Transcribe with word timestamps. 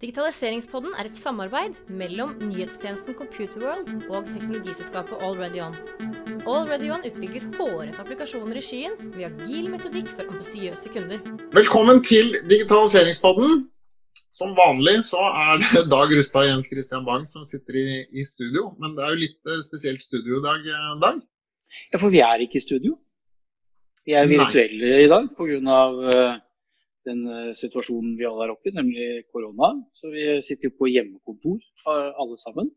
Digitaliseringspodden 0.00 0.94
er 0.96 1.10
et 1.10 1.16
samarbeid 1.20 1.74
mellom 1.92 2.30
nyhetstjenesten 2.40 3.12
Computerworld 3.18 3.90
og 4.08 4.30
teknologiselskapet 4.30 5.20
AlreadyOn. 5.26 5.76
AlreadyOn 6.48 7.04
utvikler 7.04 7.44
hårete 7.58 8.00
applikasjoner 8.00 8.56
i 8.56 8.62
skyen 8.64 8.96
via 9.18 9.28
agil 9.28 9.68
metodikk 9.68 10.08
for 10.14 10.24
ambisiøse 10.32 10.94
kunder. 10.94 11.20
Velkommen 11.52 12.00
til 12.08 12.32
digitaliseringspodden. 12.48 13.66
Som 14.32 14.56
vanlig 14.56 15.02
så 15.04 15.20
er 15.20 15.60
det 15.66 15.86
Dag 15.92 16.16
Rustad 16.16 16.46
og 16.46 16.52
Jens 16.54 16.72
Christian 16.72 17.04
Bang 17.04 17.28
som 17.28 17.44
sitter 17.44 17.76
i, 17.76 17.86
i, 18.08 18.24
studio. 18.24 18.70
Men 18.80 18.96
det 18.96 19.04
er 19.04 19.12
jo 19.12 19.24
litt 19.26 19.52
eh, 19.52 19.64
spesielt 19.66 20.00
studio 20.00 20.40
i 20.40 20.44
dag, 20.48 20.64
eh, 20.64 20.92
Dag? 21.02 21.24
Ja, 21.92 22.00
for 22.00 22.08
vi 22.14 22.24
er 22.24 22.40
ikke 22.40 22.56
i 22.56 22.64
studio. 22.64 22.96
Vi 24.08 24.16
er 24.16 24.30
virtuelle 24.30 24.94
Nei. 24.94 25.02
i 25.04 25.10
dag 25.12 25.28
pga 25.36 25.82
den 27.08 27.22
eh, 27.30 27.52
situasjonen 27.56 28.16
vi 28.18 28.26
alle 28.28 28.46
er 28.46 28.54
oppe 28.54 28.70
i, 28.70 28.76
nemlig 28.76 29.08
korona. 29.32 29.72
Så 29.96 30.12
vi 30.12 30.26
sitter 30.44 30.70
jo 30.70 30.76
på 30.78 30.90
hjemmekontor 30.90 31.60
alle 31.90 32.38
sammen. 32.40 32.70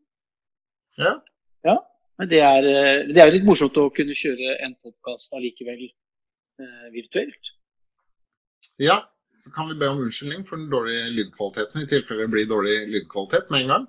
Ja. 1.00 1.18
ja. 1.66 1.76
Men 2.18 2.30
det 2.30 2.40
er, 2.46 2.68
eh, 2.70 3.00
det 3.10 3.22
er 3.22 3.32
litt 3.34 3.46
morsomt 3.46 3.76
å 3.80 3.90
kunne 3.94 4.14
kjøre 4.18 4.58
en 4.66 4.76
podkast 4.84 5.34
allikevel 5.36 5.82
eh, 5.88 6.86
virtuelt. 6.94 7.54
Ja, 8.82 9.00
så 9.38 9.50
kan 9.54 9.68
vi 9.70 9.78
be 9.78 9.90
om 9.90 10.04
unnskyldning 10.04 10.44
for 10.46 10.60
den 10.60 10.70
dårlige 10.70 11.10
lydkvaliteten, 11.16 11.82
i 11.82 11.90
tilfelle 11.90 12.26
det 12.26 12.32
blir 12.34 12.46
dårlig 12.50 12.76
lydkvalitet 12.92 13.50
med 13.50 13.64
en 13.64 13.72
gang. 13.74 13.88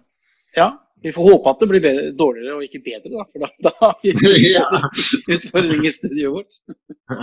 Ja, 0.56 0.68
vi 1.04 1.12
får 1.14 1.28
håpe 1.30 1.52
at 1.52 1.62
det 1.62 1.68
blir 1.70 1.84
bedre, 1.84 2.12
dårligere 2.18 2.56
og 2.58 2.66
ikke 2.66 2.82
bedre, 2.86 3.12
da, 3.14 3.26
for 3.30 3.46
da, 3.46 3.50
da 3.68 3.72
har 3.82 3.98
vi 4.02 4.14
utfordring 5.36 5.86
i 5.86 5.94
studioet 5.94 6.40
vårt. 6.40 6.62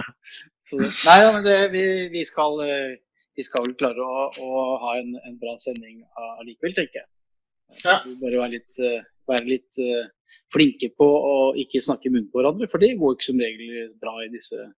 Så, 0.67 0.79
nei, 0.79 1.17
ja, 1.19 1.33
men 1.35 1.43
det, 1.47 1.57
vi, 1.73 1.87
vi, 2.13 2.23
skal, 2.29 2.63
eh, 2.63 2.93
vi, 3.37 3.45
skal, 3.47 3.67
vel 3.67 3.77
klare 3.81 4.05
å, 4.05 4.29
å 4.29 4.65
ha 4.83 4.97
en, 5.01 5.15
en, 5.23 5.39
bra 5.41 5.57
sending 5.61 6.03
allikevel, 6.41 6.75
tenker 6.77 7.03
jeg. 7.03 7.09
Ja. 7.81 7.97
Vi 8.05 8.19
bare 8.21 8.43
være 8.43 8.59
litt, 8.59 8.79
eh, 8.85 9.01
være 9.31 9.49
litt 9.49 9.81
uh, 9.81 10.37
flinke 10.53 10.91
på 10.99 11.07
å 11.07 11.35
ikke 11.61 11.81
snakke 11.85 12.13
munnen 12.13 12.29
på 12.33 12.41
hverandre, 12.41 12.69
for 12.69 12.83
det 12.83 12.95
går 13.01 13.17
ikke 13.17 13.31
som 13.31 13.41
regel 13.41 13.91
bra 14.03 14.19
i 14.21 14.31
disse, 14.33 14.69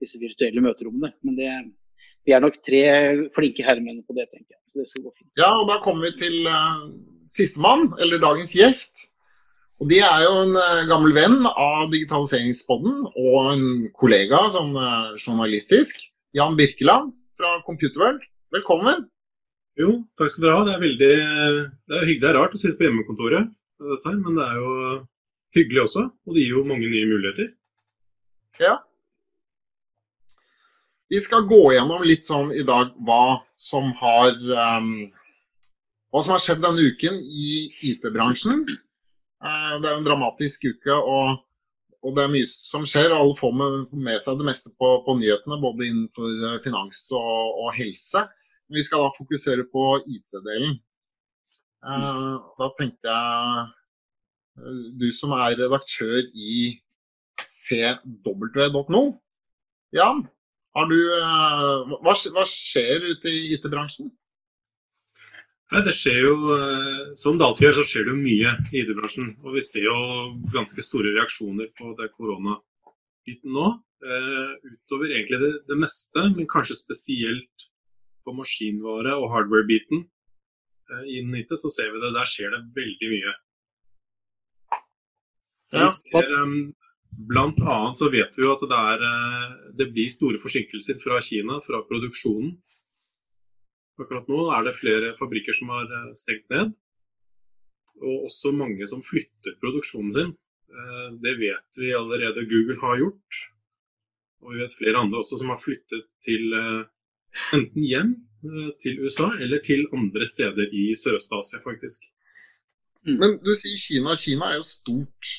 disse 0.00 0.20
virtuelle 0.22 0.64
møterommene. 0.64 1.12
Men 1.26 1.36
det, 1.36 1.52
vi 2.24 2.36
er 2.36 2.44
nok 2.44 2.58
tre 2.64 2.82
flinke 3.36 3.66
herremenn 3.66 4.04
på 4.06 4.16
det, 4.16 4.30
tenker 4.32 4.56
jeg. 4.56 4.62
Så 4.70 4.80
det 4.80 4.88
skal 4.90 5.06
gå 5.06 5.16
fint. 5.18 5.30
Ja, 5.40 5.52
og 5.60 5.68
da 5.68 5.80
kommer 5.84 6.08
vi 6.08 6.16
til 6.24 6.46
uh 6.48 6.92
sistemann, 7.32 7.86
eller 7.96 8.20
dagens 8.20 8.50
gjest. 8.52 9.06
Og 9.80 9.88
De 9.88 10.02
er 10.04 10.18
jo 10.26 10.32
en 10.42 10.50
uh, 10.52 10.82
gammel 10.84 11.14
venn 11.16 11.46
av 11.48 11.86
Digitaliseringspodden 11.94 13.06
og 13.08 13.36
en 13.54 13.62
kollega 13.96 14.42
sånn 14.52 14.76
journalistisk. 15.16 15.96
Jan 16.36 16.58
Birkeland 16.60 17.08
fra 17.36 17.62
Computerworld, 17.66 18.22
velkommen. 18.52 19.06
Jo, 19.80 20.02
takk 20.18 20.30
skal 20.32 20.46
dere 20.46 20.58
ha. 20.58 20.64
Det 20.68 20.74
er 20.74 20.82
veldig 20.82 21.08
det 21.08 21.96
er 21.96 22.06
hyggelig. 22.06 22.22
Det 22.22 22.30
er 22.30 22.38
rart 22.38 22.56
å 22.56 22.60
sitte 22.60 22.76
på 22.78 22.86
hjemmekontoret, 22.86 23.50
men 23.80 24.38
det 24.38 24.44
er 24.44 24.58
jo 24.60 24.72
hyggelig 25.56 25.84
også. 25.86 26.06
Og 26.26 26.36
det 26.36 26.44
gir 26.44 26.58
jo 26.58 26.64
mange 26.68 26.90
nye 26.92 27.08
muligheter. 27.08 27.52
Ja. 28.60 28.76
Vi 31.12 31.20
skal 31.20 31.48
gå 31.48 31.62
gjennom 31.74 32.04
litt 32.08 32.28
sånn 32.28 32.52
i 32.56 32.64
dag 32.68 32.92
hva 33.04 33.40
som 33.60 33.90
har 34.00 34.32
um, 34.36 34.92
hva 36.12 36.20
som 36.24 36.34
har 36.36 36.44
skjedd 36.44 36.62
denne 36.64 36.84
uken 36.92 37.16
i 37.20 37.48
IT-bransjen. 37.92 38.66
Uh, 39.42 39.74
det 39.80 39.88
er 39.88 39.96
en 39.96 40.06
dramatisk 40.06 40.68
uke, 40.68 40.96
og, 40.96 41.40
og, 42.02 42.14
det 42.16 42.24
er 42.24 42.32
mye 42.32 42.48
som 42.50 42.86
skjer. 42.88 43.14
Alle 43.14 43.36
får 43.38 43.52
med, 43.56 44.14
seg 44.24 44.38
det 44.40 44.46
meste 44.48 44.72
på, 44.78 44.88
på 45.06 45.16
nyhetene, 45.18 45.60
både 45.62 45.88
innenfor 45.88 46.46
eh, 46.48 46.60
finans 46.64 47.04
og, 47.14 47.58
og, 47.62 47.68
helse. 47.78 48.24
Men 48.66 48.80
vi 48.80 48.86
skal 48.86 49.04
da 49.04 49.12
fokusere 49.18 49.66
på 49.70 49.86
IT-delen. 50.02 50.78
Uh, 51.82 52.38
da 52.60 52.68
tenkte 52.78 53.10
jeg 53.10 54.90
Du 55.00 55.08
som 55.10 55.32
er 55.34 55.56
redaktør 55.58 56.20
i 56.30 56.78
cw.no. 57.42 59.02
Jan, 59.96 60.22
du, 60.88 60.98
hva, 62.04 62.14
hva 62.14 62.44
skjer 62.48 63.08
ute 63.10 63.32
i 63.32 63.54
IT-bransjen? 63.56 64.12
Nei, 65.72 65.80
det 65.86 65.94
skjer 65.96 66.18
jo, 66.26 66.34
eh, 66.52 67.14
Som 67.16 67.38
det 67.38 67.46
alltid 67.46 67.66
gjør, 67.68 67.78
så 67.80 67.88
skjer 67.88 68.04
det 68.04 68.12
jo 68.12 68.20
mye 68.20 68.52
i 68.72 68.82
ID-bransjen. 68.82 69.30
Og 69.40 69.56
vi 69.56 69.62
ser 69.64 69.86
jo 69.86 69.96
ganske 70.52 70.84
store 70.84 71.14
reaksjoner 71.16 71.70
på 71.78 71.94
det 71.98 72.10
koronabiten 72.16 73.56
nå. 73.56 73.70
Uh, 74.02 74.56
utover 74.66 75.12
egentlig 75.14 75.38
det, 75.38 75.50
det, 75.70 75.76
meste, 75.78 76.24
men 76.34 76.48
kanskje 76.50 76.74
spesielt 76.74 77.68
på 78.26 78.32
maskinvare- 78.34 79.14
og 79.14 79.28
hardware-biten 79.30 80.00
uh, 80.90 81.04
innen 81.06 81.36
IT, 81.38 81.54
så 81.54 81.70
ser 81.70 81.92
vi 81.94 82.02
det. 82.02 82.10
Der 82.16 82.26
skjer 82.26 82.50
det 82.50 82.64
veldig 82.80 83.10
mye. 83.12 83.34
Så 85.70 85.84
vi 85.84 85.92
ser, 86.00 86.34
blant 87.30 87.62
annet 87.62 88.00
så 88.02 88.10
vet 88.10 88.34
vi 88.34 88.42
jo 88.42 88.56
at 88.56 88.66
det, 88.66 88.80
er, 88.90 89.54
det 89.78 89.88
blir 89.94 90.10
store 90.10 90.42
forsinkelser 90.42 90.98
fra 91.00 91.22
Kina, 91.22 91.62
fra 91.62 91.84
produksjonen. 91.86 92.56
Akkurat 94.02 94.30
nå 94.30 94.46
er 94.56 94.66
det 94.66 94.78
flere 94.78 95.12
fabrikker 95.18 95.56
som 95.56 95.72
har 95.74 95.88
eh, 95.88 96.10
stengt 96.18 96.48
ned. 96.52 96.74
Og 98.02 98.28
også 98.28 98.54
mange 98.56 98.86
som 98.90 99.04
flytter 99.04 99.56
produksjonen 99.62 100.14
sin. 100.16 100.32
Eh, 100.72 101.08
det 101.24 101.36
vet 101.40 101.80
vi 101.80 101.94
allerede 101.96 102.46
Google 102.50 102.78
har 102.82 103.00
gjort. 103.02 103.42
Og 104.42 104.54
vi 104.54 104.62
vet 104.64 104.76
flere 104.78 105.04
andre 105.04 105.22
også 105.22 105.38
som 105.40 105.52
har 105.54 105.62
flyttet 105.62 106.08
til 106.26 106.58
eh, 106.58 106.82
enten 107.56 107.86
hjem 107.86 108.14
til 108.82 109.04
USA 109.04 109.28
eller 109.38 109.60
til 109.62 109.84
andre 109.94 110.26
steder 110.26 110.72
i 110.74 110.88
Sørøst-Asia, 110.98 111.60
faktisk. 111.62 112.08
Mm. 113.06 113.18
Men 113.20 113.36
du 113.38 113.52
sier 113.54 113.78
Kina. 113.78 114.16
Kina 114.18 114.48
er 114.50 114.58
jo 114.58 114.66
stort 114.66 115.30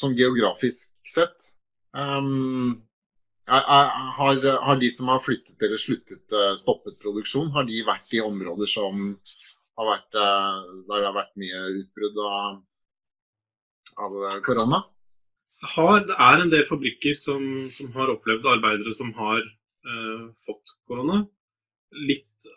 sånn 0.00 0.16
geografisk 0.16 0.94
sett. 1.04 1.50
Um, 1.92 2.87
har, 3.48 4.40
har, 4.60 4.76
de 4.80 4.90
som 4.92 5.08
har 5.08 5.20
flyttet 5.24 5.62
eller 5.62 5.80
sluttet, 5.80 6.24
eh, 6.32 6.54
stoppet 6.60 6.98
produksjon, 7.02 7.50
har 7.54 7.64
de 7.68 7.80
vært 7.86 8.12
i 8.16 8.20
områder 8.20 8.68
som 8.70 9.14
har 9.78 9.88
vært, 9.92 10.18
eh, 10.18 10.60
der 10.88 11.00
det 11.00 11.08
har 11.08 11.16
vært 11.16 11.40
mye 11.40 11.64
utbrudd 11.80 12.20
av, 12.26 12.60
av 14.04 14.16
eh, 14.28 14.38
korona? 14.46 14.82
Har, 15.74 16.04
det 16.06 16.16
er 16.22 16.42
en 16.42 16.52
del 16.52 16.66
fabrikker 16.68 17.16
som, 17.18 17.42
som 17.74 17.90
har 17.96 18.12
opplevd 18.12 18.46
arbeidere 18.46 18.94
som 18.94 19.10
har 19.16 19.40
eh, 19.40 20.24
fått 20.44 20.76
korona. 20.86 21.24
Litt, 22.08 22.48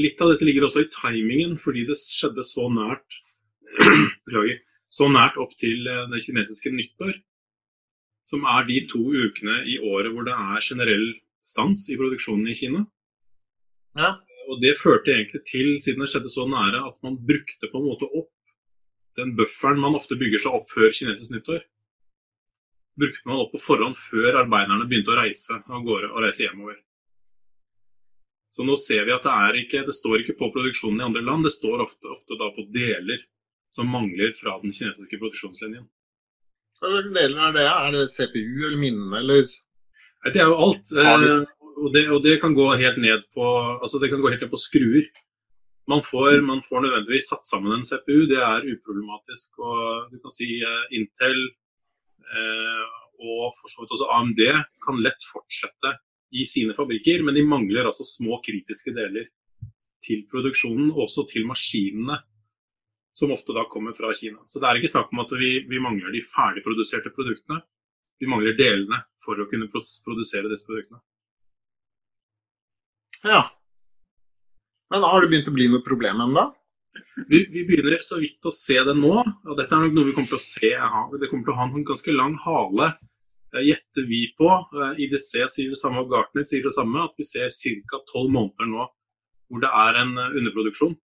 litt, 0.00 0.20
av 0.20 0.32
dette 0.32 0.48
ligger 0.48 0.66
også 0.66 0.84
i 0.84 0.90
timingen, 0.92 1.56
fordi 1.60 1.86
det 1.88 1.98
skjedde 2.00 2.44
så 2.44 2.66
nært, 2.72 3.20
så 4.98 5.08
nært 5.08 5.38
opp 5.40 5.52
til 5.60 5.86
det 5.86 6.24
kinesiske 6.24 6.72
nyttår 6.74 7.14
som 8.30 8.46
er 8.46 8.66
de 8.68 8.80
to 8.90 9.00
ukene 9.02 9.60
i 9.66 9.78
året 9.82 10.14
hvor 10.14 10.26
det 10.26 10.34
er 10.36 10.66
generell 10.66 11.06
stans 11.42 11.86
i 11.90 11.98
produksjonen 11.98 12.50
i 12.50 12.56
Kina. 12.56 12.84
Ja. 13.98 14.18
Og 14.50 14.60
Det 14.62 14.76
førte 14.78 15.12
egentlig 15.14 15.42
til, 15.46 15.76
siden 15.82 16.02
det 16.02 16.10
skjedde 16.10 16.30
så 16.30 16.46
nære, 16.50 16.82
at 16.86 16.96
man 17.06 17.18
brukte 17.18 17.70
på 17.70 17.80
en 17.80 17.86
måte 17.86 18.08
opp 18.10 18.30
den 19.18 19.34
bufferen 19.38 19.80
man 19.82 19.96
ofte 19.98 20.16
bygger 20.18 20.42
seg 20.42 20.54
opp 20.56 20.70
før 20.70 20.92
kinesisk 20.94 21.34
nyttår. 21.34 21.64
Brukte 23.00 23.26
man 23.28 23.42
opp 23.42 23.50
på 23.54 23.62
forhånd 23.62 23.98
før 23.98 24.38
arbeiderne 24.44 24.86
begynte 24.88 25.12
å 25.14 25.18
reise 25.18 25.58
av 25.60 25.84
gårde 25.86 26.12
og 26.12 26.22
reise 26.24 26.46
hjemover. 26.46 26.78
Så 28.50 28.66
nå 28.66 28.74
ser 28.80 29.04
vi 29.06 29.14
at 29.14 29.26
det, 29.26 29.34
er 29.34 29.58
ikke, 29.60 29.84
det 29.86 29.94
står 29.94 30.22
ikke 30.22 30.38
på 30.38 30.50
produksjonen 30.54 31.02
i 31.02 31.06
andre 31.06 31.22
land, 31.22 31.46
det 31.46 31.54
står 31.54 31.84
ofte, 31.84 32.06
ofte 32.10 32.38
da 32.38 32.50
på 32.54 32.66
deler 32.74 33.22
som 33.70 33.90
mangler 33.90 34.34
fra 34.38 34.56
den 34.62 34.74
kinesiske 34.74 35.18
produksjonslinjen. 35.20 35.86
Hva 36.80 36.90
slags 36.94 37.10
deler 37.12 37.40
er 37.46 37.56
det? 37.56 37.64
Er 37.70 37.96
det 37.96 38.04
CPU 38.14 38.44
eller 38.66 38.78
minne, 38.80 39.10
eller? 39.20 39.48
Det 40.32 40.40
er 40.40 40.48
jo 40.48 40.60
alt. 40.66 40.92
Eh, 40.96 41.24
og 41.80 41.90
det, 41.94 42.04
og 42.12 42.22
det, 42.24 42.38
kan 42.42 42.54
gå 42.56 42.66
helt 42.80 43.00
ned 43.00 43.24
på 43.36 43.44
altså 43.80 44.00
det 44.00 44.10
kan 44.12 44.20
gå 44.20 44.32
helt 44.32 44.44
ned 44.44 44.52
på 44.52 44.60
skruer. 44.60 45.08
Man 45.88 46.04
får, 46.06 46.38
mm. 46.38 46.46
man 46.46 46.62
får 46.64 46.84
nødvendigvis 46.84 47.30
satt 47.32 47.46
sammen 47.48 47.76
en 47.76 47.86
CPU, 47.86 48.26
det 48.30 48.38
er 48.38 48.68
uproblematisk. 48.72 49.58
og 49.58 50.12
du 50.12 50.20
kan 50.22 50.32
si 50.34 50.60
uh, 50.60 50.84
Intel 50.94 51.40
uh, 52.30 52.86
og 53.20 53.52
for 53.56 53.68
så 53.68 53.82
vidt 53.82 53.94
også 53.96 54.08
AMD 54.16 54.40
kan 54.84 55.00
lett 55.04 55.26
fortsette 55.28 55.94
i 56.30 56.44
sine 56.46 56.76
fabrikker, 56.76 57.24
men 57.26 57.36
de 57.36 57.44
mangler 57.44 57.88
altså 57.88 58.06
små 58.06 58.38
kritiske 58.44 58.94
deler 58.96 59.26
til 60.04 60.22
produksjonen, 60.30 60.92
også 60.94 61.26
til 61.28 61.48
maskinene 61.48 62.20
som 63.16 63.32
ofte 63.34 63.54
da 63.56 63.66
kommer 63.68 63.92
fra 63.96 64.12
Kina. 64.14 64.40
Så 64.46 64.60
det 64.62 64.68
er 64.68 64.80
ikke 64.80 64.92
snakk 64.92 65.12
om 65.12 65.22
at 65.24 65.32
vi, 65.38 65.52
vi 65.68 65.82
mangler 65.82 66.12
de 66.14 66.22
ferdigproduserte 66.24 67.12
produktene. 67.14 67.60
Vi 68.20 68.28
mangler 68.28 68.56
delene 68.58 69.02
for 69.24 69.40
å 69.40 69.48
kunne 69.50 69.70
produsere 69.72 70.50
disse 70.50 70.68
produktene. 70.68 71.00
Ja. 73.24 73.44
Men 74.90 75.06
har 75.06 75.22
det 75.22 75.30
begynt 75.32 75.50
å 75.50 75.54
bli 75.54 75.68
noe 75.70 75.84
problem 75.84 76.22
ennå? 76.26 76.48
Vi, 77.28 77.44
vi, 77.52 77.62
begynner 77.66 78.00
så 78.02 78.18
vidt 78.20 78.46
å 78.46 78.52
se 78.54 78.78
det 78.86 78.94
nå. 78.96 79.12
og 79.20 79.58
Dette 79.58 79.76
er 79.76 79.84
nok 79.84 79.94
noe 79.96 80.08
vi 80.08 80.14
kommer 80.16 80.32
til 80.32 80.40
å 80.40 80.44
se. 80.44 80.72
Det 81.20 81.30
kommer 81.30 81.46
til 81.46 81.54
å 81.54 81.58
ha 81.58 81.66
en 81.68 81.86
ganske 81.86 82.14
lang 82.14 82.36
hale. 82.44 82.88
Eh, 83.54 83.66
gjetter 83.66 84.06
vi 84.08 84.24
på. 84.38 84.48
Eh, 84.48 85.04
IDC 85.06 85.30
sier 85.50 85.74
det 85.74 85.78
samme, 85.80 86.04
og 86.04 86.10
Gartner 86.12 86.46
sier 86.48 86.64
det 86.66 86.74
samme. 86.74 87.06
At 87.06 87.14
vi 87.18 87.26
ser 87.26 87.50
ca. 87.90 88.02
tolv 88.10 88.32
måneder 88.34 88.70
nå 88.70 88.88
hvor 89.50 89.62
det 89.64 89.70
er 89.74 90.00
en 90.04 90.12
eh, 90.18 90.34
underproduksjon. 90.40 90.96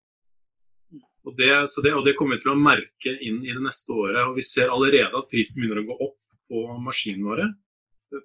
Og 1.25 1.37
det, 1.39 1.51
det, 1.85 1.93
og 1.97 2.05
det, 2.05 2.15
kommer 2.19 2.37
vi 2.37 2.45
til 2.45 2.53
å 2.53 2.61
merke 2.61 3.15
inn 3.25 3.41
i 3.47 3.53
det 3.53 3.63
neste 3.65 3.95
året. 3.97 4.21
og 4.27 4.37
Vi 4.37 4.45
ser 4.45 4.73
allerede 4.73 5.17
at 5.17 5.31
prisen 5.31 5.63
begynner 5.63 5.81
å 5.81 5.87
gå 5.89 5.97
opp 6.09 6.19
på 6.51 6.65
maskinene 6.85 7.31
våre. 7.31 7.47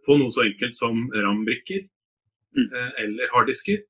På 0.05 0.17
noe 0.19 0.33
så 0.33 0.43
enkelt 0.43 0.75
som 0.77 1.05
RAM-brikker 1.13 1.85
mm. 1.85 2.65
eh, 2.65 2.91
eller 3.05 3.31
harddisker. 3.33 3.85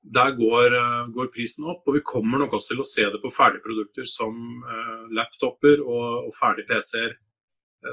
Der 0.00 0.30
går, 0.32 0.74
uh, 0.76 1.08
går, 1.12 1.26
prisen 1.32 1.66
opp, 1.68 1.82
og 1.88 1.98
vi 1.98 2.04
kommer 2.08 2.40
nok 2.40 2.54
også 2.56 2.72
til 2.72 2.80
å 2.80 2.88
se 2.88 3.04
det 3.12 3.18
på 3.20 3.32
ferdigprodukter 3.36 4.06
som 4.08 4.62
laptoper 5.12 5.82
og, 5.84 6.30
og 6.30 6.32
ferdige 6.32 6.70
PC-er. 6.70 7.18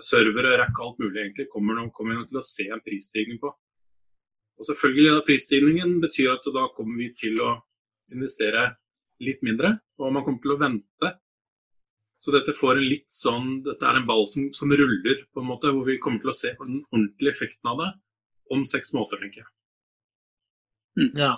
Servere, 0.04 0.54
rekke, 0.62 0.84
alt 0.84 1.02
mulig 1.04 1.22
egentlig, 1.24 1.48
kommer, 1.52 1.76
nok, 1.80 1.94
kommer 1.96 2.16
vi 2.16 2.22
nok 2.22 2.30
til 2.32 2.40
å 2.40 2.46
se 2.48 2.68
en 2.72 2.84
prisstigning 2.84 3.40
på. 3.44 3.52
Og 4.58 4.68
selvfølgelig 4.68 5.14
da 5.14 5.24
Prisstigningen 5.28 5.98
betyr 6.04 6.34
at 6.34 6.48
da 6.54 6.66
kommer 6.76 7.00
vi 7.00 7.12
til 7.16 7.38
å 7.44 7.54
investere 8.14 8.70
litt 9.24 9.42
mindre, 9.46 9.78
og 10.00 10.14
man 10.14 10.26
kommer 10.26 10.44
til 10.44 10.54
å 10.56 10.60
vente. 10.62 11.14
Så 12.24 12.34
dette 12.34 12.56
får 12.58 12.80
en 12.80 12.88
litt 12.90 13.10
sånn, 13.14 13.60
dette 13.66 13.86
er 13.86 14.00
en 14.00 14.08
ball 14.10 14.26
som, 14.30 14.48
som 14.56 14.72
ruller, 14.74 15.22
på 15.34 15.44
en 15.44 15.50
måte, 15.52 15.72
hvor 15.74 15.86
vi 15.86 16.00
kommer 16.02 16.22
til 16.24 16.34
å 16.34 16.38
se 16.38 16.54
den 16.58 16.80
ordentlige 16.90 17.34
effekten 17.36 17.72
av 17.74 17.84
det 17.84 17.92
om 18.54 18.64
seks 18.66 18.94
måneder, 18.96 19.22
tenker 19.22 19.44
jeg. 19.44 19.50
Mm. 20.98 21.12
Ja. 21.20 21.34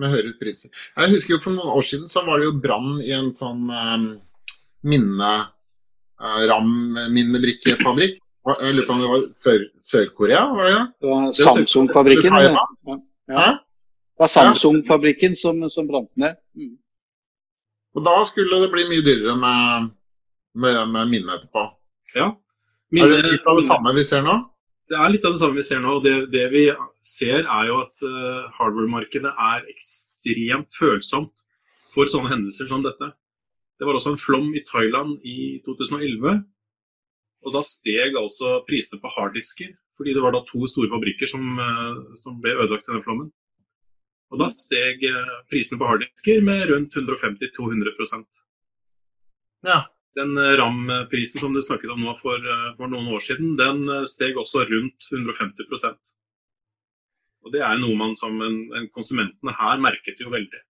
Med 0.00 0.12
høyere 0.12 0.34
priser. 0.40 0.72
Jeg 0.96 1.12
husker 1.14 1.36
jo 1.36 1.40
For 1.44 1.54
noen 1.54 1.72
år 1.72 1.84
siden 1.86 2.10
så 2.10 2.24
var 2.26 2.40
det 2.40 2.48
jo 2.48 2.58
brann 2.60 2.98
i 3.04 3.12
en 3.16 3.30
sånn 3.36 3.68
um, 3.70 4.06
minne, 4.88 5.32
uh, 6.20 6.40
RAM-minnebrikkefabrikk. 6.50 8.20
Jeg 8.42 8.74
lurer 8.74 8.88
på 8.88 8.94
om 8.96 9.02
det 9.02 9.10
var 9.12 9.26
Sør-Korea? 9.38 10.40
Sør 10.42 10.56
var 10.58 10.68
det? 10.68 10.78
Ja, 11.06 11.18
Samsung-fabrikken. 11.44 12.40
Ja. 12.42 12.64
Ja. 13.30 13.50
Det 14.22 14.28
var 14.28 14.30
Samsung-fabrikken 14.54 15.32
som, 15.34 15.70
som 15.70 15.86
brant 15.88 16.10
ned. 16.14 16.36
Mm. 16.54 16.76
Og 17.98 18.04
da 18.06 18.20
skulle 18.28 18.60
det 18.62 18.68
bli 18.70 18.84
mye 18.86 19.02
dyrere 19.02 19.32
med, 19.34 19.88
med, 20.62 20.78
med 20.92 21.10
minne 21.10 21.34
etterpå. 21.40 21.64
Ja. 22.14 22.28
Minne, 22.94 23.16
er 23.18 23.26
det 23.26 23.32
litt 23.32 23.50
av 23.50 23.58
det 23.58 23.64
samme 23.66 23.96
vi 23.96 24.04
ser 24.06 24.22
nå? 24.22 24.36
Det 24.86 24.94
er 24.94 25.10
litt 25.10 25.26
av 25.26 25.34
det 25.34 25.42
samme 25.42 25.58
vi 25.58 25.66
ser 25.66 25.82
nå. 25.82 25.96
og 25.96 26.06
Det, 26.06 26.14
det 26.30 26.44
vi 26.54 26.62
ser, 27.02 27.42
er 27.42 27.66
jo 27.72 27.80
at 27.82 28.06
uh, 28.06 28.46
hardware-markedet 28.60 29.34
er 29.48 29.66
ekstremt 29.74 30.70
følsomt 30.78 31.44
for 31.90 32.06
sånne 32.06 32.30
hendelser 32.36 32.70
som 32.70 32.86
dette. 32.86 33.10
Det 33.74 33.90
var 33.90 33.98
også 33.98 34.14
en 34.14 34.22
flom 34.22 34.54
i 34.54 34.62
Thailand 34.70 35.18
i 35.26 35.58
2011. 35.66 36.46
Og 37.42 37.58
da 37.58 37.66
steg 37.66 38.22
altså 38.22 38.60
prisene 38.70 39.02
på 39.02 39.16
harddisker, 39.18 39.74
fordi 39.98 40.14
det 40.14 40.22
var 40.22 40.38
da 40.38 40.46
to 40.46 40.62
store 40.70 40.94
fabrikker 40.94 41.34
som, 41.34 41.56
uh, 41.58 42.14
som 42.14 42.38
ble 42.38 42.54
ødelagt 42.54 42.86
i 42.86 42.94
den 42.94 43.08
flommen. 43.10 43.32
Og 44.32 44.40
da 44.40 44.48
steg 44.48 45.02
uh, 45.12 45.40
prisene 45.52 45.76
på 45.80 45.88
harddisker 45.88 46.40
med 46.44 46.64
rundt 46.72 46.94
150-200% 46.96 48.40
Ja. 49.68 49.82
Den 50.14 50.38
eh, 50.38 50.56
RAM-prisen 50.60 51.40
som 51.40 51.54
du 51.54 51.62
snakket 51.62 51.90
om 51.90 52.02
nå 52.04 52.14
for, 52.20 52.36
eh, 52.36 52.72
for, 52.76 52.90
noen 52.92 53.08
år 53.14 53.22
siden, 53.24 53.54
den 53.56 53.86
eh, 53.88 54.04
steg 54.08 54.36
også 54.36 54.66
rundt 54.68 55.08
150% 55.08 56.10
Og 57.42 57.54
Det 57.54 57.62
er 57.64 57.80
noe 57.80 57.96
man 57.98 58.12
som 58.18 58.36
en, 58.44 58.58
en 58.76 58.88
konsumentene 58.92 59.54
her 59.56 59.80
merket 59.82 60.20
jo 60.20 60.32
veldig. 60.32 60.60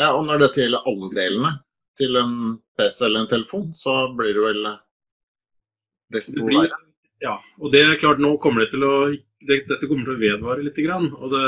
Ja, 0.00 0.10
og 0.16 0.26
når 0.26 0.42
dette 0.42 0.64
gjelder 0.64 0.88
alle 0.90 1.12
delene 1.14 1.52
til 1.98 2.18
en 2.18 2.34
PC 2.74 3.04
eller 3.06 3.22
en 3.22 3.30
telefon, 3.30 3.68
så 3.70 4.08
blir 4.18 4.34
det 4.34 4.42
vel 4.42 4.66
desto 6.14 6.34
det 6.40 6.48
blir, 6.48 6.74
Ja, 7.22 7.36
og 7.62 7.70
det 7.70 7.84
er 7.84 8.00
klart 8.02 8.18
nå 8.22 8.34
kommer 8.42 8.64
det 8.64 8.72
til 8.74 8.82
å 8.82 8.96
det, 9.14 9.62
Dette 9.68 9.86
kommer 9.86 10.08
til 10.08 10.16
å 10.16 10.22
vedvare 10.24 10.64
litt. 10.64 10.80
Grann, 10.82 11.06
og 11.14 11.30
det, 11.30 11.44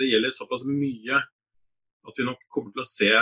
det 0.00 0.08
gjelder 0.10 0.32
såpass 0.34 0.66
mye 0.68 1.20
at 2.08 2.18
vi 2.18 2.26
nok 2.26 2.42
kommer 2.52 2.72
til 2.74 2.82
å 2.82 2.88
se 2.88 3.12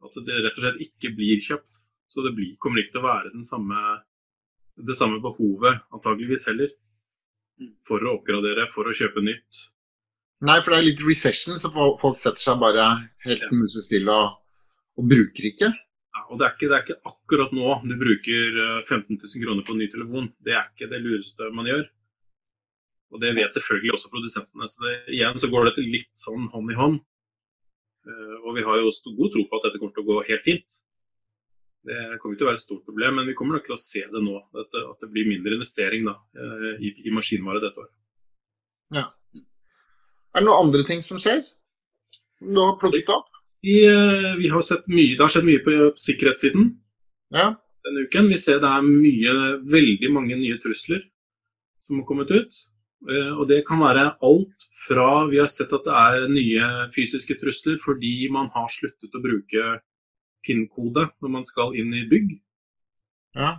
at 0.00 0.20
det 0.26 0.42
rett 0.44 0.58
og 0.58 0.64
slett 0.64 0.84
ikke 0.84 1.12
blir 1.16 1.42
kjøpt. 1.44 1.82
Så 2.10 2.24
det 2.26 2.32
blir, 2.34 2.56
kommer 2.58 2.82
ikke 2.82 2.96
til 2.96 3.04
å 3.04 3.06
være 3.06 3.42
samme, 3.46 3.80
det 4.82 4.96
samme 4.98 5.20
behovet, 5.22 5.84
antageligvis 5.94 6.48
heller, 6.50 6.72
mm. 7.60 7.76
for 7.86 8.02
å 8.02 8.16
oppgradere, 8.18 8.66
for 8.72 8.90
å 8.90 8.94
kjøpe 8.96 9.22
nytt. 9.22 9.68
Nei, 10.48 10.56
for 10.64 10.72
det 10.72 10.80
er 10.80 10.88
litt 10.88 11.04
recession, 11.04 11.60
så 11.60 11.70
folk 11.70 12.18
setter 12.18 12.42
seg 12.42 12.58
bare 12.62 12.88
helt 13.26 13.44
ja. 13.44 13.52
musestille 13.54 14.16
og, 14.24 14.40
og, 14.96 15.06
bruker 15.12 15.50
ikke. 15.52 15.68
Ja, 15.70 16.24
og 16.32 16.40
det 16.40 16.48
er, 16.48 16.56
ikke, 16.56 16.70
det 16.70 16.76
er, 16.78 16.84
ikke, 16.86 17.12
akkurat 17.12 17.54
nå 17.54 17.76
du 17.84 17.94
bruker 18.00 18.58
15 18.88 19.04
eh, 19.04 19.20
000 19.20 19.44
kroner 19.44 19.66
på 19.68 19.76
en 19.76 19.82
ny 19.84 19.90
telefon. 19.92 20.30
Det 20.42 20.56
er 20.56 20.66
ikke 20.72 20.90
det 20.90 21.02
lureste 21.04 21.52
man 21.54 21.68
gjør. 21.70 21.84
Og 23.10 23.22
det 23.22 23.32
vet 23.36 23.54
selvfølgelig 23.54 23.94
også 23.96 24.12
produsentene. 24.12 24.68
Så 24.70 24.84
det, 24.84 24.92
igjen 25.16 25.40
så 25.40 25.50
går 25.50 25.70
dette 25.70 25.86
litt 25.86 26.12
sånn 26.18 26.46
hånd 26.52 26.70
i 26.70 26.78
hånd. 26.78 27.00
Uh, 28.06 28.36
og 28.46 28.54
vi 28.56 28.64
har 28.64 28.78
jo 28.80 28.92
god 29.18 29.34
tro 29.34 29.42
på 29.48 29.58
at 29.58 29.66
dette 29.66 29.80
kommer 29.80 29.96
til 29.96 30.04
å 30.04 30.10
gå 30.12 30.22
helt 30.30 30.46
fint. 30.46 30.78
Det 31.80 31.96
kommer 32.20 32.34
ikke 32.34 32.42
til 32.42 32.46
å 32.46 32.50
være 32.50 32.58
et 32.58 32.62
stort 32.62 32.84
problem, 32.84 33.14
men 33.16 33.28
vi 33.30 33.34
kommer 33.36 33.56
nok 33.56 33.64
til 33.64 33.74
å 33.76 33.80
se 33.80 34.02
det 34.04 34.20
nå. 34.20 34.34
At 34.60 34.74
det, 35.00 35.08
blir 35.12 35.28
mindre 35.28 35.56
investering 35.56 36.04
da, 36.04 36.18
eh, 36.36 36.74
i, 36.76 36.92
i 37.08 37.14
maskinvare 37.14 37.62
dette 37.62 37.80
året. 37.80 37.94
Ja. 38.92 39.06
Er 40.34 40.42
det 40.42 40.46
noen 40.46 40.66
andre 40.66 40.84
ting 40.86 41.00
som 41.04 41.20
skjer? 41.22 41.40
Du 42.40 42.60
har 42.60 42.76
plukket 42.80 43.08
opp? 43.14 43.30
Vi, 43.64 43.78
eh, 43.88 44.36
vi, 44.40 44.50
har 44.52 44.64
sett 44.64 44.88
mye, 44.92 45.16
Det 45.16 45.24
har 45.24 45.32
skjedd 45.32 45.48
mye 45.48 45.62
på, 45.64 45.76
på 45.96 46.04
sikkerhetssiden 46.04 46.68
ja. 47.36 47.48
denne 47.86 48.04
uken. 48.08 48.28
Vi 48.32 48.40
ser 48.40 48.60
det 48.60 48.68
er 48.68 48.84
mye, 48.84 49.34
veldig 49.72 50.12
mange 50.12 50.36
nye 50.40 50.60
trusler 50.60 51.02
som 51.80 52.00
har 52.00 52.08
kommet 52.08 52.32
ut. 52.32 52.60
Eh, 53.08 53.32
og 53.32 53.46
det 53.48 53.62
kan 53.64 53.80
være 53.80 54.10
alt 54.20 54.66
fra 54.82 55.24
Vi 55.30 55.38
har 55.40 55.48
sett 55.48 55.72
at 55.72 55.86
det 55.86 55.94
er 55.96 56.26
nye 56.28 56.66
fysiske 56.92 57.38
trusler 57.40 57.78
fordi 57.80 58.28
man 58.32 58.50
har 58.52 58.68
sluttet 58.68 59.16
å 59.16 59.22
bruke 59.24 59.78
PIN-kode 60.44 61.06
når 61.20 61.32
man 61.32 61.46
skal 61.48 61.72
inn 61.80 61.94
i 61.96 62.04
bygg. 62.10 62.34
Ja. 63.38 63.56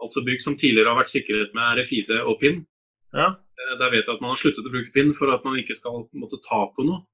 Altså 0.00 0.24
bygg 0.26 0.42
som 0.42 0.56
tidligere 0.58 0.90
har 0.90 0.98
vært 0.98 1.12
sikret 1.12 1.54
med 1.54 1.78
RFID 1.78 2.10
og 2.24 2.38
PIN. 2.42 2.64
Ja. 3.14 3.30
Eh, 3.38 3.74
der 3.78 3.94
vet 3.94 4.06
jeg 4.06 4.16
at 4.16 4.24
man 4.24 4.34
har 4.34 4.42
sluttet 4.42 4.66
å 4.66 4.74
bruke 4.74 4.94
PIN 4.94 5.14
for 5.14 5.30
at 5.34 5.46
man 5.46 5.58
ikke 5.60 5.78
skal 5.78 6.06
måtte 6.10 6.42
ta 6.42 6.64
på 6.74 6.86
noe. 6.86 7.04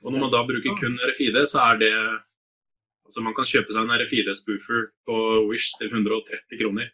Og 0.00 0.14
når 0.14 0.22
man 0.22 0.32
da 0.32 0.46
bruker 0.46 0.76
kun 0.80 1.00
RFID, 1.10 1.42
så 1.50 1.72
er 1.72 1.80
det 1.82 1.94
Altså 3.10 3.24
man 3.26 3.34
kan 3.34 3.42
kjøpe 3.48 3.74
seg 3.74 3.88
en 3.88 3.96
RFID-spoofer 3.98 4.84
på 5.02 5.14
Wish 5.48 5.72
til 5.80 5.88
130 5.90 6.60
kroner. 6.60 6.92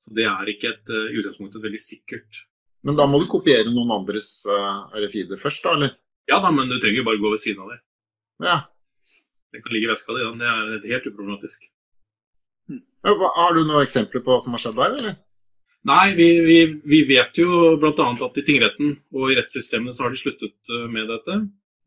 Så 0.00 0.14
det 0.16 0.24
er 0.24 0.48
ikke 0.48 0.70
et 0.70 0.92
i 0.96 1.18
utgangspunkt 1.20 1.58
et 1.58 1.66
veldig 1.66 1.80
sikkert. 1.84 2.38
Men 2.86 2.96
da 2.96 3.06
må 3.08 3.20
du 3.20 3.28
kopiere 3.28 3.68
noen 3.68 3.92
andres 3.92 4.40
uh, 4.48 4.88
RFID 4.96 5.34
først, 5.40 5.64
da, 5.66 5.76
eller? 5.76 5.96
Ja 6.30 6.38
da, 6.40 6.52
men 6.54 6.70
du 6.70 6.78
trenger 6.78 7.02
jo 7.02 7.08
bare 7.08 7.20
gå 7.20 7.32
ved 7.32 7.42
siden 7.42 7.64
av 7.64 7.72
det. 7.74 7.80
Ja. 8.46 8.60
Den 9.52 9.64
kan 9.64 9.74
ligge 9.74 9.88
i 9.88 9.90
veska 9.90 10.16
di. 10.16 10.28
Det 10.40 10.52
er 10.52 10.92
helt 10.94 11.08
uproblematisk. 11.10 11.66
Ja, 13.02 13.32
Har 13.36 13.56
du 13.56 13.64
noen 13.64 13.82
eksempler 13.82 14.22
på 14.24 14.32
hva 14.32 14.40
som 14.44 14.54
har 14.54 14.62
skjedd 14.62 14.78
der, 14.78 14.94
eller? 15.00 15.18
Nei, 15.88 16.12
vi, 16.14 16.28
vi, 16.44 16.58
vi 16.84 17.00
vet 17.08 17.38
jo 17.40 17.74
bl.a. 17.80 18.06
at 18.12 18.38
i 18.38 18.44
tingretten 18.44 18.92
og 19.16 19.30
i 19.32 19.36
rettssystemene 19.38 19.94
så 19.96 20.04
har 20.04 20.12
de 20.12 20.20
sluttet 20.20 20.72
eh, 20.76 20.86
med 20.92 21.08
dette. 21.08 21.38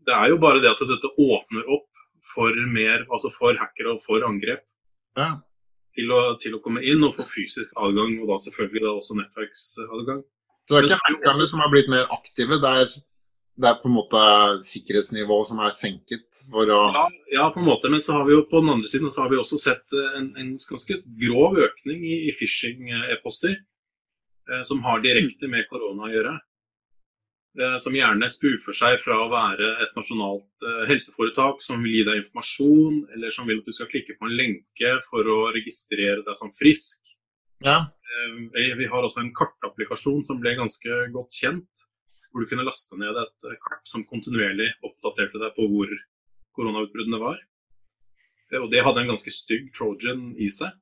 Det 0.03 0.15
er 0.17 0.31
jo 0.33 0.39
bare 0.41 0.63
det 0.63 0.71
at 0.71 0.81
dette 0.89 1.11
åpner 1.13 1.67
opp 1.69 1.89
for 2.33 2.57
mer, 2.73 3.05
altså 3.13 3.29
for 3.33 3.57
hackere 3.59 3.93
og 3.93 4.01
for 4.03 4.25
angrep. 4.25 4.63
Ja. 5.19 5.35
Til, 5.93 6.09
å, 6.09 6.21
til, 6.41 6.57
å, 6.57 6.61
komme 6.63 6.81
inn 6.81 7.05
og 7.05 7.13
få 7.19 7.25
fysisk 7.29 7.75
adgang, 7.77 8.15
og 8.23 8.31
da 8.31 8.39
selvfølgelig 8.41 8.81
da 8.81 8.95
også 8.97 9.17
nettverksadgang. 9.19 10.23
Så 10.67 10.77
det 10.77 10.83
er 10.83 10.87
ikke 10.91 11.09
hackerne 11.09 11.49
som 11.49 11.63
har 11.63 11.73
blitt 11.73 11.91
mer 11.91 12.07
aktive? 12.15 12.61
Det 12.61 12.77
er 12.83 12.93
det 13.53 13.67
er 13.69 13.75
på 13.77 13.85
en 13.85 13.93
måte 13.93 14.19
sikkerhetsnivået 14.65 15.45
som 15.51 15.59
er 15.61 15.73
senket 15.77 16.39
for 16.49 16.65
å 16.73 16.79
ja, 16.89 17.03
ja, 17.35 17.43
på 17.53 17.61
en 17.61 17.67
måte. 17.67 17.91
Men 17.93 18.01
så 18.01 18.15
har 18.15 18.23
vi 18.25 18.33
jo 18.33 18.47
på 18.49 18.63
den 18.63 18.71
andre 18.73 18.89
siden 18.89 19.11
så 19.13 19.21
har 19.21 19.29
vi 19.29 19.37
også 19.37 19.59
sett 19.61 19.93
eh, 19.93 20.15
en, 20.17 20.31
en 20.41 20.55
ganske 20.57 20.97
grov 21.21 21.59
økning 21.61 22.01
i, 22.01 22.15
i 22.31 22.33
phishing-e-poster. 22.33 23.59
Eh, 24.51 24.63
som 24.63 24.83
har 24.83 25.03
direkte 25.03 25.47
med 25.47 25.67
korona 25.69 26.07
å 26.07 26.11
gjøre. 26.11 26.33
Eh, 27.61 27.75
som 27.79 27.95
gjerne 27.95 28.27
spoofer 28.33 28.75
seg 28.75 28.97
fra 29.03 29.19
å 29.23 29.29
være 29.31 29.69
et 29.85 29.93
nasjonalt 29.97 30.65
eh, 30.67 30.83
helseforetak 30.89 31.61
som 31.63 31.83
vil 31.85 31.99
gi 31.99 32.05
deg 32.09 32.23
informasjon, 32.23 33.03
eller 33.15 33.35
som 33.35 33.47
vil 33.47 33.61
at 33.61 33.69
du 33.69 33.75
skal 33.75 33.91
klikke 33.91 34.17
på 34.17 34.27
en 34.27 34.37
lenke 34.39 34.95
for 35.07 35.29
å 35.29 35.39
registrere 35.55 36.25
deg 36.25 36.39
som 36.39 36.51
frisk. 36.57 37.13
Ja. 37.63 37.85
Eh, 38.13 38.75
vi 38.77 38.89
har 38.91 39.03
også 39.03 39.23
en 39.23 39.33
kartapplikasjon 39.35 40.23
som 40.27 40.39
ble 40.41 40.55
ganske 40.59 41.01
godt 41.15 41.33
kjent 41.39 41.87
hvor 42.33 42.41
du 42.41 42.49
kunne 42.49 42.65
laste 42.65 42.97
ned 42.97 43.17
et 43.21 43.43
kart 43.61 43.83
som 43.85 44.05
kontinuerlig 44.09 44.71
oppdaterte 44.81 45.37
deg 45.37 45.53
på 45.53 45.67
hvor 45.69 45.91
koronautbruddene 46.57 47.19
var. 47.21 47.37
Og 48.57 48.71
det 48.71 48.81
hadde 48.85 49.03
en 49.03 49.11
ganske 49.13 49.33
stygg 49.33 49.69
trojan 49.73 50.31
i 50.41 50.49
seg. 50.53 50.73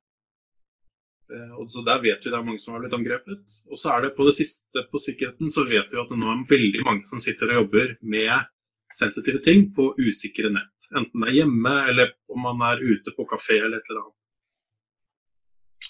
Eh, 1.32 1.52
og 1.56 1.68
så 1.72 1.84
Der 1.84 2.00
vet 2.00 2.24
vi 2.24 2.32
det 2.32 2.38
er 2.38 2.44
mange 2.44 2.60
som 2.60 2.74
har 2.74 2.80
blitt 2.80 2.96
angrepet. 2.96 3.44
Og 3.68 3.80
så 3.80 3.92
er 3.92 4.06
det 4.06 4.16
på 4.16 4.26
det 4.28 4.36
siste 4.36 4.86
på 4.90 5.00
sikkerheten, 5.00 5.52
så 5.52 5.64
vet 5.68 5.92
vi 5.92 6.00
at 6.00 6.08
det 6.08 6.18
nå 6.20 6.32
er 6.32 6.48
veldig 6.48 6.82
mange 6.88 7.08
som 7.08 7.20
sitter 7.20 7.52
og 7.52 7.62
jobber 7.62 7.96
med 8.00 8.48
sensitive 8.92 9.40
ting 9.44 9.70
på 9.76 9.94
usikre 10.00 10.50
nett. 10.52 10.88
Enten 10.92 11.24
det 11.24 11.30
er 11.30 11.38
hjemme, 11.42 11.76
eller 11.88 12.12
om 12.32 12.44
man 12.44 12.60
er 12.72 12.82
ute 12.84 13.14
på 13.16 13.28
kafé 13.28 13.60
eller 13.60 13.80
et 13.80 13.88
eller 13.88 14.04
annet. 14.04 14.21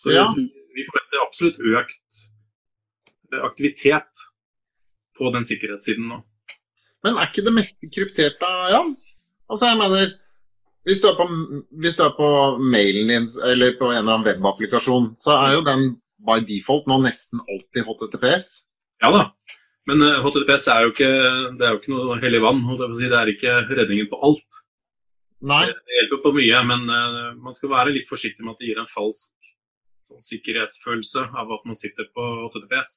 Så 0.03 0.11
ja. 0.11 0.27
vi 0.75 0.85
forventer 0.89 1.23
absolutt 1.23 1.61
økt 1.63 2.23
aktivitet 3.47 4.27
på 5.17 5.31
den 5.33 5.47
sikkerhetssiden 5.47 6.09
nå. 6.11 6.19
Men 7.03 7.19
er 7.19 7.31
ikke 7.31 7.45
det 7.47 7.55
meste 7.55 7.89
kryptert 7.91 8.39
da, 8.43 8.51
Jan? 8.75 8.93
Altså, 9.51 9.71
jeg 9.71 9.79
mener, 9.81 10.13
hvis 10.87 11.01
du, 11.03 11.09
på, 11.19 11.27
hvis 11.83 11.97
du 11.99 12.05
er 12.07 12.13
på 12.19 12.29
mailen 12.73 13.11
din 13.11 13.29
eller 13.49 13.77
på 13.79 13.91
en 13.91 14.03
eller 14.03 14.17
annen 14.17 14.29
webapplikasjon, 14.29 15.13
så 15.23 15.35
er 15.39 15.57
jo 15.57 15.65
den 15.67 15.89
by 16.27 16.43
default 16.47 16.87
nå 16.91 17.01
nesten 17.03 17.43
alltid 17.51 17.87
HTTPS. 17.89 18.49
Ja 19.03 19.11
da. 19.15 19.27
Men 19.91 20.05
uh, 20.05 20.21
HTTPS 20.23 20.69
er 20.71 20.85
jo 20.85 20.93
ikke, 20.93 21.13
det 21.59 21.67
er 21.67 21.75
jo 21.75 21.81
ikke 21.81 21.95
noe 21.95 22.19
hellig 22.23 22.43
vann. 22.45 22.63
Si. 22.95 23.09
Det 23.09 23.19
er 23.19 23.33
ikke 23.33 23.57
redningen 23.73 24.11
på 24.13 24.21
alt. 24.23 24.63
Nei. 25.43 25.65
Det, 25.67 25.79
det 25.83 25.99
hjelper 25.99 26.23
på 26.23 26.35
mye, 26.37 26.61
men 26.71 26.87
uh, 26.87 27.33
man 27.43 27.57
skal 27.57 27.73
være 27.73 27.95
litt 27.97 28.07
forsiktig 28.11 28.47
med 28.47 28.55
at 28.55 28.63
det 28.63 28.71
gir 28.71 28.83
en 28.83 28.91
falsk 28.91 29.35
sånn, 30.07 30.23
sikkerhetsfølelse 30.25 31.29
av 31.39 31.53
at 31.57 31.69
man 31.69 31.79
sitter 31.79 32.09
på 32.15 32.27
HTTPS. 32.47 32.95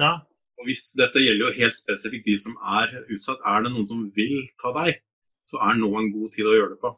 Ja. 0.00 0.12
Og 0.58 0.68
hvis 0.68 0.88
Dette 0.98 1.22
gjelder 1.22 1.48
jo 1.48 1.58
helt 1.60 1.76
spesifikt 1.76 2.26
de 2.26 2.36
som 2.40 2.56
er 2.78 2.96
utsatt. 3.14 3.42
Er 3.46 3.62
det 3.64 3.74
noen 3.74 3.86
som 3.90 4.02
vil 4.16 4.48
ta 4.62 4.72
deg, 4.80 5.02
så 5.48 5.60
er 5.64 5.78
nå 5.78 5.90
en 6.00 6.10
god 6.14 6.34
tid 6.34 6.48
å 6.48 6.56
gjøre 6.56 6.74
det 6.74 6.80
på. 6.82 6.92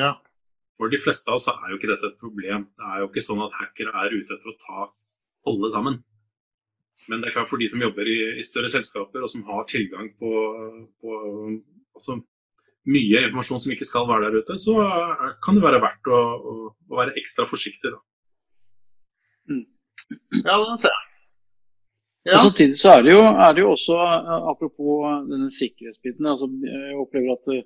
Ja. 0.00 0.14
For 0.80 0.92
de 0.92 1.00
fleste 1.02 1.30
av 1.30 1.38
oss 1.40 1.50
er 1.52 1.72
jo 1.72 1.78
ikke 1.78 1.90
dette 1.90 2.12
et 2.12 2.22
problem. 2.22 2.68
Det 2.78 2.88
er 2.88 3.02
jo 3.02 3.10
ikke 3.10 3.24
sånn 3.24 3.42
at 3.44 3.58
hackere 3.58 3.92
er 4.04 4.14
ute 4.14 4.36
etter 4.36 4.52
å 4.52 4.58
ta 4.62 4.86
alle 5.50 5.70
sammen. 5.74 5.98
Men 7.10 7.22
det 7.22 7.28
er 7.28 7.36
klart 7.36 7.50
for 7.50 7.58
de 7.58 7.66
som 7.70 7.82
jobber 7.82 8.06
i, 8.08 8.18
i 8.38 8.44
større 8.46 8.70
selskaper 8.70 9.24
og 9.24 9.30
som 9.30 9.42
har 9.48 9.66
tilgang 9.70 10.12
på, 10.20 10.30
på 11.02 11.16
altså, 11.96 12.20
mye 12.90 13.24
informasjon 13.26 13.62
som 13.64 13.74
ikke 13.74 13.88
skal 13.88 14.06
være 14.10 14.28
der 14.28 14.42
ute, 14.42 14.56
så 14.58 14.76
kan 15.42 15.58
det 15.58 15.64
være 15.64 15.82
verdt 15.82 16.10
å, 16.10 16.20
å, 16.20 16.54
å 16.90 16.98
være 16.98 17.16
ekstra 17.18 17.46
forsiktig. 17.48 17.90
Da. 17.94 18.00
Ja, 20.42 20.58
den 20.58 20.78
ser 20.80 20.92
jeg. 20.92 21.08
Ja. 22.22 22.36
Og 22.36 22.44
samtidig 22.46 22.78
så 22.78 22.92
er 22.94 23.00
det, 23.02 23.14
jo, 23.16 23.22
er 23.26 23.54
det 23.54 23.64
jo 23.64 23.70
også, 23.72 23.96
eh, 23.98 24.44
apropos 24.52 25.06
denne 25.30 25.48
sikkerhetsbiten, 25.50 26.26
altså, 26.30 26.46
jeg 26.68 26.98
opplever 27.02 27.34
at 27.34 27.50
eh, 27.50 27.64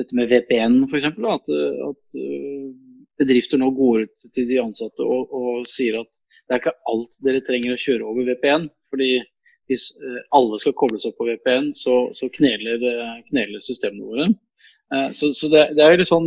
dette 0.00 0.16
med 0.16 0.30
VPN 0.30 0.78
f.eks. 0.86 1.10
At, 1.10 1.50
at 1.88 2.16
eh, 2.16 2.70
bedrifter 3.20 3.60
nå 3.60 3.68
går 3.76 4.06
ut 4.06 4.30
til 4.32 4.46
de 4.48 4.56
ansatte 4.62 5.04
og, 5.04 5.34
og, 5.36 5.66
sier 5.68 5.98
at 6.00 6.08
det 6.48 6.56
er 6.56 6.62
ikke 6.62 6.78
alt 6.88 7.18
dere 7.26 7.42
trenger 7.44 7.76
å 7.76 7.82
kjøre 7.82 8.08
over 8.08 8.30
VPN. 8.30 8.70
fordi 8.88 9.10
hvis 9.70 9.84
alle 10.34 10.56
skal 10.58 10.74
kobles 10.74 11.04
opp 11.06 11.14
på 11.20 11.28
VPN, 11.28 11.68
så, 11.78 12.08
så 12.16 12.26
kneler, 12.34 12.80
kneler, 13.28 13.60
systemene 13.62 14.02
våre. 14.02 14.24
Så, 15.14 15.28
så 15.38 15.46
det, 15.52 15.60
det, 15.76 15.84
er 15.84 15.92
jo 15.94 16.00
litt 16.00 16.10
sånn, 16.10 16.26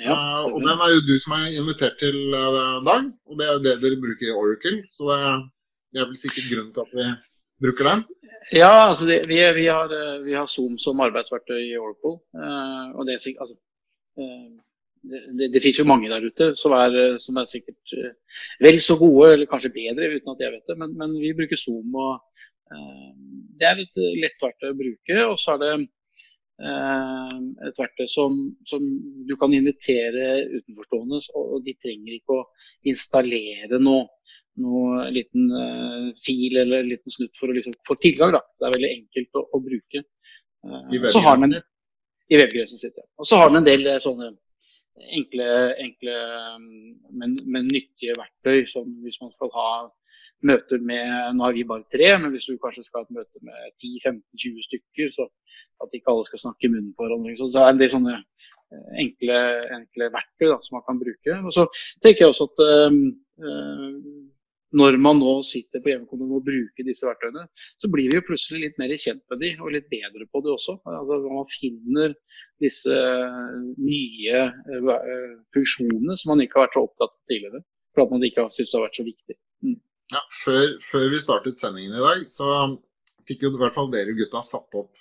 Ja, 0.00 0.14
uh, 0.16 0.54
og 0.54 0.62
den 0.64 0.80
er 0.80 0.94
jo 0.94 1.02
du 1.04 1.16
som 1.20 1.34
er 1.36 1.52
invitert 1.52 1.98
til, 2.00 2.16
uh, 2.32 2.80
Dag. 2.86 3.10
Og 3.28 3.38
det 3.38 3.46
er 3.46 3.52
jo 3.52 3.64
det 3.66 3.74
dere 3.82 4.00
bruker 4.00 4.28
i 4.28 4.32
Oracle. 4.32 4.80
Så 4.94 5.08
det, 5.10 5.18
det 5.92 6.02
er 6.02 6.08
vel 6.08 6.20
sikkert 6.20 6.48
grunnen 6.52 6.72
til 6.72 6.84
at 6.86 6.94
vi 6.96 7.08
bruker 7.66 7.88
den. 7.90 8.04
Ja, 8.56 8.72
altså 8.88 9.06
det, 9.06 9.20
vi, 9.28 9.38
vi, 9.54 9.66
har, 9.70 9.92
eh, 9.94 10.16
vi, 10.24 10.32
har, 10.34 10.48
Zoom 10.50 10.74
som 10.82 10.98
arbeidsverktøy 11.04 11.60
i 11.60 11.76
Oracle. 11.78 12.16
Og 12.98 13.06
det, 13.06 13.20
altså, 13.38 13.54
det, 14.18 15.20
det, 15.38 15.46
det, 15.54 15.62
finnes 15.62 15.78
jo 15.78 15.86
mange 15.86 16.10
der 16.10 16.26
ute 16.26 16.48
som 16.58 16.74
er, 16.74 16.96
som 17.22 17.38
er 17.38 17.46
sikkert 17.46 17.94
vel 18.66 18.80
så 18.82 18.96
gode, 18.98 19.28
eller 19.36 19.50
kanskje 19.50 19.70
bedre, 19.76 20.10
uten 20.16 20.34
at 20.34 20.42
jeg 20.42 20.56
vet 20.56 20.72
det. 20.72 20.78
Men, 20.80 20.96
men 20.98 21.14
vi 21.22 21.30
bruker 21.38 21.60
Zoom. 21.60 21.94
og 21.94 22.18
Det 23.60 23.68
er 23.68 23.84
et 23.84 24.04
lett 24.24 24.42
verktøy 24.42 24.72
å 24.72 24.80
bruke. 24.80 25.20
Og 25.28 25.38
så 25.38 25.54
er 25.54 25.62
det 25.62 25.72
Eh, 25.76 26.01
et 26.60 27.78
verktøy 27.80 28.06
som, 28.10 28.36
som, 28.68 28.84
du 29.26 29.32
kan 29.40 29.54
invitere 29.56 30.44
utenforstående, 30.52 31.18
og 31.38 31.64
de 31.66 31.74
trenger 31.80 32.18
ikke 32.18 32.36
å 32.36 32.44
installere 32.92 33.80
noe, 33.82 34.06
noe 34.62 35.08
liten 35.14 35.48
uh, 35.50 36.12
fil 36.22 36.60
eller 36.60 36.84
en 36.84 36.92
liten 36.92 37.14
snutt 37.14 37.34
for 37.38 37.50
å 37.50 37.56
liksom 37.56 37.74
få 37.86 37.96
tilgang. 38.02 38.34
Da. 38.36 38.42
Det 38.60 38.68
er 38.68 38.76
veldig 38.76 38.92
enkelt 38.98 39.40
å, 39.40 39.44
å 39.48 39.62
bruke. 39.64 40.04
Sitt? 41.56 41.70
I 42.30 42.38
webgrensen 42.38 42.78
sitt, 42.78 43.00
ja. 43.00 43.08
Og 43.18 43.26
så 43.28 43.40
har 43.40 43.50
den 43.50 43.62
en 43.62 43.66
del 43.66 43.88
sånne 44.00 44.30
enkle, 45.00 45.46
enkle 45.80 46.14
men, 47.10 47.36
men, 47.46 47.68
nyttige 47.72 48.16
verktøy. 48.18 48.66
Som 48.68 48.90
hvis 49.04 49.20
man 49.22 49.32
skal 49.34 49.52
ha 49.56 49.68
møter 50.48 50.82
med 50.90 51.36
Nå 51.36 51.46
har 51.46 51.56
vi 51.56 51.64
bare 51.68 51.86
tre, 51.94 52.10
men 52.22 52.34
hvis 52.34 52.48
du 52.50 52.58
kanskje 52.62 52.84
skal 52.86 53.02
ha 53.02 53.08
et 53.08 53.16
møte 53.18 53.44
med 53.46 53.72
10-15-20 53.80 54.66
stykker, 54.68 55.14
så 55.16 55.28
at 55.82 55.96
ikke 55.96 56.12
alle 56.12 56.28
skal 56.28 56.44
snakke 56.44 56.68
i 56.68 56.72
munnen 56.74 56.94
på 56.96 57.06
hverandre. 57.06 57.36
Så 57.40 57.50
det 57.54 57.62
er 57.62 57.74
en 57.74 57.82
del 57.82 57.94
sånne 57.94 58.18
eh, 58.18 58.92
enkle, 59.06 59.40
enkle 59.78 60.12
verktøy 60.18 60.48
da, 60.48 60.60
som 60.60 60.78
man 60.78 60.86
kan 60.88 61.02
bruke. 61.02 61.38
Og 61.40 61.56
så 61.56 61.66
tenker 62.04 62.26
jeg 62.26 62.34
også 62.34 62.50
at 62.50 62.64
øh, 62.68 63.00
når 64.76 64.96
man 65.04 65.20
nå 65.20 65.34
sitter 65.46 65.82
på 65.82 65.92
hjemmekontor 65.92 66.38
og 66.38 66.46
bruker 66.46 66.86
disse 66.86 67.06
verktøyene, 67.06 67.44
så 67.80 67.90
blir 67.92 68.08
vi 68.08 68.18
jo 68.18 68.24
plutselig 68.26 68.62
litt 68.62 68.80
mer 68.80 68.94
kjent 68.96 69.22
med 69.32 69.42
de, 69.44 69.52
og 69.60 69.74
litt 69.74 69.88
bedre 69.92 70.26
på 70.32 70.42
de 70.44 70.52
også. 70.54 70.78
Altså, 70.88 71.18
man 71.28 71.48
finner 71.50 72.14
disse 72.62 72.98
nye 73.76 74.44
uh, 74.48 75.36
funksjonene 75.54 76.16
som 76.18 76.32
man 76.32 76.44
ikke 76.44 76.58
har 76.58 76.68
vært 76.68 76.78
så 76.78 76.86
opptatt 76.88 77.12
av 77.12 77.32
tidligere. 77.32 77.62
For 77.92 78.06
at 78.06 78.14
man 78.14 78.24
ikke 78.24 78.46
har 78.46 78.52
syntes 78.54 78.72
det 78.72 78.78
har 78.78 78.86
vært 78.86 79.00
så 79.00 79.08
viktig. 79.08 79.38
Mm. 79.66 79.78
Ja, 80.12 80.22
før, 80.42 80.66
før, 80.84 81.08
vi 81.12 81.20
startet 81.20 81.60
sendingen 81.60 81.96
i 81.96 82.04
dag, 82.04 82.24
så 82.28 82.48
fikk 83.28 83.44
jo 83.44 83.52
i 83.52 83.60
hvert 83.60 83.76
fall 83.76 83.92
dere 83.92 84.16
gutta 84.16 84.42
satt 84.44 84.80
opp 84.80 84.92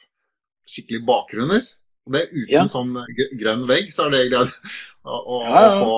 skikkelig 0.69 1.05
bakgrunner. 1.07 1.63
Og 2.07 2.15
det 2.15 2.25
uten 2.33 2.53
ja. 2.53 2.65
sånn 2.69 2.95
grønn 3.39 3.67
vegg, 3.69 3.91
så 3.93 4.07
er 4.07 4.15
det 4.15 4.21
greit 4.31 4.55
å, 5.05 5.15
å, 5.15 5.39
ja, 5.45 5.63
ja. 5.63 5.73
å 5.77 5.85
få 5.85 5.97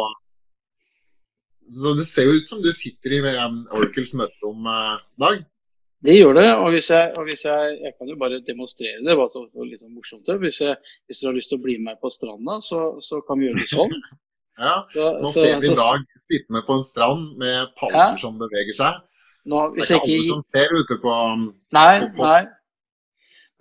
så 1.72 1.93
det 1.98 2.05
ser 2.10 2.27
jo 2.27 2.38
ut 2.38 2.50
som 2.50 2.62
du 2.63 2.72
sitter 2.75 3.17
i 3.17 3.22
Oracles 3.24 4.13
møterom, 4.20 4.67
eh, 4.67 5.01
Dag? 5.24 5.43
Det 6.03 6.17
gjør 6.17 6.36
det. 6.36 6.48
Og 6.60 6.74
hvis 6.75 6.89
jeg, 6.91 7.12
og 7.17 7.29
hvis 7.29 7.46
jeg, 7.48 7.77
jeg 7.86 7.93
kan 7.98 8.10
jo 8.12 8.17
bare 8.20 8.41
demonstrere 8.43 9.00
det. 9.05 9.15
bare 9.20 9.32
så 9.32 9.46
litt 9.63 9.79
sånn 9.79 9.96
morsomt. 9.96 10.32
Hvis, 10.41 10.60
jeg, 10.65 10.75
hvis 11.08 11.22
dere 11.22 11.32
har 11.32 11.38
lyst 11.38 11.53
til 11.53 11.62
å 11.62 11.63
bli 11.63 11.77
med 11.86 12.01
på 12.01 12.12
stranda, 12.12 12.60
så, 12.65 12.82
så 13.03 13.22
kan 13.27 13.39
vi 13.39 13.48
gjøre 13.48 13.63
det 13.63 13.70
sånn. 13.72 13.96
ja, 14.65 14.74
så, 14.91 15.13
Nå 15.22 15.32
så, 15.32 15.46
ser 15.46 15.63
vi 15.63 15.72
dag 15.72 15.79
Dag 15.79 16.10
sittende 16.34 16.63
på 16.67 16.79
en 16.79 16.86
strand 16.88 17.24
med 17.39 17.72
palmer 17.79 18.12
ja. 18.15 18.20
som 18.20 18.36
beveger 18.41 18.75
seg. 18.75 19.00
Nå, 19.48 19.63
det 19.75 19.86
er 19.86 19.96
ikke 19.96 20.17
alle 20.17 20.27
som 20.27 20.43
ser 20.55 20.75
ute 20.75 21.00
på 21.03 21.15
Nei, 21.75 21.96
på, 22.03 22.12
på. 22.17 22.27
nei. 22.27 22.43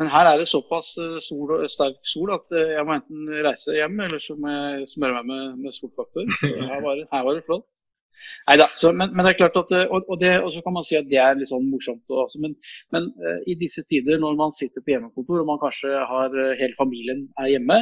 Men 0.00 0.11
her 0.11 0.28
er 0.32 0.40
det 0.40 0.49
såpass 0.50 0.94
sol 1.23 1.50
og, 1.52 1.64
sterk 1.71 1.99
sol 2.09 2.32
at 2.35 2.49
eh, 2.56 2.75
jeg 2.75 2.87
må 2.88 2.97
enten 2.97 3.26
reise 3.44 3.75
hjem, 3.76 4.00
eller 4.02 4.23
så 4.23 4.35
må 4.40 4.50
jeg 4.50 4.87
smøre 4.97 5.21
meg 5.21 5.28
med, 5.30 5.59
med 5.62 5.76
solfaktor. 5.76 6.26
Her, 6.42 6.87
her 7.12 7.26
var 7.26 7.37
det 7.38 7.44
flott. 7.47 7.82
Neida, 8.49 8.66
men, 8.90 9.12
men, 9.12 9.25
det 9.25 9.33
er 9.33 9.38
klart 9.38 9.57
at, 9.61 9.73
eh, 9.76 9.88
og, 9.92 10.12
det, 10.21 10.33
og, 10.42 10.50
så 10.54 10.62
kan 10.64 10.76
man 10.76 10.87
si 10.87 10.99
at 10.99 11.09
det 11.11 11.21
er 11.23 11.38
litt 11.38 11.50
sånn 11.50 11.69
morsomt. 11.71 12.04
Også, 12.11 12.40
men, 12.42 12.57
men 12.95 13.09
uh, 13.23 13.40
i 13.49 13.57
disse 13.59 13.85
tider 13.88 14.21
når 14.23 14.38
man 14.40 14.54
sitter 14.54 14.85
på 14.85 14.95
hjemmekontor 14.95 15.42
og 15.42 15.50
man 15.50 15.61
kanskje 15.62 15.92
har 16.11 16.37
uh, 16.37 16.54
hele 16.59 16.76
familien 16.78 17.26
er 17.42 17.52
hjemme 17.54 17.78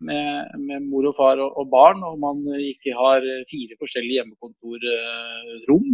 med, 0.00 0.52
med 0.64 0.86
mor 0.88 1.10
og 1.10 1.16
far 1.18 1.40
og, 1.44 1.56
og, 1.60 1.68
barn, 1.72 2.02
og 2.06 2.18
man 2.22 2.40
ikke 2.56 2.94
har 2.96 3.24
fire 3.50 3.76
forskjellige 3.82 4.16
hjemmekontorrom, 4.20 5.88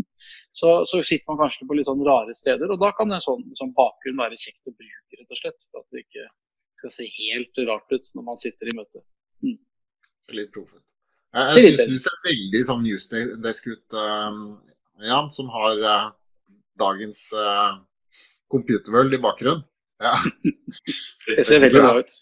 så, 0.55 0.71
så, 0.87 1.03
sitter 1.03 1.27
man 1.33 1.41
kanskje 1.43 1.67
på 1.67 1.79
litt 1.79 1.91
sånn 1.91 2.05
rare 2.07 2.37
steder. 2.39 2.71
Og 2.71 2.83
da 2.83 2.93
kan 2.97 3.11
en 3.11 3.25
sånn, 3.25 3.43
sånn 3.59 3.75
bakgrunn 3.77 4.23
være 4.23 4.39
kjekt 4.39 4.63
å 4.71 4.75
bruke, 4.75 5.19
rett 5.19 5.35
og 5.35 5.43
slett. 5.43 5.71
For 5.73 5.83
at 5.83 5.91
det 5.91 6.07
ikke 6.07 6.29
skal 6.79 6.95
se 6.95 7.09
helt 7.19 7.65
rart 7.67 7.97
ut 7.97 8.13
når 8.15 8.29
man 8.31 8.43
sitter 8.43 8.71
i 8.71 8.77
møte. 8.79 9.03
Mm. 9.43 9.59
Litt 10.39 10.55
proffet. 10.55 10.83
Jeg, 11.37 11.57
jeg 11.61 11.75
syns 11.77 11.91
du 11.91 11.99
ser 12.01 12.21
veldig 12.25 12.61
sånn 12.69 12.85
newsdesk 12.87 13.67
ut, 13.69 13.97
uh, 13.97 14.39
Jan, 15.05 15.27
som 15.35 15.51
har 15.53 15.83
uh, 15.85 16.07
dagens 16.81 17.27
uh, 17.37 17.77
Computer 18.53 18.95
World 18.95 19.17
i 19.17 19.21
bakgrunnen. 19.21 19.67
Ja. 20.01 20.15
det 21.37 21.45
ser 21.49 21.61
veldig 21.65 21.83
bra 21.83 21.99
ut. 22.01 22.17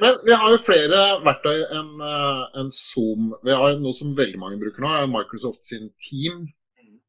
Men 0.00 0.20
vi 0.28 0.36
har 0.38 0.52
jo 0.54 0.60
flere 0.62 1.00
verktøy 1.24 1.56
enn 1.74 2.04
uh, 2.04 2.44
en 2.60 2.68
Zoom. 2.74 3.32
Vi 3.46 3.56
har 3.56 3.72
jo 3.74 3.80
noe 3.82 3.96
som 3.96 4.12
veldig 4.18 4.38
mange 4.40 4.60
bruker 4.60 4.84
nå, 4.84 4.92
er 4.92 5.10
Microsoft 5.10 5.64
sin 5.66 5.88
Team, 6.04 6.44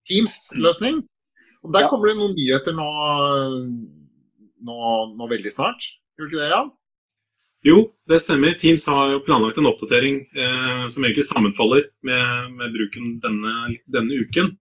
Teams-løsning. 0.08 1.04
Og 1.66 1.74
Der 1.76 1.86
Ja. 1.86 1.92
kommer 1.92 2.10
det 2.10 2.18
noen 2.22 2.36
nyheter 2.38 2.74
nå, 2.78 2.88
nå, 4.64 4.80
nå 5.20 5.30
veldig 5.30 5.52
snart. 5.52 5.84
Gjør 6.18 6.30
ikke 6.32 6.42
det, 6.42 6.52
Jan? 6.54 6.72
Jo, 7.66 7.78
det 8.08 8.20
stemmer. 8.22 8.54
Teams 8.60 8.86
har 8.88 9.12
jo 9.16 9.24
planlagt 9.26 9.58
en 9.58 9.68
oppdatering 9.70 10.20
eh, 10.38 10.84
som 10.94 11.04
egentlig 11.04 11.26
sammenfaller 11.28 11.88
med, 12.06 12.52
med 12.54 12.74
bruken 12.76 13.16
denne, 13.24 13.54
denne 13.92 14.20
uken. 14.22 14.52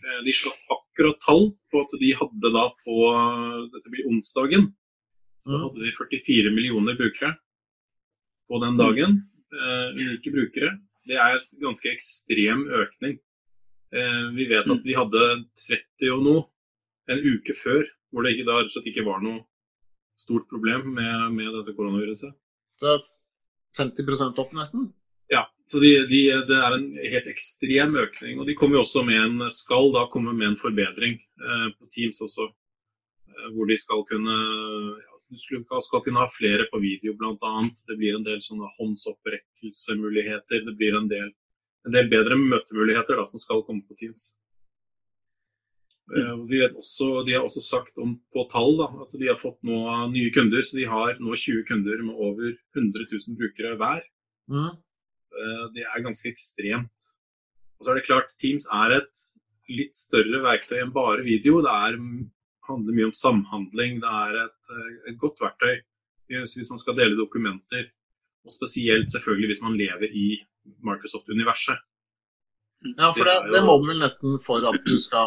Eh, 0.00 0.20
de 0.24 0.34
slapp 0.34 0.74
akkurat 0.76 1.20
tall 1.24 1.50
på 1.70 1.82
at 1.84 1.92
de 2.00 2.12
hadde 2.16 2.52
da 2.56 2.64
på 2.80 2.96
dette 3.74 3.92
blir 3.92 4.08
onsdagen, 4.10 4.70
så 5.44 5.50
Mm. 5.56 5.60
hadde 5.64 5.84
de 5.86 5.92
44 5.96 6.50
millioner 6.52 6.96
brukere 6.98 7.34
på 8.50 8.58
den 8.64 8.76
dagen. 8.76 9.14
Eh, 9.52 9.86
unike 9.96 10.32
brukere. 10.34 10.74
Det 11.08 11.16
er 11.16 11.36
en 11.36 11.62
ganske 11.64 11.88
ekstrem 11.92 12.66
økning. 12.68 13.18
Eh, 13.92 14.26
vi 14.36 14.44
vet 14.50 14.68
at 14.68 14.82
vi 14.84 14.94
hadde 14.94 15.44
30 15.56 16.10
og 16.12 16.24
noe 16.24 16.42
en 17.10 17.18
uke 17.24 17.54
før, 17.56 17.84
hvor 18.12 18.22
det 18.22 18.36
ikke, 18.36 18.46
da 18.46 18.60
ikke 18.84 19.04
var 19.06 19.20
noe 19.24 19.44
stort 20.20 20.48
problem 20.52 20.86
med, 20.96 21.26
med 21.36 21.50
dette 21.56 21.74
koronaviruset. 21.76 22.32
Det 22.80 22.94
er 22.94 23.04
50% 23.78 24.40
opp 24.42 24.54
nesten. 24.56 24.90
Ja, 25.30 25.44
så 25.70 25.78
de, 25.78 25.90
de, 26.10 26.22
det 26.48 26.56
er 26.58 26.74
en 26.74 26.88
helt 26.98 27.28
ekstrem 27.30 27.94
økning. 28.02 28.40
Og 28.42 28.48
de 28.48 28.56
kommer 28.58 28.80
jo 28.80 28.84
også 28.86 29.04
med 29.06 29.20
en, 29.22 29.44
skal 29.54 29.92
da 29.94 30.06
komme 30.10 30.34
med 30.34 30.48
en 30.52 30.58
forbedring 30.58 31.14
eh, 31.20 31.68
på 31.76 31.86
Teams 31.94 32.18
også. 32.26 32.48
eh, 33.30 33.48
Hvor 33.54 33.70
de 33.70 33.76
skal 33.78 34.02
kunne 34.10 34.38
ja, 34.98 35.20
du 35.30 35.38
skal, 35.38 35.62
skal 35.86 36.02
kunne 36.02 36.24
ha 36.24 36.26
flere 36.26 36.66
på 36.72 36.80
video 36.82 37.14
bl.a. 37.14 37.52
Det 37.86 37.96
blir 38.00 38.18
en 38.18 38.26
del 38.26 38.40
sånne 38.42 38.66
håndsopprekkelsemuligheter. 38.80 40.64
Det 40.66 40.74
blir 40.80 40.98
en 40.98 41.06
del, 41.12 41.30
en 41.86 41.94
del 41.94 42.10
bedre 42.10 42.34
møtemuligheter 42.40 43.20
da, 43.20 43.28
som 43.30 43.38
skal 43.38 43.62
komme 43.66 43.86
på 43.86 43.94
Teams. 44.00 44.32
Eh, 46.16 46.34
Vi 46.50 46.58
vet 46.58 46.74
også, 46.78 47.24
de 47.26 47.36
har 47.36 47.44
også 47.46 47.62
sagt 47.62 47.98
om 48.02 48.16
på 48.34 48.44
tall 48.50 48.76
da, 48.80 48.88
at 49.04 49.12
de 49.18 49.28
har 49.28 49.38
fått 49.38 49.58
nå 49.66 49.78
nye 50.10 50.30
kunder. 50.34 50.62
Så 50.66 50.76
de 50.78 50.88
har 50.90 51.14
nå 51.20 51.36
20 51.36 51.64
kunder 51.68 52.02
med 52.02 52.14
over 52.14 52.54
100 52.74 53.06
000 53.12 53.38
brukere 53.38 53.76
hver. 53.80 54.02
Mm. 54.50 54.70
Eh, 54.74 55.64
Det 55.74 55.84
er 55.86 56.02
ganske 56.06 56.30
ekstremt. 56.30 57.10
Og 57.78 57.86
så 57.86 57.92
er 57.92 58.00
det 58.00 58.08
klart, 58.08 58.34
Teams 58.38 58.66
er 58.66 58.98
et 58.98 59.22
litt 59.70 59.94
større 59.96 60.42
verktøy 60.42 60.80
enn 60.82 60.92
bare 60.92 61.22
video. 61.24 61.62
Det 61.62 61.70
er, 61.70 61.96
handler 62.68 62.96
mye 62.96 63.08
om 63.08 63.16
samhandling. 63.16 64.00
Det 64.02 64.10
er 64.10 64.44
et, 64.44 64.58
eh, 64.74 65.12
et 65.12 65.18
godt 65.18 65.40
verktøy 65.40 65.80
hvis 66.30 66.70
man 66.70 66.78
skal 66.78 66.94
dele 66.94 67.16
dokumenter. 67.18 67.88
Og 68.46 68.52
spesielt 68.54 69.10
selvfølgelig 69.10 69.48
hvis 69.50 69.62
man 69.62 69.76
lever 69.76 70.06
i 70.14 70.38
Microsoft-universet. 70.86 71.78
Ja, 72.96 73.10
for 73.12 73.24
det, 73.24 73.34
Det 73.50 73.52
det 73.52 73.62
må 73.66 73.74
du 73.80 73.88
vel 73.90 73.98
nesten 74.00 74.38
for 74.40 74.64
at 74.64 74.78
du 74.86 74.98
skal 75.02 75.26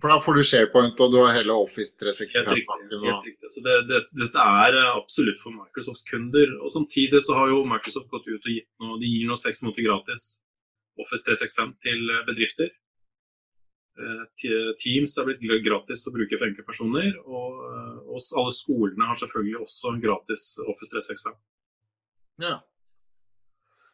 For 0.00 0.08
da 0.08 0.16
får 0.24 0.38
du 0.38 0.42
SharePoint, 0.48 1.00
og 1.04 1.12
du 1.12 1.18
har 1.20 1.34
hele 1.36 1.52
Office 1.52 1.92
365-pakken. 2.00 2.92
Helt 3.04 3.26
riktig. 3.26 3.50
Så 3.52 3.60
det, 3.64 3.74
det, 3.90 4.00
dette 4.16 4.44
er 4.64 4.78
eh, 4.80 4.92
absolutt 4.96 5.42
for 5.42 5.52
Microsoft-kunder. 5.52 6.54
Og 6.64 6.72
Samtidig 6.72 7.20
så 7.26 7.36
har 7.36 7.52
jo 7.52 7.66
Microsoft 7.68 8.08
gått 8.12 8.28
ut 8.30 8.38
og 8.38 8.54
gitt 8.54 8.70
noe, 8.80 8.96
de 9.02 9.10
gir 9.10 9.28
nå 9.28 9.36
seks 9.40 9.60
måneder 9.66 9.90
gratis 9.90 10.30
Office 11.00 11.26
365 11.28 11.76
til 11.84 12.14
eh, 12.14 12.24
bedrifter. 12.30 12.72
Eh, 14.00 14.72
Teams 14.80 15.18
er 15.20 15.28
blitt 15.28 15.64
gratis 15.68 16.08
å 16.08 16.16
bruke 16.16 16.40
for 16.40 16.48
enkeltpersoner. 16.48 17.14
Og, 17.28 17.62
og 18.08 18.18
alle 18.40 18.56
skolene 18.56 19.12
har 19.12 19.20
selvfølgelig 19.20 19.62
også 19.66 19.96
gratis 20.00 20.50
Office 20.64 20.96
365. 20.96 21.40
Ja. 22.40 22.58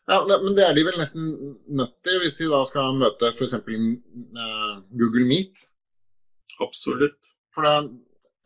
ja, 0.07 0.25
Men 0.31 0.53
det 0.55 0.69
er 0.69 0.77
de 0.77 0.87
vel 0.87 1.01
nesten 1.03 1.33
nødt 1.67 1.97
til 2.07 2.21
hvis 2.23 2.39
de 2.39 2.53
da 2.53 2.63
skal 2.69 2.95
møte 3.01 3.35
f.eks. 3.35 3.59
Uh, 3.59 4.85
Google 4.95 5.27
Meet. 5.27 5.73
Absolutt. 6.63 7.33
For 7.55 7.67
den, 7.67 7.91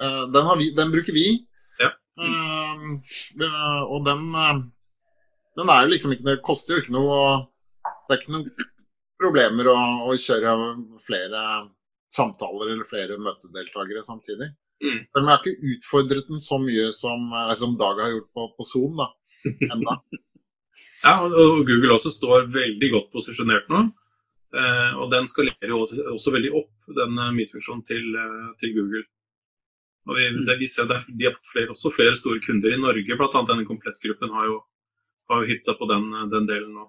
eh, 0.02 0.24
den, 0.34 0.44
har 0.46 0.56
vi, 0.56 0.70
den 0.74 0.92
bruker 0.92 1.12
vi. 1.12 1.26
Ja. 1.78 1.90
Eh, 2.20 3.82
og 3.86 4.04
den, 4.06 4.28
eh, 4.34 4.62
den 5.58 5.72
er 5.72 5.84
jo 5.84 5.92
liksom 5.92 6.14
ikke 6.14 6.26
Det 6.28 6.42
koster 6.46 6.76
jo 6.76 6.82
ikke 6.82 6.94
noe 6.94 7.16
Det 7.80 8.14
er 8.14 8.20
ikke 8.20 8.34
noen 8.34 8.68
problemer 9.20 9.68
å, 9.72 9.76
å 10.08 10.16
kjøre 10.16 10.54
flere 11.04 11.44
samtaler 12.10 12.72
eller 12.72 12.88
flere 12.88 13.18
møtedeltakere 13.20 14.02
samtidig. 14.02 14.48
Mm. 14.80 15.02
Men 15.12 15.20
jeg 15.20 15.28
har 15.28 15.42
ikke 15.44 15.74
utfordret 15.74 16.30
den 16.30 16.40
så 16.42 16.56
mye 16.58 16.86
som, 16.96 17.28
som 17.60 17.76
Dag 17.78 18.00
har 18.00 18.14
gjort 18.14 18.30
på, 18.34 18.46
på 18.56 18.66
Zoom 18.66 18.96
da, 18.98 19.10
enda. 19.74 19.98
Ja, 21.04 21.14
og 21.26 21.62
Google 21.68 21.92
også 21.98 22.10
står 22.14 22.48
veldig 22.54 22.90
godt 22.94 23.12
posisjonert 23.12 23.68
nå. 23.70 23.84
Eh, 24.50 24.92
og 24.98 25.10
den 25.12 25.28
skalerer 25.30 25.70
jo 25.70 25.84
også, 25.84 26.02
også 26.10 26.34
veldig 26.34 26.50
opp, 26.58 26.72
den 26.96 27.18
eh, 27.22 27.32
Meet-funksjonen 27.36 27.84
til, 27.86 28.06
eh, 28.18 28.48
til 28.62 28.74
Google. 28.74 29.04
Og 30.10 30.16
vi, 30.18 30.26
det, 30.48 30.56
vi 30.58 30.66
ser 30.66 30.88
det, 30.90 31.04
De 31.06 31.28
har 31.28 31.36
fått 31.36 31.52
flere, 31.52 31.70
også 31.70 31.92
flere 31.94 32.16
store 32.18 32.42
kunder 32.42 32.74
i 32.74 32.80
Norge, 32.80 33.04
bl.a. 33.06 33.42
denne 33.46 33.68
komplettgruppen 33.68 34.32
har 34.34 34.48
jo, 34.48 34.56
har 35.30 35.44
jo 35.44 35.58
seg 35.62 35.78
på 35.78 35.86
den, 35.90 36.08
den 36.32 36.48
delen 36.50 36.72
nå. 36.74 36.88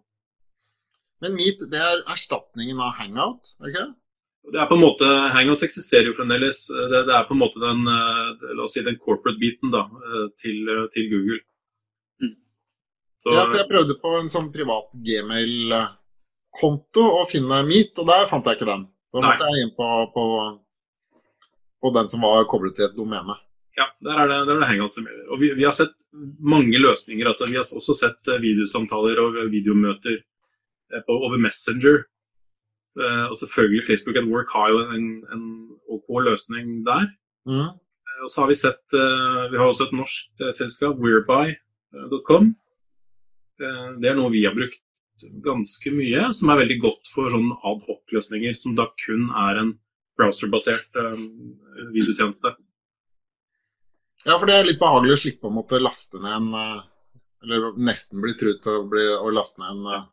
Men 1.22 1.38
Meet 1.38 1.68
det 1.70 1.82
er 1.86 2.02
erstatningen 2.10 2.82
av 2.82 2.96
Hangout, 2.98 3.54
er 3.60 3.68
det 3.68 3.74
ikke 3.74 3.84
det? 3.86 3.98
Er 4.58 4.66
på 4.66 4.74
en 4.74 4.82
måte, 4.82 5.06
Hangouts 5.36 5.62
eksisterer 5.62 6.08
jo 6.10 6.16
fremdeles. 6.18 6.64
Det, 6.66 7.04
det 7.06 7.14
er 7.14 7.28
på 7.28 7.36
en 7.36 7.44
måte 7.44 7.62
den, 7.62 7.84
la 7.86 8.64
oss 8.64 8.74
si 8.74 8.82
den 8.82 8.98
corporate-biten 8.98 9.70
da, 9.70 9.84
til, 10.42 10.72
til 10.96 11.12
Google. 11.12 11.38
Mm. 12.26 12.32
Så, 13.22 13.36
Ja, 13.36 13.44
for 13.44 13.60
jeg 13.60 13.70
prøvde 13.70 14.00
på 14.02 14.16
en 14.18 14.34
sånn 14.34 14.50
privat 14.56 14.90
Gmail-konto 16.52 17.04
og 17.22 17.30
finne 17.32 17.62
Meet, 17.68 17.98
og 18.00 18.08
der 18.08 18.26
fant 18.30 18.46
jeg 18.46 18.58
ikke 18.60 18.68
den. 18.70 18.88
Så 19.12 19.20
da 19.22 19.28
måtte 19.28 19.48
jeg 19.52 19.64
inn 19.66 19.72
på, 19.76 19.88
på, 20.14 20.26
på 21.82 21.92
den 21.96 22.10
som 22.12 22.22
var 22.22 22.46
koblet 22.50 22.76
til 22.78 22.86
et 22.86 22.96
domene. 22.96 23.36
Ja, 23.78 23.86
der 24.04 24.20
er 24.20 24.28
det, 24.28 24.38
der 24.48 24.56
er 24.56 24.60
det 24.60 24.68
hangouts 24.68 24.96
som 24.98 25.06
gjelder. 25.08 25.28
Og 25.32 25.40
vi, 25.40 25.54
vi 25.56 25.64
har 25.64 25.72
sett 25.72 25.94
mange 26.44 26.78
løsninger. 26.80 27.26
altså 27.28 27.46
Vi 27.48 27.56
har 27.56 27.64
også 27.64 27.96
sett 27.96 28.28
eh, 28.28 28.42
videosamtaler 28.44 29.20
og 29.24 29.38
videomøter 29.52 30.18
eh, 30.20 31.02
på, 31.08 31.16
over 31.16 31.38
Messenger. 31.40 32.04
Eh, 33.00 33.26
og 33.30 33.38
selvfølgelig 33.40 33.86
Facebook 33.88 34.18
at 34.20 34.28
Work 34.28 34.52
har 34.54 34.70
jo 34.74 34.82
en, 34.92 35.08
en 35.32 35.46
OK 35.92 36.12
løsning 36.28 36.82
der. 36.88 37.08
Mm. 37.48 37.72
Eh, 37.72 38.20
Og 38.24 38.30
så 38.30 38.42
har 38.44 38.52
vi 38.52 38.60
sett 38.60 38.94
eh, 38.94 39.48
Vi 39.52 39.58
har 39.58 39.66
også 39.72 39.88
et 39.88 39.96
norsk 39.98 40.44
eh, 40.44 40.52
selskap, 40.54 41.00
whereby.com. 41.00 42.52
Eh, 43.62 43.88
Det 44.04 44.12
er 44.12 44.20
noe 44.20 44.32
vi 44.36 44.44
har 44.46 44.56
brukt 44.56 44.82
ganske 45.46 45.94
mye, 45.94 46.28
som 46.36 46.52
er 46.52 46.62
veldig 46.64 46.80
godt 46.84 47.12
for 47.14 47.32
sånn 47.34 47.52
adhoc-løsninger, 47.58 48.56
som 48.58 48.76
da 48.78 48.88
kun 49.06 49.30
er 49.48 49.62
en 49.62 49.72
browserbasert 50.20 51.00
eh, 51.02 51.26
videotjeneste. 51.96 52.54
Ja, 54.26 54.38
for 54.38 54.46
det 54.46 54.56
er 54.56 54.68
litt 54.68 54.82
behagelig 54.82 55.16
å 55.16 55.22
slippe 55.24 55.50
å 55.50 55.54
måtte 55.54 55.82
laste 55.82 56.22
ned 56.22 56.34
en 56.38 56.50
eh, 56.58 56.80
Eller 57.42 57.72
nesten 57.82 58.22
bli 58.22 58.36
truet 58.38 58.60
til 58.62 58.84
å, 58.84 58.88
bli, 58.90 59.06
å 59.18 59.32
laste 59.34 59.64
ned 59.64 59.72
en 59.74 59.94
eh, 59.96 60.08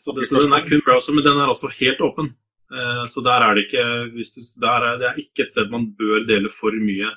Så, 0.00 0.14
det, 0.16 0.28
så 0.30 0.40
den 0.40 0.56
er 0.56 0.64
kun 0.64 0.84
browser, 0.86 1.16
men 1.16 1.26
den 1.26 1.40
er 1.40 1.50
altså 1.50 1.68
helt 1.74 2.00
åpen. 2.04 2.32
Eh, 2.72 3.04
så 3.10 3.24
der 3.26 3.44
er 3.44 3.56
det 3.56 3.66
ikke 3.66 3.84
du, 4.14 4.22
er, 4.22 4.88
Det 5.00 5.10
er 5.10 5.22
ikke 5.24 5.44
et 5.44 5.52
sted 5.52 5.72
man 5.72 5.90
bør 5.98 6.24
dele 6.28 6.52
for 6.52 6.76
mye 6.80 7.12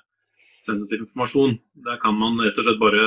sensitiv 0.62 1.06
informasjon. 1.06 1.56
Der 1.88 2.00
kan 2.02 2.18
man 2.18 2.40
rett 2.44 2.60
og 2.60 2.68
slett 2.68 2.82
bare 2.82 3.06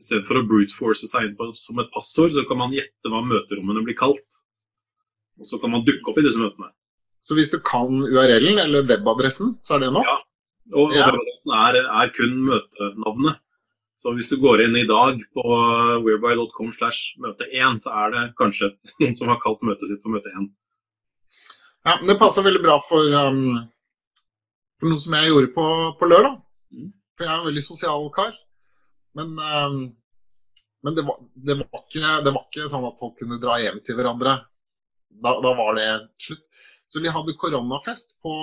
i 0.00 0.04
stedet 0.06 0.26
for 0.28 0.40
å 0.40 0.46
brute 0.48 0.72
force 0.72 1.08
seg 1.10 1.28
inn 1.28 1.36
på, 1.36 1.50
som 1.60 1.78
et 1.82 1.90
passord, 1.92 2.32
så 2.32 2.44
kan 2.48 2.58
man 2.62 2.72
gjette 2.72 3.10
hva 3.12 3.20
møterommene 3.26 3.84
blir 3.84 3.98
kalt. 3.98 4.40
Og 5.40 5.48
så 5.48 5.60
kan 5.60 5.72
man 5.74 5.84
dukke 5.84 6.08
opp 6.12 6.20
i 6.20 6.24
disse 6.24 6.40
møtene. 6.40 6.70
Så 7.20 7.36
hvis 7.36 7.52
du 7.52 7.58
kan 7.60 7.90
URL-en 8.08 8.62
eller 8.62 8.86
webadressen, 8.88 9.58
så 9.60 9.76
er 9.76 9.84
det 9.84 9.92
nok? 9.92 10.08
Ja. 10.08 10.16
Og 10.80 10.94
Ja. 10.96 11.06
webadressen 11.10 11.52
er, 11.56 11.80
er 11.84 12.12
kun 12.16 12.38
møtenavnet. 12.48 13.40
Så 14.00 14.14
hvis 14.16 14.30
du 14.30 14.38
går 14.40 14.62
inn 14.64 14.76
i 14.80 14.86
dag 14.88 15.20
på 15.36 15.44
whereby.com 16.06 16.70
slash 16.72 17.18
møte 17.20 17.44
1, 17.52 17.82
så 17.84 17.92
er 18.06 18.14
det 18.14 18.22
kanskje 18.40 18.70
noen 19.02 19.16
som 19.18 19.28
har 19.28 19.40
kalt 19.44 19.60
møtet 19.68 19.90
sitt 19.90 20.00
for 20.00 20.14
møte 20.16 20.32
1. 20.32 20.48
Ja, 21.84 21.98
men 22.00 22.08
Det 22.08 22.18
passer 22.20 22.44
veldig 22.44 22.62
bra 22.64 22.78
for, 22.88 23.04
um, 23.12 23.60
for 24.80 24.88
noe 24.92 25.00
som 25.00 25.16
jeg 25.16 25.28
gjorde 25.28 25.52
på, 25.52 25.66
på 26.00 26.08
lørdag. 26.08 26.40
Mm. 26.72 26.88
For 27.16 27.26
jeg 27.26 27.32
er 27.34 27.42
en 27.42 27.50
veldig 27.50 27.64
sosial 27.66 28.08
kar. 28.16 28.32
Men, 29.18 29.32
um, 29.38 29.80
men 30.86 30.96
det, 30.96 31.04
var, 31.06 31.18
det, 31.34 31.56
var 31.60 31.82
ikke, 31.82 32.12
det 32.24 32.34
var 32.34 32.44
ikke 32.46 32.68
sånn 32.72 32.86
at 32.88 33.00
folk 33.00 33.18
kunne 33.20 33.40
dra 33.42 33.58
hjem 33.62 33.80
til 33.86 33.98
hverandre. 33.98 34.36
Da, 35.22 35.34
da 35.42 35.54
var 35.58 35.74
det 35.78 35.88
slutt. 36.22 36.46
Så 36.90 37.02
vi 37.02 37.10
hadde 37.12 37.36
koronafest 37.38 38.16
på, 38.22 38.34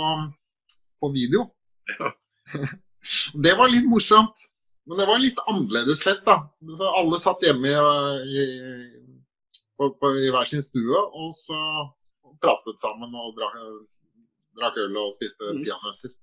på 1.01 1.09
video. 1.15 1.49
Ja. 1.97 2.13
det 3.45 3.57
var 3.59 3.71
litt 3.71 3.87
morsomt. 3.91 4.47
Men 4.87 5.01
det 5.01 5.07
var 5.09 5.19
en 5.19 5.25
litt 5.25 5.39
annerledes 5.51 5.99
fest, 6.03 6.23
da. 6.29 6.37
Så 6.77 6.91
alle 6.95 7.17
satt 7.19 7.43
hjemme 7.43 7.67
i, 7.67 7.73
i, 8.39 8.45
på, 9.75 9.89
på, 9.99 10.11
i 10.23 10.29
hver 10.31 10.47
sin 10.47 10.63
stue, 10.63 10.95
og 10.95 11.33
så 11.35 11.59
pratet 12.39 12.79
sammen 12.79 13.11
og 13.11 13.33
drakk, 13.35 13.57
drakk 14.59 14.79
øl 14.85 14.95
og 15.01 15.11
spiste 15.17 15.51
Mm. 15.51 16.15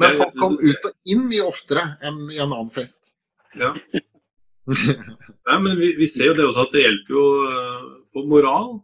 Men 0.00 0.16
folk 0.20 0.38
kom 0.38 0.56
ut 0.60 0.88
og 0.88 1.12
inn 1.14 1.26
mye 1.28 1.44
oftere 1.46 1.84
enn 2.04 2.24
i 2.30 2.40
en 2.40 2.50
annen 2.50 2.72
fest. 2.74 3.14
Ja. 3.58 3.74
Nei, 4.66 5.58
men 5.58 5.76
vi, 5.78 5.92
vi, 5.98 6.06
ser 6.06 6.30
jo 6.30 6.38
det 6.38 6.46
også 6.46 6.66
at 6.66 6.74
det 6.74 6.84
hjelper 6.84 7.16
jo 7.16 7.24
uh, 7.50 7.86
på 8.14 8.24
moral. 8.30 8.76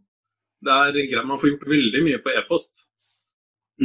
Det 0.64 0.74
er 0.74 0.96
greit, 0.96 1.26
Man 1.26 1.38
får 1.38 1.52
gjort 1.52 1.68
veldig 1.70 2.02
mye 2.06 2.22
på 2.22 2.34
e-post. 2.34 2.88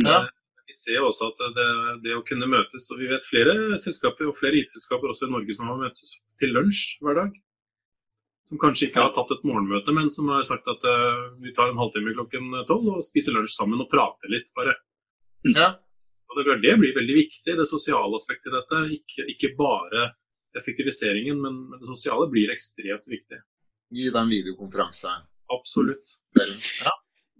Ja. 0.01 0.23
Vi 0.65 0.73
ser 0.73 0.97
jo 1.01 1.09
også 1.11 1.29
at 1.29 1.41
det, 1.53 1.69
det, 2.05 2.15
å 2.17 2.23
kunne 2.25 2.49
møtes 2.49 2.87
og 2.89 3.01
Vi 3.01 3.09
vet 3.11 3.27
flere 3.27 3.77
selskaper 3.81 4.31
og 4.31 4.37
flere 4.39 4.57
IT-selskaper 4.63 5.11
også 5.11 5.27
i 5.27 5.33
Norge 5.35 5.53
som 5.53 5.69
har 5.69 5.81
møtes 5.83 6.15
til 6.41 6.55
lunsj 6.55 7.03
hver 7.03 7.19
dag. 7.19 7.35
Som 8.49 8.59
kanskje 8.59 8.89
ikke 8.89 9.03
har 9.03 9.13
tatt 9.15 9.31
et 9.35 9.45
morgenmøte, 9.47 9.93
men 9.95 10.09
som 10.11 10.31
har 10.33 10.41
sagt 10.47 10.67
at 10.71 10.81
uh, 10.89 11.29
vi 11.43 11.53
tar 11.55 11.69
en 11.69 11.79
halvtime 11.79 12.15
klokken 12.17 12.49
tolv 12.67 12.97
og 12.97 13.05
spiser 13.05 13.37
lunsj 13.37 13.53
sammen 13.55 13.85
og 13.85 13.91
prater 13.91 14.33
litt, 14.33 14.49
bare. 14.57 14.75
Ja. 15.53 15.75
Og 16.33 16.39
det, 16.39 16.57
det 16.65 16.75
blir 16.81 16.95
veldig 16.97 17.15
viktig, 17.19 17.55
det 17.59 17.69
sosiale 17.69 18.17
aspektet 18.17 18.51
i 18.51 18.55
dette. 18.57 18.81
Ikke, 18.97 19.27
ikke 19.35 19.53
bare 19.59 20.09
effektiviseringen, 20.57 21.39
men, 21.41 21.61
men, 21.69 21.79
det 21.81 21.89
sosiale 21.89 22.27
blir 22.31 22.51
ekstremt 22.53 23.05
viktig. 23.09 23.39
Gi 23.93 24.09
dem 24.13 24.31
videokonferanse. 24.33 25.13
Absolutt. 25.53 26.17
Ja. 26.83 26.93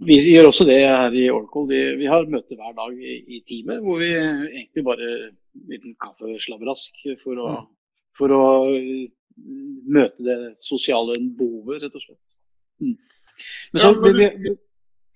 Vi 0.04 0.18
gjør 0.34 0.50
også 0.50 0.66
det 0.68 0.80
her 0.82 1.16
i 1.16 1.28
Oracle. 1.32 1.68
Vi, 1.70 1.82
vi 2.02 2.10
har 2.10 2.30
møte 2.30 2.58
hver 2.60 2.74
dag 2.78 2.98
i, 2.98 3.18
i 3.38 3.42
teamet 3.48 3.82
hvor 3.86 4.02
vi 4.02 4.10
egentlig 4.14 4.84
bare 4.86 5.10
en 5.24 5.36
liten 5.70 5.96
kaffeslabrask 6.02 7.04
for 7.22 7.40
å, 7.40 7.50
for 8.18 8.34
å 8.36 8.44
møte 9.94 10.26
det 10.26 10.38
sosiale 10.62 11.16
behovet, 11.38 11.86
rett 11.86 11.98
og 11.98 12.06
slett. 12.06 12.38
Mm. 12.84 12.96
Men 13.74 13.82
så, 13.82 13.90
ja, 13.90 14.02
men 14.02 14.20
du, 14.20 14.50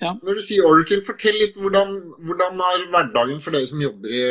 ja. 0.04 0.14
når, 0.22 0.38
du, 0.38 0.44
sier 0.46 0.66
Oracle, 0.68 1.04
fortell 1.06 1.38
litt 1.42 1.58
hvordan, 1.58 1.94
hvordan 2.28 2.60
har 2.64 2.84
hverdagen 2.94 3.40
for 3.44 3.56
dere 3.56 3.70
som 3.70 3.82
jobber 3.82 4.14
i, 4.14 4.26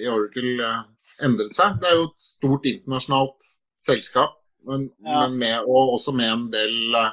i 0.00 0.06
Oracle 0.10 0.54
eh, 0.66 0.78
endret 1.26 1.56
seg? 1.56 1.76
Det 1.82 1.90
er 1.90 1.98
jo 1.98 2.06
et 2.08 2.30
stort 2.30 2.68
internasjonalt 2.70 3.50
selskap, 3.84 4.38
men, 4.68 4.88
ja. 5.04 5.24
men 5.24 5.36
med, 5.42 5.58
og 5.66 5.96
også 5.98 6.14
med 6.16 6.30
en 6.30 6.48
del 6.52 6.96
uh, 6.96 7.12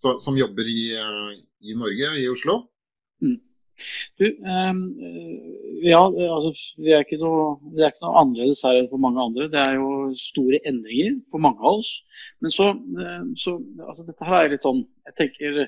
så, 0.00 0.18
som 0.24 0.36
jobber 0.38 0.68
i, 0.68 0.84
uh, 0.96 1.32
i, 1.64 1.76
Norge, 1.78 2.12
i 2.20 2.28
Oslo. 2.32 2.62
Mm. 3.24 3.40
Du, 4.20 4.26
um, 4.44 4.80
ja, 5.82 6.00
altså, 6.04 6.52
det 6.78 6.92
er, 6.94 7.04
noe, 7.18 7.54
det 7.72 7.86
er 7.86 7.94
ikke 7.94 8.04
noe 8.04 8.20
annerledes 8.20 8.62
her 8.66 8.78
enn 8.78 8.90
for 8.92 9.02
mange 9.02 9.24
andre. 9.24 9.48
Det 9.52 9.60
er 9.62 9.78
jo 9.78 10.12
store 10.20 10.60
endringer 10.68 11.16
for 11.32 11.42
mange 11.42 11.62
av 11.64 11.80
oss. 11.80 11.94
Men 12.44 12.54
så, 12.54 12.68
så 13.40 13.56
altså, 13.86 14.04
dette 14.06 14.28
her 14.28 14.44
er 14.44 14.52
litt 14.52 14.66
sånn 14.68 14.84
Jeg 15.08 15.16
tenker 15.18 15.62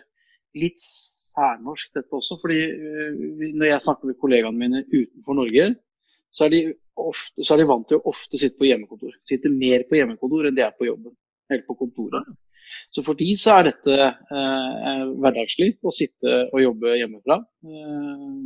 litt 0.58 0.80
særnorsk 0.82 1.96
dette 1.98 2.18
også. 2.18 2.38
fordi 2.40 2.60
når 3.58 3.66
jeg 3.68 3.84
snakker 3.86 4.10
med 4.10 4.20
kollegaene 4.20 4.60
mine 4.60 4.84
utenfor 4.92 5.38
Norge, 5.40 5.66
så 6.34 6.46
er, 6.46 6.54
de 6.54 6.62
ofte, 6.98 7.44
så 7.44 7.54
er 7.54 7.62
de 7.62 7.68
vant 7.70 7.86
til 7.88 8.00
å 8.00 8.10
ofte 8.10 8.40
sitte 8.40 8.58
på 8.58 8.66
hjemmekontor. 8.68 9.14
Sitte 9.26 9.52
mer 9.52 9.86
på 9.88 9.98
hjemmekontor 10.00 10.48
enn 10.48 10.56
de 10.56 10.64
er 10.66 10.74
på 10.74 10.88
jobben. 10.88 11.14
Eller 11.50 11.62
på 11.66 11.76
kontoret. 11.78 12.26
Så 12.94 13.04
for 13.04 13.18
de 13.18 13.28
så 13.38 13.58
er 13.58 13.68
dette 13.68 13.96
eh, 14.00 15.02
hverdagslig 15.20 15.74
å 15.84 15.92
sitte 15.94 16.46
og 16.46 16.62
jobbe 16.62 16.96
hjemmefra. 16.98 17.38
Eh, 17.68 18.38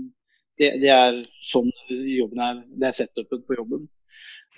det, 0.59 0.73
det, 0.83 0.91
er 0.91 1.21
sånn 1.47 1.71
jobben 1.89 2.43
er. 2.43 2.61
Det 2.81 2.91
er 2.91 2.99
setupen 2.99 3.45
på 3.47 3.57
jobben. 3.61 3.87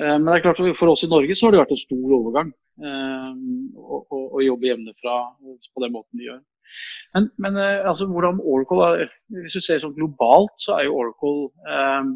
Eh, 0.01 0.17
men 0.17 0.31
det 0.31 0.39
er 0.39 0.47
klart 0.49 0.63
for 0.79 0.95
oss 0.95 1.05
i 1.05 1.11
Norge 1.13 1.37
så 1.37 1.47
har 1.47 1.55
det 1.55 1.63
vært 1.63 1.75
en 1.77 1.83
stor 1.83 2.15
overgang 2.17 2.53
eh, 2.81 3.31
å, 3.77 4.01
å, 4.01 4.23
å, 4.25 4.43
jobbe 4.47 4.71
hjemmefra 4.71 5.19
på 5.45 5.85
den 5.85 5.95
måten 5.97 6.23
vi 6.23 6.31
gjør. 6.31 6.41
Men, 7.15 7.29
men 7.43 7.57
eh, 7.59 7.89
altså, 7.89 8.07
hvordan 8.07 8.41
Oracle 8.41 9.09
hvis 9.43 9.57
du 9.59 9.63
ser 9.65 9.83
sånn 9.83 9.97
globalt, 9.97 10.55
så 10.63 10.77
er 10.79 10.87
jo 10.87 10.99
Oracle 11.01 11.51
eh, 11.67 12.11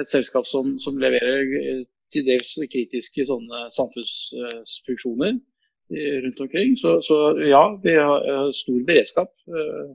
et 0.00 0.10
selskap 0.10 0.46
som, 0.48 0.76
som 0.82 0.98
leverer 1.00 1.52
eh, 1.60 1.84
til 2.12 2.26
dels 2.28 2.54
kritiske 2.72 3.26
sånne 3.26 3.66
samfunnsfunksjoner 3.74 5.32
eh, 5.34 6.16
rundt 6.24 6.42
omkring. 6.44 6.76
Så, 6.80 6.98
så 7.06 7.20
ja, 7.42 7.64
vi 7.82 7.96
har 7.98 8.52
stor 8.56 8.82
beredskap 8.86 9.32
eh, 9.50 9.94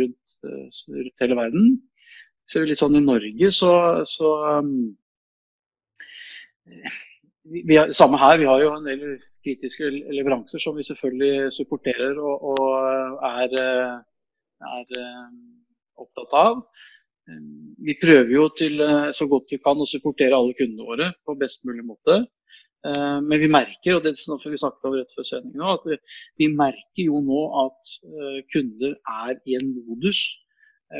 rundt, 0.00 0.38
rundt, 0.44 1.22
hele 1.22 1.38
verden. 1.38 1.76
Ser 2.44 2.64
vi 2.64 2.72
litt 2.72 2.82
sånn 2.82 2.98
i 2.98 3.04
Norge, 3.04 3.52
så, 3.54 3.72
så 4.08 4.30
um, 4.58 4.72
vi 7.44 7.76
har, 7.76 7.92
Samme 7.96 8.18
her, 8.18 8.40
vi 8.40 8.48
har 8.48 8.62
jo 8.64 8.72
en 8.74 8.88
del 8.88 9.04
kritiske 9.44 9.88
leveranser 9.90 10.62
som 10.62 10.76
vi 10.76 10.86
selvfølgelig 10.86 11.52
supporterer 11.56 12.18
og, 12.20 12.48
og 12.52 13.24
er, 13.30 13.54
er 13.60 14.98
opptatt 16.00 16.36
av. 16.36 16.60
Vi 17.80 17.94
prøver 18.00 18.32
jo 18.34 18.48
til 18.56 18.82
eh, 18.84 19.08
så 19.16 19.26
godt 19.30 19.52
vi 19.54 19.60
kan 19.62 19.80
å 19.80 19.88
supportere 19.88 20.36
alle 20.36 20.56
kundene 20.58 20.88
våre 20.88 21.08
på 21.26 21.36
best 21.40 21.64
mulig 21.68 21.84
måte. 21.86 22.16
Eh, 22.86 23.18
men 23.22 23.42
vi 23.42 23.50
merker, 23.52 23.96
og 23.96 24.04
det 24.04 24.14
vi 24.16 24.60
snakket 24.60 24.88
om 24.88 24.96
rett 24.96 25.16
før 25.16 25.26
sendingen 25.28 25.66
at 25.68 25.86
vi 26.40 26.50
merker 26.56 27.04
jo 27.06 27.22
nå 27.24 27.40
at 27.64 27.96
eh, 28.08 28.38
kunder 28.52 28.96
er 29.24 29.34
i 29.46 29.58
en 29.60 29.74
modus 29.76 30.24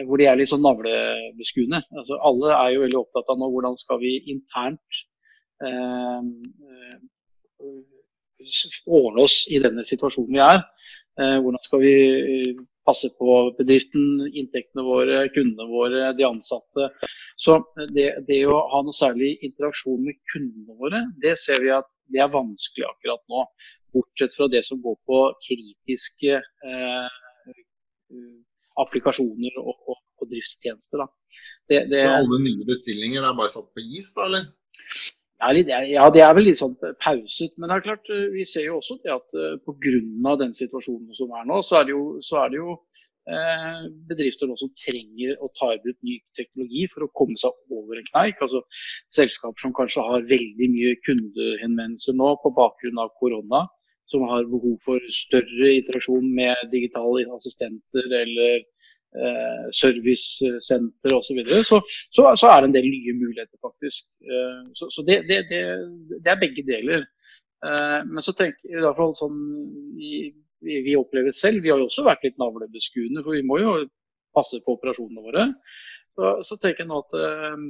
hvor 0.07 0.21
de 0.21 0.27
er 0.31 0.37
litt 0.39 0.47
sånn 0.47 0.63
navlebeskuende. 0.63 1.81
Altså, 1.99 2.15
alle 2.23 2.53
er 2.55 2.69
jo 2.77 2.83
veldig 2.85 2.99
opptatt 3.01 3.33
av 3.33 3.41
nå 3.41 3.49
hvordan 3.51 3.75
skal 3.81 3.99
vi 3.99 4.13
internt 4.31 5.01
eh, 5.67 6.21
ordne 8.87 9.25
oss 9.27 9.45
i 9.51 9.61
denne 9.63 9.85
situasjonen 9.89 10.37
vi 10.37 10.43
er. 10.45 10.63
Eh, 11.21 11.39
hvordan 11.43 11.65
skal 11.67 11.83
vi 11.85 11.95
passe 12.91 13.11
på 13.19 13.35
bedriften, 13.59 14.27
inntektene 14.33 14.85
våre, 14.87 15.23
kundene 15.35 15.69
våre, 15.71 16.11
de 16.17 16.27
ansatte. 16.27 16.89
Så 17.39 17.59
det, 17.95 18.09
det, 18.29 18.41
å 18.51 18.57
ha 18.73 18.83
noe 18.85 18.97
særlig 18.97 19.37
interaksjon 19.47 20.03
med 20.07 20.19
kundene 20.33 20.77
våre, 20.79 21.05
det 21.23 21.37
ser 21.41 21.63
vi 21.63 21.73
at 21.75 21.89
det 22.11 22.23
er 22.25 22.33
vanskelig 22.33 22.89
akkurat 22.89 23.23
nå. 23.31 23.45
Bortsett 23.95 24.35
fra 24.35 24.49
det 24.51 24.65
som 24.67 24.81
går 24.83 24.97
på 25.07 25.23
kritiske 25.47 26.39
eh, 26.41 27.19
applikasjoner 28.81 29.61
og, 29.63 29.75
og, 29.91 30.01
og 30.21 30.31
driftstjenester. 30.33 31.05
Det, 31.71 31.85
det, 31.93 32.07
alle 32.09 32.41
nye 32.43 32.67
bestillinger 32.67 33.27
er 33.27 33.37
bare 33.39 33.53
satt 33.53 33.71
på 33.75 33.85
is, 33.85 34.11
da, 34.17 34.27
eller? 34.27 34.49
Ja, 35.41 36.09
det 36.13 36.21
er 36.21 36.35
vel 36.37 36.45
litt 36.51 36.61
sånn 36.61 36.75
pauset. 37.01 37.55
Men 37.57 37.71
det 37.71 37.77
er 37.79 37.85
klart, 37.87 38.11
eh, 38.13 38.27
vi 38.35 38.45
ser 38.49 38.67
jo 38.67 38.77
også 38.81 38.99
det 39.05 39.15
at 39.15 39.37
eh, 39.37 39.57
pga. 39.65 40.35
den 40.43 40.53
situasjonen 40.57 41.17
som 41.17 41.33
er 41.33 41.47
nå, 41.49 41.63
så 41.65 41.81
er 41.81 41.89
det 41.89 41.95
jo, 41.95 42.03
er 42.43 42.53
det 42.53 42.61
jo 42.61 42.75
eh, 42.77 43.87
bedrifter 44.11 44.51
nå 44.51 44.57
som 44.61 44.73
trenger 44.77 45.41
å 45.41 45.49
ta 45.57 45.73
i 45.73 45.81
bruk 45.81 45.97
ny 46.05 46.19
teknologi 46.37 46.85
for 46.93 47.07
å 47.07 47.13
komme 47.17 47.41
seg 47.41 47.57
over 47.73 47.97
en 47.97 48.09
kneik. 48.13 48.43
Altså 48.45 48.61
selskaper 49.09 49.65
som 49.65 49.77
kanskje 49.77 50.05
har 50.05 50.29
veldig 50.29 50.71
mye 50.77 50.97
kundehenvendelser 51.09 52.21
nå 52.21 52.35
på 52.45 52.53
bakgrunn 52.61 53.01
av 53.01 53.15
korona. 53.21 53.65
Som 54.11 54.25
har 54.27 54.43
behov 54.51 54.75
for 54.83 55.13
større 55.15 55.69
interaksjon 55.79 56.33
med 56.35 56.69
digitale 56.73 57.29
assistenter 57.37 58.09
eller 58.25 58.65
eh, 59.17 59.69
servicesenter 59.75 61.15
osv., 61.17 61.31
så, 61.31 61.37
videre, 61.39 61.63
så, 61.67 61.81
så 62.15 62.51
er 62.51 62.61
det 62.61 62.71
en 62.71 62.77
del 62.77 62.91
nye 62.91 63.17
muligheter, 63.19 63.57
faktisk. 63.65 64.07
Eh, 64.25 64.61
så, 64.79 64.91
så 64.93 65.05
det, 65.07 65.23
det, 65.31 65.43
det, 65.51 65.63
det, 66.17 66.27
er 66.31 66.43
begge 66.43 66.67
deler. 66.67 67.07
Eh, 67.67 68.01
men 68.09 68.25
så 68.25 68.35
tenker 68.37 68.71
i 68.71 68.81
hvert 68.81 68.99
fall 68.99 69.17
sånn 69.19 69.39
vi, 69.99 70.31
vi, 70.65 70.97
opplever 70.99 71.35
selv, 71.37 71.63
vi 71.65 71.73
har 71.73 71.81
jo 71.81 71.89
også 71.91 72.07
vært 72.07 72.27
litt 72.27 72.39
navlebeskuende, 72.41 73.25
for 73.25 73.37
vi 73.37 73.47
må 73.47 73.61
jo 73.63 73.79
passe 74.37 74.61
på 74.65 74.77
operasjonene 74.77 75.25
våre. 75.25 75.49
Så, 76.17 76.35
så 76.47 76.59
tenker 76.61 76.85
jeg 76.85 76.91
nå 76.91 77.01
at 77.03 77.17
eh, 77.19 77.63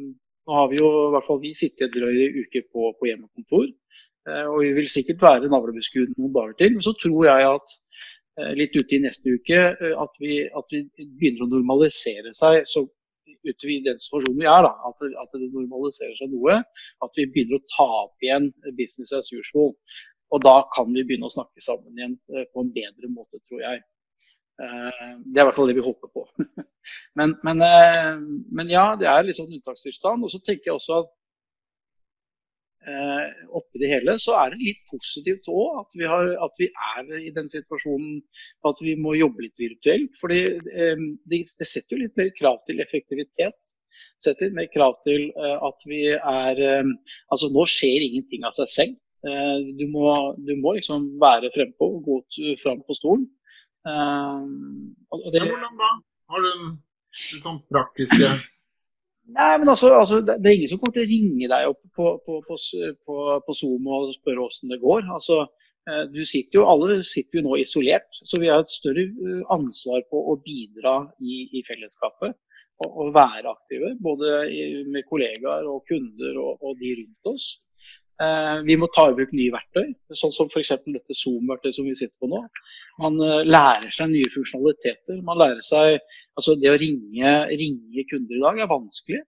nå 0.48 0.57
har 0.57 0.70
vi 0.72 0.81
jo 0.81 0.88
i 1.07 1.12
hvert 1.14 1.29
fall 1.29 1.42
vi 1.42 1.53
sittet 1.57 1.88
en 1.88 1.94
drøy 1.94 2.42
uke 2.42 2.64
på, 2.72 2.90
på 2.98 3.11
hjemmekontor. 3.11 3.68
Eh, 4.29 4.46
og 4.46 4.61
vi 4.64 4.72
vil 4.76 4.90
sikkert 4.90 5.22
være 5.24 5.50
navlebeskuende 5.53 6.16
noen 6.18 6.35
dager 6.35 6.57
til. 6.59 6.76
Men 6.76 6.87
så 6.87 6.94
tror 6.98 7.29
jeg 7.29 7.48
at 7.50 7.76
litt 8.57 8.77
ute 8.77 8.97
i 8.97 9.03
neste 9.03 9.35
uke 9.37 9.61
eh, 9.73 9.95
at 9.99 10.16
vi, 10.23 10.40
at 10.47 10.75
vi 10.75 10.85
begynner 11.19 11.47
å 11.47 11.51
normalisere 11.57 12.33
seg 12.37 12.62
så 12.69 12.87
ute 13.40 13.71
i 13.73 13.81
den 13.85 14.01
situasjonen 14.01 14.40
vi 14.40 14.49
er. 14.49 14.66
Da, 14.66 14.73
at, 14.88 15.05
at, 15.23 15.37
det 15.37 15.51
normaliserer 15.55 16.16
seg 16.19 16.33
noe. 16.35 16.59
At 17.05 17.16
vi 17.16 17.29
begynner 17.33 17.61
å 17.61 17.69
ta 17.73 17.88
opp 18.05 18.27
igjen 18.27 18.51
business 18.79 19.14
as 19.16 19.31
usual. 19.33 19.73
Og 20.31 20.43
da 20.45 20.61
kan 20.75 20.90
vi 20.93 21.07
begynne 21.07 21.31
å 21.31 21.35
snakke 21.35 21.64
sammen 21.64 21.97
igjen 21.97 22.19
eh, 22.35 22.47
på 22.53 22.64
en 22.64 22.75
bedre 22.75 23.12
måte, 23.12 23.40
tror 23.49 23.64
jeg. 23.64 23.87
Det 24.61 25.38
er 25.40 25.40
i 25.40 25.45
hvert 25.49 25.57
fall 25.57 25.71
det 25.71 25.79
vi 25.79 25.87
håper 25.87 26.11
på. 26.12 26.27
Men, 27.16 27.35
men, 27.45 27.61
men 28.57 28.71
ja, 28.73 28.95
det 28.97 29.09
er 29.09 29.25
litt 29.25 29.37
sånn 29.37 29.53
unntakstilstand. 29.53 30.25
Og 30.25 30.33
så 30.33 30.38
tenker 30.40 30.71
jeg 30.71 30.75
også 30.79 30.99
at 31.03 31.11
eh, 32.88 33.27
oppi 33.57 33.83
det 33.83 33.90
hele, 33.90 34.16
så 34.23 34.37
er 34.40 34.55
det 34.55 34.62
litt 34.62 34.81
positivt 34.90 35.51
òg 35.53 35.81
at, 35.83 35.97
at, 36.47 36.55
vi 36.61 36.69
er 36.71 37.11
i 37.19 37.33
den 37.37 37.51
situasjonen 37.53 38.21
at 38.69 38.81
vi 38.85 38.97
må 39.01 39.16
jobbe 39.19 39.47
litt 39.47 39.61
virtuelt. 39.61 40.16
fordi 40.21 40.40
eh, 40.47 41.05
det, 41.31 41.43
det, 41.59 41.69
setter 41.69 41.97
jo 41.97 42.03
litt 42.05 42.19
mer 42.21 42.33
krav 42.38 42.61
til 42.69 42.83
effektivitet. 42.85 43.75
Setter 44.21 44.49
litt 44.49 44.59
mer 44.59 44.71
krav 44.73 44.97
til 45.07 45.29
eh, 45.31 45.57
at 45.71 45.88
vi 45.90 46.03
er 46.16 46.64
eh, 46.64 46.93
Altså 47.33 47.51
nå 47.53 47.66
skjer 47.69 48.07
ingenting 48.07 48.47
av 48.49 48.57
seg 48.57 48.73
selv. 48.77 49.01
Eh, 49.29 49.59
du 49.77 49.85
må, 49.93 50.07
du, 50.40 50.55
må, 50.62 50.77
liksom 50.79 51.11
være 51.21 51.53
frempå 51.55 51.93
gå 52.07 52.23
fram 52.62 52.81
på 52.87 52.97
stolen. 52.97 53.27
Eh, 53.88 54.47
og 55.16 55.29
det, 55.35 55.43
ja, 55.43 55.51
hvordan 55.51 55.77
da? 55.81 55.90
Har 56.31 56.47
du 56.47 56.51
litt 56.55 57.43
sånn 57.43 57.61
praktiske 57.73 58.31
Nei, 59.37 59.51
men 59.61 59.69
altså, 59.71 59.93
altså 59.95 60.21
det, 60.27 60.38
er 60.38 60.57
ingen 60.57 60.71
som 60.71 60.81
kommer 60.81 60.97
til 60.97 61.05
å 61.05 61.11
ringe 61.11 61.49
deg 61.53 61.71
opp 61.71 61.81
på, 61.97 62.12
på, 62.27 62.38
på, 62.49 63.16
på 63.47 63.57
Zoom 63.57 63.88
og 63.93 64.12
spørre 64.16 64.47
åssen 64.47 64.73
det 64.73 64.81
går. 64.83 65.07
Altså, 65.14 65.45
eh, 65.90 66.05
du 66.11 66.23
sitter 66.27 66.61
jo, 66.61 66.66
alle 66.73 67.01
sitter 67.07 67.38
jo 67.38 67.45
nå 67.47 67.59
isolert, 67.61 68.09
så 68.16 68.40
vi 68.43 68.51
har 68.51 68.64
et 68.64 68.73
større 68.73 69.07
eh, 69.07 69.43
ansvar 69.55 70.03
på 70.11 70.23
å 70.33 70.37
bidra 70.45 70.97
i, 71.23 71.45
i 71.59 71.64
fellesskapet. 71.66 72.37
Og, 72.81 72.88
og, 72.88 73.09
være 73.12 73.51
aktive, 73.51 73.90
både 74.01 74.47
med 74.88 75.05
kollegaer 75.05 75.66
og 75.69 75.83
kunder 75.90 76.38
og, 76.40 76.62
og 76.64 76.79
de 76.81 76.95
rundt 77.03 77.29
oss. 77.35 77.51
Eh, 78.20 78.56
vi 78.68 78.76
må 78.76 78.90
ta 78.92 79.06
i 79.09 79.16
bruk 79.16 79.33
nye 79.33 79.52
verktøy, 79.54 79.87
sånn 80.20 80.35
som 80.37 80.50
f.eks. 80.50 80.74
dette 80.85 81.16
Zoom-verktøyet 81.16 81.78
som 81.78 81.88
vi 81.88 81.96
sitter 81.96 82.16
på 82.20 82.28
nå. 82.28 82.42
Man 83.00 83.16
lærer 83.48 83.88
seg 83.96 84.12
nye 84.12 84.28
funksjonaliteter. 84.35 85.22
Man 85.24 85.40
lærer 85.40 85.64
seg, 85.64 85.98
altså 86.37 86.59
Det 86.61 86.72
å 86.72 86.80
ringe, 86.80 87.35
ringe 87.56 88.06
kunder 88.12 88.37
i 88.37 88.44
dag 88.44 88.64
er 88.64 88.72
vanskelig. 88.74 89.22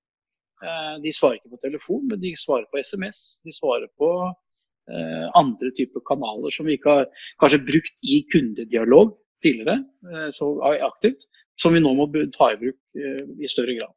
Eh, 0.62 0.96
de 1.02 1.12
svarer 1.14 1.40
ikke 1.40 1.57
på 1.57 1.62
telefon, 1.64 2.05
men 2.11 2.20
de 2.22 2.35
svarer 2.38 2.68
på 2.70 2.78
SMS. 2.83 3.40
De 3.46 3.55
svarer 3.55 3.88
på 3.98 4.11
eh, 4.28 5.26
andre 5.38 5.72
typer 5.78 6.05
kanaler 6.07 6.55
som 6.55 6.68
vi 6.68 6.76
ikke 6.78 6.98
har 6.98 7.09
kanskje 7.42 7.64
brukt 7.66 8.05
i 8.07 8.20
kundedialog 8.33 9.16
tidligere, 9.42 9.81
eh, 10.12 10.28
så 10.35 10.52
aktivt, 10.87 11.26
som 11.59 11.74
vi 11.74 11.83
nå 11.83 11.94
må 11.98 12.07
ta 12.37 12.52
i 12.52 12.61
bruk 12.61 12.78
i 12.94 13.50
større 13.50 13.74
grad. 13.81 13.94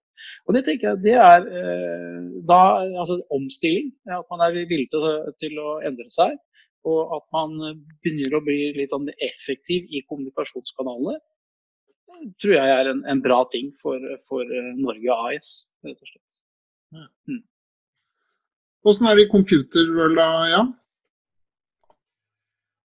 Og 0.48 0.56
Det 0.56 0.64
tenker 0.66 0.92
jeg 0.92 1.04
det 1.04 1.16
er 1.20 1.48
da, 2.50 2.60
altså 3.02 3.20
omstilling. 3.36 3.94
At 4.08 4.28
man 4.32 4.44
er 4.46 4.58
villig 4.58 4.90
til, 4.94 5.08
til 5.42 5.62
å 5.62 5.78
endre 5.86 6.10
seg. 6.14 6.38
Og 6.86 7.16
at 7.18 7.26
man 7.34 7.56
begynner 8.06 8.38
å 8.38 8.44
bli 8.46 8.60
litt 8.78 8.94
sånn 8.94 9.10
effektiv 9.26 9.88
i 9.90 10.04
kommunikasjonskanalene 10.10 11.18
tror 12.42 12.56
jeg 12.56 12.72
er 12.78 12.90
en, 12.92 13.02
en 13.10 13.22
bra 13.24 13.42
ting 13.52 13.72
for, 13.82 14.00
for 14.28 14.56
Norge 14.78 15.18
AS, 15.28 15.52
rett 15.86 16.00
og 16.00 16.10
slett. 16.12 16.40
Mm. 17.30 17.44
Hvordan 18.86 19.10
er 19.10 19.18
det 19.18 19.26
i 19.26 19.32
computerworld 19.32 20.20
da, 20.20 20.30
Jan? 20.52 20.74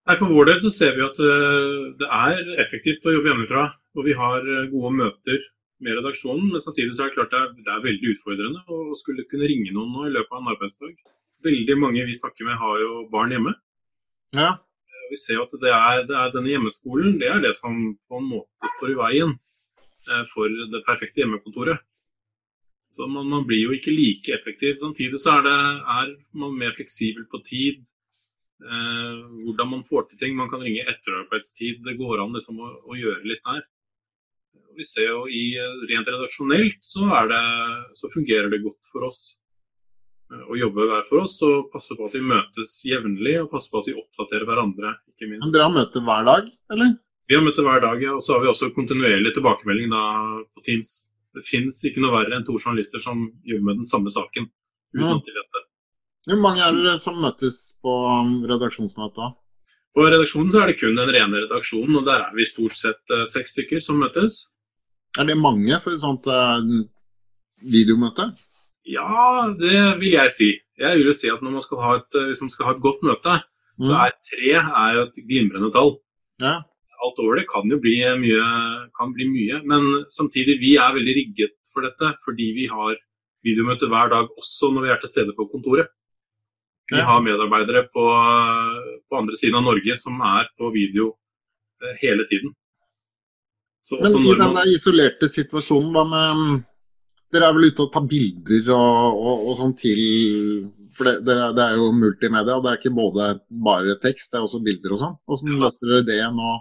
Nei, 0.08 0.16
For 0.16 0.32
vår 0.32 0.50
del 0.50 0.60
så 0.64 0.72
ser 0.74 0.96
vi 0.96 1.04
at 1.06 1.20
eh, 1.22 1.80
det 2.00 2.08
er 2.08 2.54
effektivt 2.64 3.06
å 3.06 3.14
jobbe 3.14 3.30
hjemmefra. 3.30 3.66
Og 3.98 4.06
vi 4.06 4.16
har 4.16 4.40
eh, 4.40 4.68
gode 4.72 4.94
møter 4.96 5.44
med 5.84 5.98
redaksjonen. 5.98 6.48
Men 6.52 6.64
samtidig 6.64 6.94
så 6.94 7.04
er 7.04 7.10
det 7.10 7.18
klart 7.18 7.34
det 7.34 7.40
er, 7.40 7.52
det 7.66 7.74
er 7.74 7.84
veldig 7.86 8.14
utfordrende 8.14 8.64
å 8.68 8.98
skulle 8.98 9.26
kunne 9.30 9.50
ringe 9.50 9.74
noen 9.74 9.92
nå 9.96 10.06
i 10.08 10.14
løpet 10.16 10.36
av 10.36 10.42
en 10.42 10.54
arbeidsdag. 10.54 10.96
Veldig 11.44 11.76
mange 11.80 12.06
vi 12.08 12.16
snakker 12.16 12.48
med 12.48 12.60
har 12.60 12.80
jo 12.82 13.04
barn 13.12 13.32
hjemme. 13.34 13.54
Ja. 14.36 14.50
Eh, 14.60 15.06
vi 15.12 15.20
ser 15.20 15.38
jo 15.38 15.46
at 15.46 15.54
det 15.62 15.72
er, 15.74 16.02
det 16.08 16.18
er 16.22 16.34
denne 16.34 16.52
hjemmeskolen 16.52 17.16
det 17.20 17.30
er 17.32 17.40
det 17.42 17.54
som 17.58 17.78
på 18.08 18.20
en 18.20 18.28
måte 18.30 18.74
står 18.76 18.94
i 18.94 18.98
veien 19.04 19.38
for 20.32 20.48
det 20.48 20.80
perfekte 20.86 21.20
hjemmekontoret. 21.22 21.82
Så 22.90 23.06
man, 23.06 23.28
man, 23.30 23.46
blir 23.46 23.62
jo 23.62 23.74
ikke 23.76 23.94
like 23.94 24.34
effektiv. 24.34 24.78
Samtidig 24.82 25.20
så 25.22 25.38
er, 25.38 25.46
det, 25.46 25.56
er 25.94 26.14
man 26.42 26.56
mer 26.58 26.74
fleksibel 26.74 27.26
på 27.30 27.38
tid. 27.46 27.84
Eh, 28.60 29.20
hvordan 29.44 29.70
man 29.76 29.84
får 29.86 30.08
til 30.08 30.18
ting. 30.22 30.34
Man 30.36 30.50
kan 30.50 30.62
ringe 30.64 30.82
etter 30.90 31.20
arbeidstid. 31.22 31.84
Det 31.86 31.98
går 32.00 32.24
an 32.24 32.34
liksom 32.36 32.58
å, 32.60 32.72
å, 32.90 32.98
gjøre 32.98 33.30
litt 33.30 33.44
der. 33.46 33.62
Vi 34.80 34.86
ser 34.88 35.10
jo 35.10 35.26
i, 35.28 35.44
Rent 35.90 36.08
redaksjonelt 36.08 36.80
så, 36.80 37.04
det, 37.28 37.44
så 37.98 38.08
fungerer 38.12 38.48
det 38.52 38.62
godt 38.64 38.88
for 38.88 39.04
oss 39.10 39.20
eh, 40.32 40.46
å 40.48 40.56
jobbe 40.56 40.88
hver 40.88 41.04
for 41.08 41.26
oss 41.26 41.36
og 41.44 41.68
passe 41.74 41.96
på 41.98 42.08
at 42.08 42.16
vi 42.16 42.24
møtes 42.24 42.78
jevnlig 42.88 43.36
og 43.42 43.50
passe 43.52 43.68
på 43.72 43.82
at 43.82 43.90
vi 43.90 43.96
oppdaterer 44.00 44.48
hverandre. 44.48 44.94
ikke 45.12 45.28
minst. 45.28 45.44
Men 45.44 45.56
Dere 45.56 45.68
har 45.68 45.76
møte 45.76 46.04
hver 46.06 46.28
dag, 46.30 46.52
eller? 46.72 46.94
Vi 47.30 47.36
har 47.36 47.44
møte 47.46 47.62
hver 47.62 47.84
dag, 47.84 48.00
ja. 48.02 48.16
Og 48.16 48.24
så 48.26 48.34
har 48.34 48.40
vi 48.42 48.48
også 48.50 48.72
kontinuerlig 48.74 49.30
tilbakemelding 49.36 49.92
da, 49.92 50.04
på 50.50 50.64
Teams. 50.66 50.94
Det 51.36 51.44
fins 51.46 51.76
ikke 51.86 52.02
noe 52.02 52.16
verre 52.16 52.34
enn 52.34 52.46
to 52.48 52.56
journalister 52.56 53.02
som 53.04 53.28
jobber 53.46 53.68
med 53.68 53.82
den 53.84 53.90
samme 53.90 54.10
saken. 54.10 54.48
uten 54.96 55.04
ja. 55.06 55.12
at 55.14 55.28
de 55.28 55.36
vet 55.36 55.58
det. 55.58 55.62
Hvor 56.30 56.40
mange 56.42 56.64
er 56.64 56.80
det 56.88 56.96
som 57.04 57.20
møtes 57.22 57.60
på 57.84 57.92
um, 58.08 58.40
redaksjonsmøtet? 58.50 59.36
På 59.94 60.06
redaksjonen 60.06 60.50
så 60.50 60.64
er 60.64 60.72
det 60.72 60.80
kun 60.80 60.98
den 60.98 61.12
rene 61.14 61.44
redaksjonen, 61.44 62.00
og 62.00 62.08
der 62.08 62.24
er 62.26 62.34
vi 62.34 62.48
stort 62.48 62.74
sett 62.78 63.14
uh, 63.14 63.22
seks 63.30 63.54
stykker 63.54 63.82
som 63.84 64.02
møtes. 64.02 64.48
Er 65.18 65.26
det 65.26 65.38
mange 65.40 65.80
for 65.82 65.96
et 65.96 66.02
sånt 66.02 66.26
uh, 66.30 66.60
videomøte? 67.72 68.30
Ja, 68.86 69.48
det 69.58 69.78
vil 70.00 70.14
jeg 70.14 70.34
si. 70.34 70.50
Jeg 70.80 70.98
vil 70.98 71.10
jo 71.10 71.16
si 71.16 71.30
at 71.32 71.42
når 71.42 71.58
man 71.58 71.64
skal 71.64 71.82
ha 71.82 71.96
et, 71.98 72.10
uh, 72.14 72.28
hvis 72.30 72.42
man 72.44 72.52
skal 72.52 72.68
ha 72.68 72.76
et 72.76 72.84
godt 72.84 73.02
møte, 73.06 73.38
mm. 73.80 73.88
så 73.88 74.02
er 74.06 74.18
tre 74.30 74.52
er 74.60 75.00
et 75.04 75.22
glimrende 75.26 75.72
tall. 75.74 75.96
Ja 76.40 76.60
alt 77.04 77.20
over 77.22 77.38
det 77.38 77.48
kan 77.48 77.68
jo 77.70 77.78
bli 77.80 77.96
mye, 78.20 78.42
kan 78.96 79.14
bli 79.14 79.26
mye. 79.30 79.60
Men 79.70 79.86
samtidig, 80.12 80.58
vi 80.60 80.74
er 80.76 80.94
veldig 80.96 81.16
rigget 81.20 81.56
for 81.72 81.86
dette 81.86 82.14
fordi 82.24 82.50
vi 82.56 82.66
har 82.70 82.98
videomøte 83.46 83.88
hver 83.88 84.10
dag 84.12 84.28
også 84.40 84.72
når 84.74 84.86
vi 84.86 84.92
er 84.92 85.00
til 85.00 85.12
stede 85.12 85.36
på 85.36 85.48
kontoret. 85.52 85.88
Vi 86.90 86.98
har 87.06 87.22
medarbeidere 87.22 87.84
på, 87.94 88.04
på, 89.06 89.14
andre 89.14 89.36
siden 89.38 89.60
av 89.60 89.68
Norge 89.68 89.94
som 90.02 90.18
er 90.26 90.48
på 90.58 90.72
video 90.74 91.12
eh, 91.84 91.94
hele 92.02 92.24
tiden. 92.26 92.50
Men 93.96 94.16
i 94.20 94.34
den 94.36 94.52
man... 94.54 94.68
isolerte 94.68 95.28
situasjonen, 95.30 95.94
hva 95.94 96.04
med 96.08 96.66
Dere 97.30 97.46
er 97.46 97.54
vel 97.54 97.68
ute 97.70 97.84
og 97.84 97.92
tar 97.94 98.06
bilder 98.10 98.72
og, 98.74 99.18
og, 99.22 99.42
og 99.46 99.52
sånn 99.54 99.74
til 99.78 100.00
For 100.96 101.06
det, 101.06 101.20
det, 101.28 101.36
er, 101.36 101.52
det, 101.54 101.62
er 101.62 101.76
jo 101.78 101.92
multimedia, 101.94 102.56
det 102.58 102.72
er 102.72 102.80
ikke 102.80 102.90
både 102.96 103.28
bare 103.66 103.94
tekst, 104.02 104.32
det 104.32 104.40
er 104.40 104.46
også 104.48 104.58
bilder 104.66 104.96
og 104.96 105.02
sånn. 105.04 105.14
Hvordan 105.30 105.60
løser 105.62 105.92
dere 105.92 106.06
det 106.08 106.18
nå? 106.34 106.56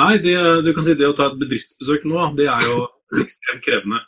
Nei, 0.00 0.14
det, 0.24 0.36
du 0.64 0.72
kan 0.72 0.86
si 0.86 0.94
det 0.96 1.10
å 1.10 1.16
ta 1.16 1.28
et 1.28 1.36
bedriftsbesøk 1.42 2.06
nå, 2.08 2.30
det 2.38 2.48
er 2.48 2.64
jo 2.64 2.86
ekstremt 3.20 3.64
krevende. 3.66 4.00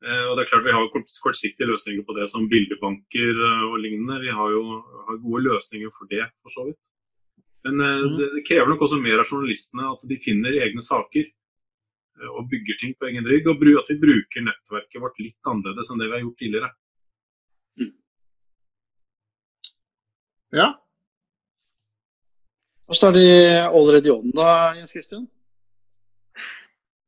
Eh, 0.00 0.24
og 0.28 0.36
det 0.36 0.44
er 0.44 0.48
klart 0.48 0.64
Vi 0.64 0.76
har 0.76 0.86
kort, 0.92 1.12
kortsiktige 1.24 1.68
løsninger 1.68 2.04
på 2.06 2.16
det, 2.16 2.28
som 2.32 2.48
bildebanker 2.52 3.42
eh, 3.48 3.66
og 3.68 3.80
lignende. 3.82 4.20
Vi 4.22 4.32
har 4.32 4.54
jo 4.54 4.62
har 5.08 5.20
gode 5.24 5.44
løsninger 5.48 5.92
for 5.96 6.08
det, 6.12 6.24
for 6.40 6.54
så 6.54 6.68
vidt. 6.68 6.92
Men 7.66 7.84
eh, 7.84 8.02
mm. 8.04 8.16
det, 8.18 8.28
det, 8.36 8.46
krever 8.48 8.72
nok 8.72 8.86
også 8.86 9.00
mer 9.02 9.20
av 9.20 9.28
journalistene 9.28 9.88
at 9.92 10.04
de 10.08 10.20
finner 10.22 10.60
egne 10.64 10.84
saker 10.84 11.24
eh, 11.26 12.30
og 12.30 12.48
bygger 12.52 12.80
ting 12.80 12.94
på 12.96 13.10
egen 13.10 13.28
rygg. 13.28 13.48
Og 13.52 13.66
at 13.82 13.90
vi 13.92 13.98
bruker 14.04 14.46
nettverket 14.46 15.02
vårt 15.02 15.18
litt 15.22 15.50
annerledes 15.52 15.92
enn 15.92 16.00
det 16.02 16.08
vi 16.10 16.16
har 16.18 16.24
gjort 16.26 16.44
tidligere. 16.44 16.72
Ja, 20.50 20.72
hva 22.90 22.96
står 22.98 23.12
det 23.14 23.26
allerede 23.70 24.08
i 24.08 24.10
ånden 24.10 24.32
da, 24.34 24.74
Jens 24.74 24.90
Christian? 24.90 25.28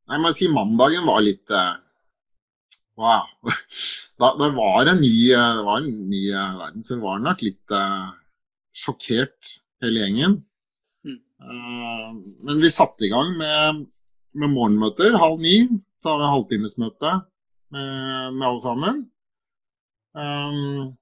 Nei, 0.06 0.14
jeg 0.14 0.22
må 0.22 0.30
si 0.38 0.46
mandagen 0.54 1.08
var 1.08 1.24
litt 1.26 1.50
uh, 1.50 1.74
Wow. 2.94 3.26
Da, 4.22 4.28
det 4.38 4.52
var 4.54 4.86
en 4.86 5.00
ny, 5.02 5.32
eh, 5.34 5.56
det 5.58 5.64
var 5.66 5.80
en 5.80 5.88
ny 6.06 6.20
uh, 6.30 6.52
verden, 6.60 6.84
så 6.86 6.94
vi 6.94 7.02
var 7.02 7.22
nok 7.24 7.40
litt 7.42 7.74
uh, 7.74 8.12
sjokkert, 8.70 9.56
hele 9.84 10.04
gjengen. 10.04 10.40
Mm. 11.02 12.18
men 12.46 12.60
vi 12.62 12.70
satte 12.70 13.02
i 13.02 13.10
gang 13.10 13.32
med, 13.38 13.80
med 14.38 14.52
morgenmøter 14.52 15.18
halv 15.18 15.42
ni. 15.42 15.56
Så 16.02 16.12
har 16.12 16.20
vi 16.20 16.28
halvtimesmøte 16.34 17.16
med, 17.74 18.36
med 18.36 18.46
alle 18.48 18.62
sammen. 18.62 19.00
Um, 20.12 20.92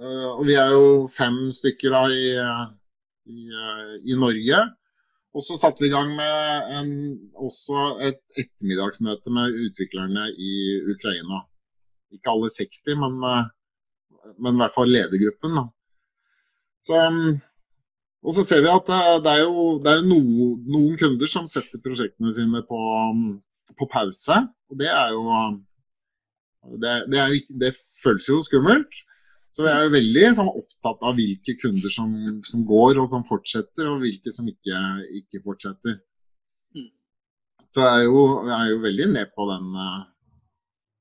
og 0.00 0.44
vi 0.48 0.56
er 0.56 0.72
jo 0.72 1.08
fem 1.12 1.48
stykker 1.52 1.92
da 1.92 2.04
i 2.12 2.22
i, 3.30 3.48
eh, 3.62 3.94
i 4.10 4.18
Norge. 4.18 4.60
Og 5.34 5.44
så 5.46 5.56
satte 5.60 5.84
vi 5.84 5.90
i 5.90 5.94
gang 5.94 6.10
med 6.18 6.70
en, 6.78 6.92
også 7.38 7.84
et 8.08 8.20
ettermiddagsmøte 8.42 9.32
med 9.34 9.58
utviklerne 9.66 10.26
i 10.34 10.54
Ukraina. 10.94 11.44
Ikke 12.14 12.32
alle 12.32 12.50
60, 12.50 12.96
men, 13.02 13.20
eh, 13.28 14.32
men 14.38 14.56
i 14.56 14.62
hvert 14.64 14.74
fall 14.74 14.90
ledergruppen. 14.90 15.60
Da. 15.60 15.68
Så, 16.84 16.96
mm, 16.96 17.38
og 18.24 18.36
så 18.36 18.44
ser 18.46 18.62
vi 18.64 18.72
at 18.72 18.88
det 19.24 19.32
er 19.32 19.42
jo, 19.44 19.78
det 19.84 19.92
er 19.92 20.06
noen, 20.06 20.60
noen 20.68 20.96
kunder 21.00 21.30
som 21.30 21.48
setter 21.50 21.82
prosjektene 21.84 22.32
sine 22.36 22.62
på, 22.68 22.80
mm, 23.16 23.74
på 23.78 23.88
pause. 23.92 24.40
Og 24.70 24.80
det 24.80 24.90
er 24.92 25.14
jo 25.14 25.24
det, 26.80 26.92
det, 27.12 27.20
er, 27.20 27.38
det 27.62 27.72
føles 28.02 28.28
jo 28.28 28.42
skummelt. 28.44 29.00
Så 29.50 29.64
jeg 29.66 29.72
er 29.74 29.86
jo 29.88 29.94
veldig 29.96 30.26
sånn, 30.36 30.52
opptatt 30.60 31.02
av 31.08 31.16
hvilke 31.18 31.56
kunder 31.58 31.90
som, 31.90 32.12
som, 32.46 32.62
går 32.68 33.00
og 33.02 33.10
som 33.10 33.24
fortsetter, 33.26 33.88
og 33.90 34.04
hvilke 34.04 34.30
som 34.34 34.46
ikke, 34.50 34.78
ikke 35.18 35.42
fortsetter. 35.42 35.96
Mm. 36.76 36.86
Så 37.66 37.82
jeg 37.82 38.04
er, 38.04 38.04
jo, 38.06 38.22
jeg 38.46 38.54
er, 38.56 38.68
jo, 38.70 38.78
veldig 38.84 39.08
ned 39.16 39.32
på 39.34 39.48
den 39.50 39.72
uh, 39.74 40.04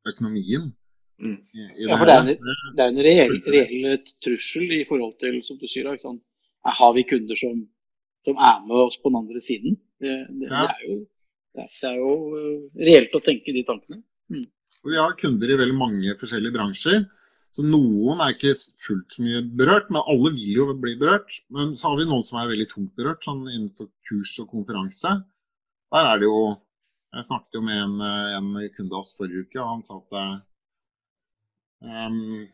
økonomien. 0.10 0.72
Mm. 1.20 1.38
Ja, 1.76 1.98
for 2.00 2.08
det 2.08 2.16
er 2.16 2.22
en, 2.24 2.52
det 2.78 2.84
er 2.84 2.92
en 2.94 3.02
reell, 3.04 3.36
reell, 3.52 3.88
trussel 4.24 4.72
i 4.78 4.86
forhold 4.88 5.18
til, 5.20 5.42
som 5.44 5.60
du 5.60 5.68
sier, 5.68 5.90
sånn, 6.00 6.20
har 6.80 6.94
vi 6.96 7.06
kunder 7.08 7.40
som, 7.40 7.62
som, 8.28 8.40
er 8.40 8.62
med 8.68 8.84
oss 8.86 9.00
på 9.02 9.12
den 9.12 9.20
andre 9.20 9.44
siden? 9.44 9.78
Det, 10.00 10.16
det, 10.40 10.48
ja. 10.48 10.64
det 10.64 10.76
er, 10.76 10.86
jo, 10.88 10.98
er, 11.66 11.98
jo, 12.00 12.14
eh, 12.40 12.84
reelt 12.90 13.16
å 13.20 13.24
tenke 13.26 13.56
de 13.56 13.66
tankene. 13.68 14.02
Mm. 14.32 14.46
Vi 14.88 15.00
har 15.00 15.18
kunder 15.20 15.52
i 15.52 15.60
veldig 15.60 15.80
mange 15.80 16.16
forskjellige 16.20 16.56
bransjer. 16.56 17.04
Så 17.50 17.66
noen 17.66 18.20
er 18.22 18.36
ikke 18.36 18.54
fullt 18.86 19.16
så 19.16 19.24
mye 19.26 19.42
berørt, 19.58 19.88
men 19.90 20.06
alle 20.06 20.32
vil 20.36 20.52
jo 20.54 20.68
bli 20.78 20.94
berørt. 21.02 21.42
Men 21.52 21.74
så 21.76 21.90
har 21.90 22.00
vi 22.00 22.08
noen 22.08 22.24
som 22.28 22.38
er 22.40 22.52
veldig 22.52 22.68
tungt 22.72 22.94
berørt, 23.00 23.26
sånn 23.26 23.42
innenfor 23.50 23.90
kurs 24.08 24.36
og 24.44 24.52
konferanse. 24.54 25.16
Der 25.96 26.14
er 26.14 26.22
det 26.22 26.30
jo 26.30 26.42
Jeg 27.10 27.26
snakket 27.26 27.56
jo 27.58 27.64
med 27.66 27.80
en, 27.82 28.02
en 28.38 28.50
kunde 28.76 28.94
av 28.94 29.00
oss 29.00 29.16
forrige 29.18 29.48
uke, 29.48 29.58
og 29.58 29.70
han 29.72 29.80
sa 29.82 29.96
at 29.98 30.44
um, 31.86 32.48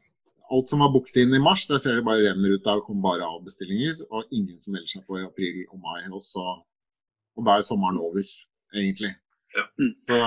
alt 0.49 0.69
som 0.69 0.81
var 0.83 0.91
booket 0.93 1.23
inn 1.23 1.35
i 1.35 1.41
mars, 1.41 1.65
det 1.69 1.79
ser 1.83 1.99
det 1.99 2.05
bare 2.07 2.23
renner 2.27 2.55
ut 2.55 2.65
der 2.65 2.83
kommer 2.85 3.09
bare 3.09 3.29
avbestillinger. 3.37 4.03
Og 4.11 4.33
ingen 4.35 4.57
som 4.61 4.75
melder 4.75 4.91
seg 4.91 5.05
på 5.07 5.19
i 5.19 5.25
april 5.25 5.63
og 5.71 5.79
mai. 5.81 6.03
Også, 6.13 6.43
og 7.35 7.47
da 7.47 7.57
er 7.57 7.65
sommeren 7.65 8.01
over, 8.01 8.27
egentlig. 8.75 9.13
Ja. 9.55 9.65
Så 10.07 10.19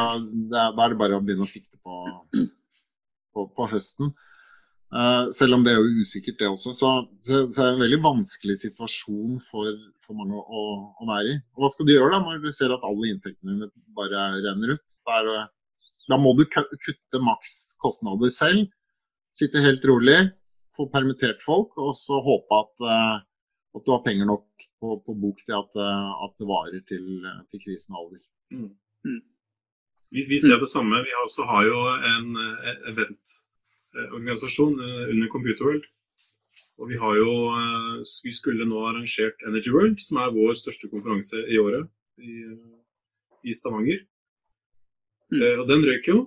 da 0.51 0.65
er 0.71 0.95
det 0.95 1.01
bare 1.01 1.19
å 1.19 1.23
begynne 1.25 1.47
å 1.47 1.51
sikte 1.51 1.79
på, 1.85 2.03
på, 3.35 3.47
på 3.55 3.71
høsten. 3.71 4.15
Uh, 4.89 5.29
selv 5.37 5.59
om 5.59 5.65
det 5.67 5.75
er 5.75 5.83
jo 5.83 6.01
usikkert, 6.01 6.39
det 6.41 6.49
også. 6.49 6.73
Så, 6.73 6.91
så, 7.21 7.43
så, 7.53 7.61
er 7.61 7.67
det 7.67 7.75
en 7.75 7.83
veldig 7.85 8.01
vanskelig 8.07 8.57
situasjon 8.63 9.37
for, 9.45 9.69
for 10.01 10.17
mange 10.17 10.41
å, 10.41 10.65
å, 10.97 11.09
være 11.11 11.35
i. 11.35 11.41
Og 11.55 11.65
Hva 11.65 11.71
skal 11.75 11.89
du 11.89 11.93
gjøre 11.93 12.15
da 12.15 12.23
når 12.25 12.41
du 12.41 12.49
ser 12.57 12.73
at 12.73 12.87
alle 12.89 13.13
inntektene 13.13 13.59
dine 13.59 13.71
bare 13.99 14.31
renner 14.41 14.73
ut? 14.79 14.99
Der, 15.11 15.29
da 16.09 16.17
må 16.17 16.33
du 16.39 16.47
kutte 16.49 17.21
maks 17.21 17.77
kostnader 17.85 18.33
selv. 18.33 18.65
Sitte 19.35 19.63
helt 19.63 19.85
rolig, 19.87 20.19
få 20.77 20.89
permittert 20.93 21.43
folk, 21.45 21.75
og 21.79 21.95
så 21.99 22.21
håpe 22.25 22.59
at, 22.59 22.75
uh, 22.85 23.17
at 23.77 23.85
du 23.85 23.93
har 23.93 24.05
penger 24.07 24.29
nok 24.29 24.69
på, 24.81 24.99
på 25.05 25.17
bok 25.25 25.43
til 25.45 25.57
at, 25.59 25.75
uh, 25.79 26.13
at, 26.27 26.37
det 26.41 26.49
varer 26.49 26.81
til, 26.89 27.11
til 27.51 27.65
krisen 27.65 27.95
er 27.95 28.05
over. 28.05 28.23
Mm. 28.55 28.71
Mm. 29.07 29.21
Vi, 30.15 30.25
vi, 30.31 30.41
ser 30.41 30.59
det 30.59 30.71
samme. 30.73 31.03
Vi 31.05 31.13
har 31.13 31.27
også 31.27 31.45
har 31.51 31.67
jo 31.69 31.83
en 32.09 32.31
event 32.89 33.37
Eh, 33.97 34.15
organisasjon 34.15 34.81
eh, 34.81 35.11
under 35.13 35.29
Computer 35.29 35.65
World. 35.65 35.85
Og 36.79 36.91
vi 36.91 36.99
har 37.03 37.15
jo 37.17 37.31
eh, 37.57 38.03
Vi 38.25 38.33
skulle 38.35 38.67
nå 38.69 38.83
arrangert 38.87 39.41
Energy 39.49 39.73
World, 39.73 40.01
som 40.05 40.21
er 40.23 40.35
vår 40.35 40.59
største 40.61 40.91
konferanse 40.93 41.41
i 41.49 41.59
året 41.59 41.89
i, 42.21 42.43
i 43.49 43.55
Stavanger. 43.55 44.05
Mm. 45.33 45.41
Og 45.61 45.65
den 45.71 45.87
røyk 45.89 46.09
jo. 46.09 46.19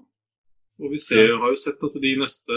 Og 0.81 0.93
vi 0.93 0.99
ser, 1.01 1.35
har 1.37 1.51
jo 1.53 1.59
sett 1.61 1.83
at 1.85 1.97
de 2.01 2.13
neste, 2.17 2.55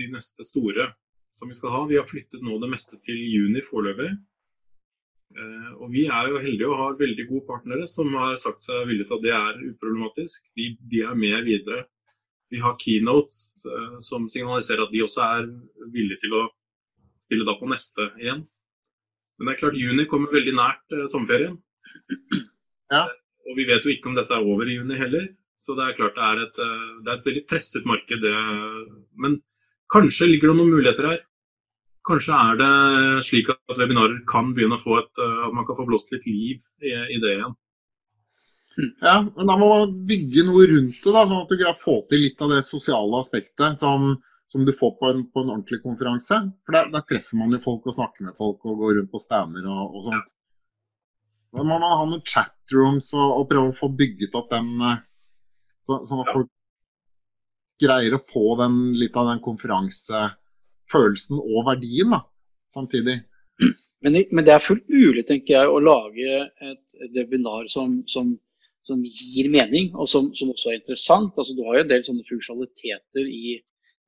de 0.00 0.06
neste 0.12 0.46
store 0.48 0.88
som 1.34 1.50
vi 1.50 1.56
skal 1.58 1.72
ha, 1.74 1.82
vi 1.90 1.98
har 1.98 2.06
flyttet 2.08 2.44
nå 2.46 2.56
det 2.62 2.70
meste 2.72 2.96
til 3.04 3.18
juni 3.18 3.60
foreløpig. 3.66 4.12
Og 5.82 5.88
vi 5.90 6.04
er 6.06 6.28
jo 6.30 6.38
heldige 6.38 6.68
og 6.70 6.78
har 6.78 6.98
veldig 7.00 7.24
gode 7.26 7.42
partnere 7.48 7.88
som 7.90 8.12
har 8.14 8.36
sagt 8.38 8.62
seg 8.62 8.84
villige 8.86 9.08
til 9.10 9.18
at 9.18 9.24
det 9.24 9.32
er 9.34 9.58
uproblematisk. 9.72 10.46
De, 10.54 10.68
de 10.78 11.02
er 11.02 11.18
med 11.18 11.42
videre. 11.48 11.82
Vi 12.54 12.60
har 12.62 12.76
keynotes 12.78 13.66
eh, 13.66 13.94
som 14.04 14.28
signaliserer 14.30 14.84
at 14.84 14.92
de 14.92 15.02
også 15.02 15.22
er 15.24 15.48
villige 15.90 16.22
til 16.22 16.36
å 16.38 16.44
stille 17.24 17.46
da 17.48 17.56
på 17.58 17.66
neste 17.70 18.12
igjen. 18.20 18.44
Men 19.34 19.48
det 19.48 19.54
er 19.54 19.60
klart, 19.64 19.78
juni 19.80 20.04
kommer 20.10 20.34
veldig 20.34 20.54
nært 20.54 20.94
eh, 20.94 21.06
sommerferien. 21.10 21.56
Ja. 22.92 23.08
Og 23.48 23.58
vi 23.58 23.66
vet 23.68 23.84
jo 23.84 23.92
ikke 23.92 24.12
om 24.12 24.14
dette 24.16 24.36
er 24.36 24.46
over 24.46 24.68
i 24.70 24.76
juni 24.76 24.96
heller. 25.00 25.26
Så 25.64 25.76
det 25.78 25.86
er 25.86 25.96
klart 25.96 26.18
det 26.18 26.24
er 26.28 26.42
et, 26.44 26.58
eh, 26.60 26.88
det 27.04 27.10
er 27.10 27.18
et 27.20 27.28
veldig 27.30 27.44
presset 27.48 27.86
marked. 27.88 28.20
Det. 28.20 28.34
Men 29.16 29.38
kanskje 29.92 30.28
ligger 30.28 30.52
det 30.52 30.58
noen 30.60 30.74
muligheter 30.76 31.08
her. 31.08 31.22
Kanskje 32.04 32.36
er 32.36 32.58
det 32.60 32.72
slik 33.24 33.48
at 33.48 33.78
webinarer 33.80 34.18
kan 34.28 34.52
begynne 34.52 34.76
å 34.76 34.82
få 34.82 34.98
et, 35.00 35.12
at 35.24 35.54
man 35.56 35.64
kan 35.64 35.78
få 35.78 35.86
blåst 35.88 36.12
litt 36.12 36.26
liv 36.28 36.58
i, 36.84 36.92
i 37.16 37.20
det 37.22 37.38
igjen. 37.38 37.54
Ja, 39.00 39.22
men 39.22 39.48
da 39.48 39.56
må 39.56 39.68
man 39.70 39.92
bygge 40.08 40.44
noe 40.48 40.66
rundt 40.70 40.98
det, 40.98 41.12
da, 41.14 41.24
sånn 41.30 41.44
at 41.44 41.50
du 41.50 41.56
greier 41.56 41.72
å 41.72 41.78
få 41.78 42.00
til 42.10 42.24
litt 42.24 42.42
av 42.42 42.50
det 42.52 42.60
sosiale 42.66 43.20
aspektet 43.22 43.78
som, 43.78 44.16
som 44.50 44.64
du 44.66 44.72
får 44.74 44.96
på 44.98 45.10
en, 45.12 45.22
på 45.30 45.44
en, 45.44 45.52
ordentlig 45.54 45.80
konferanse. 45.84 46.40
For 46.66 46.76
der, 46.76 46.90
der, 46.94 47.06
treffer 47.08 47.40
man 47.40 47.54
jo 47.54 47.62
folk 47.62 47.86
og 47.86 47.96
snakker 47.96 48.26
med 48.26 48.36
folk 48.38 48.66
og 48.66 48.82
går 48.82 48.98
rundt 48.98 49.12
på 49.14 49.22
stander 49.22 49.68
og, 49.70 49.94
og 49.94 50.06
sånt. 50.08 50.34
Da 51.54 51.62
må 51.62 51.78
man 51.78 51.86
ha 51.86 52.04
noen 52.10 52.24
chatrooms 52.26 53.12
og, 53.14 53.28
og 53.38 53.48
prøve 53.52 53.70
å 53.70 53.78
få 53.78 53.92
bygget 53.94 54.34
opp 54.40 54.50
den, 54.50 54.72
eh, 54.82 55.02
så, 55.84 56.00
sånn 56.08 56.22
at 56.24 56.32
folk 56.32 56.50
greier 57.82 58.16
å 58.16 58.22
få 58.22 58.54
den, 58.60 58.78
litt 58.98 59.16
av 59.18 59.28
den 59.32 59.42
konferansefølelsen 59.44 61.40
og 61.42 61.66
verdien 61.68 62.14
da, 62.14 62.22
samtidig. 62.72 63.18
Men, 64.04 64.18
men, 64.30 64.44
det 64.46 64.54
er 64.54 64.62
fullt 64.62 64.88
mulig 64.90 65.26
tenker 65.28 65.58
jeg, 65.58 65.70
å 65.70 65.82
lage 65.82 66.40
et, 66.44 66.96
et 67.00 67.12
webinar 67.14 67.68
som, 67.72 68.00
som 68.10 68.34
som 68.84 69.00
gir 69.04 69.48
mening, 69.52 69.92
og 69.96 70.08
som, 70.10 70.26
som, 70.36 70.50
også 70.52 70.72
er 70.72 70.80
interessant. 70.80 71.32
Altså, 71.40 71.54
du 71.56 71.62
har 71.64 71.78
jo 71.78 71.84
en 71.86 71.92
del 71.92 72.04
sånne 72.06 72.26
funksjonaliteter 72.28 73.30
i, 73.32 73.56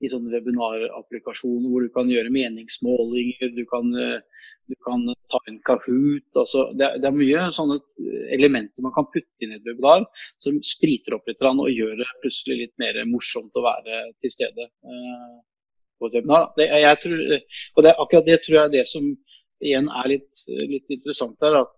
i 0.04 0.10
sånne 0.12 0.32
webinarapplikasjoner 0.34 1.72
hvor 1.72 1.86
du 1.86 1.90
kan 1.94 2.10
gjøre 2.10 2.32
meningsmålinger, 2.34 3.52
du 3.56 3.62
kan, 3.70 3.88
du 3.92 4.76
kan 4.84 5.06
ta 5.32 5.40
en 5.48 5.58
Kahoot. 5.66 6.26
Altså, 6.36 6.66
det, 6.76 6.90
det, 7.00 7.08
er 7.08 7.16
mye 7.16 7.46
sånne 7.56 7.78
elementer 8.36 8.84
man 8.84 8.94
kan 8.96 9.08
putte 9.08 9.46
inn 9.46 9.54
i 9.54 9.58
et 9.60 9.68
webinar 9.68 10.04
som 10.42 10.58
spriter 10.64 11.16
opp 11.16 11.28
litt 11.30 11.44
og 11.46 11.72
gjør 11.72 11.96
det 12.02 12.10
plutselig 12.24 12.58
litt 12.60 12.74
mer 12.82 13.00
morsomt 13.08 13.56
å 13.56 13.64
være 13.64 14.02
til 14.20 14.34
stede 14.34 14.68
uh, 14.68 15.38
på 15.96 16.10
et 16.10 16.20
webinar. 16.20 16.52
Det, 16.58 16.68
tror, 17.02 17.24
og 17.76 17.88
det, 17.88 17.96
akkurat 17.96 18.28
det 18.28 18.40
tror 18.44 18.58
jeg 18.58 18.64
er 18.66 18.76
det 18.76 18.86
som 18.92 19.08
igjen 19.64 19.88
er 19.88 20.12
litt, 20.12 20.44
litt 20.68 20.92
interessant 20.92 21.40
der. 21.40 21.62
at 21.64 21.72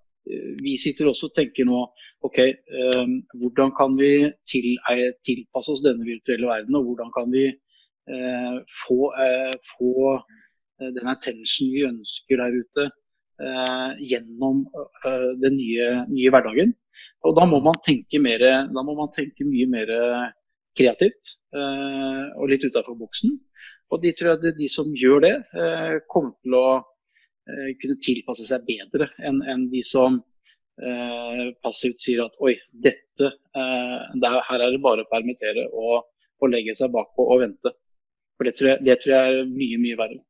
vi 0.63 0.77
sitter 0.81 1.09
også 1.09 1.29
og 1.31 1.35
tenker 1.37 1.65
nå 1.69 1.79
OK, 2.27 2.39
eh, 2.43 3.13
hvordan 3.41 3.73
kan 3.79 3.97
vi 3.99 4.13
til, 4.51 4.69
eh, 4.91 5.11
tilpasse 5.25 5.73
oss 5.73 5.85
denne 5.85 6.05
virtuelle 6.05 6.51
verden, 6.51 6.77
og 6.77 6.89
hvordan 6.89 7.13
kan 7.15 7.31
vi 7.33 7.47
eh, 7.49 7.57
få, 8.73 8.99
eh, 9.25 9.53
få 9.77 9.93
eh, 10.17 10.91
den 10.97 11.11
attention 11.11 11.71
vi 11.75 11.85
ønsker 11.89 12.41
der 12.41 12.59
ute 12.59 12.89
eh, 12.89 13.91
gjennom 14.11 14.65
den 15.43 15.57
nye, 15.59 15.89
nye, 16.11 16.33
hverdagen. 16.35 16.75
Og 17.27 17.37
da 17.39 17.47
må 17.51 17.63
man 17.65 17.81
tenke, 17.85 18.21
mer, 18.23 18.45
må 18.73 18.95
man 18.95 19.13
tenke 19.15 19.47
mye 19.47 19.69
mer 19.71 19.93
kreativt 20.79 21.33
og 21.55 22.45
litt 22.51 22.63
utafor 22.63 22.95
boksen. 22.99 23.33
Og 23.91 24.03
de 24.03 24.13
tror 24.15 24.37
jeg 24.37 24.55
de 24.59 24.69
som 24.71 24.93
gjør 24.95 25.25
det, 25.25 25.33
kommer 26.11 26.37
til 26.39 26.55
å 26.55 26.67
Eh, 27.49 27.69
kunne 27.81 27.97
tilpasse 28.05 28.45
seg 28.45 28.67
bedre 28.69 29.07
enn 29.25 29.39
en 29.49 29.63
de 29.73 29.81
som 29.87 30.19
eh, 30.85 31.45
passivt 31.65 32.03
sier 32.03 32.27
at 32.27 32.35
oi, 32.45 32.53
dette, 32.87 33.31
eh, 33.57 34.03
her 34.51 34.65
er 34.65 34.75
det 34.75 34.83
bare 34.85 35.07
å 35.07 35.09
permittere 35.09 35.65
og, 35.73 36.11
og 36.43 36.53
legge 36.53 36.75
seg 36.77 36.93
bakpå 36.93 37.25
og 37.25 37.41
vente. 37.47 37.73
For 38.39 38.47
det 38.47 38.55
tror, 38.59 38.71
jeg, 38.71 38.85
det 38.87 38.99
tror 39.03 39.15
jeg 39.15 39.37
er 39.37 39.51
mye, 39.51 39.79
mye 39.83 39.99
verre. 39.99 40.21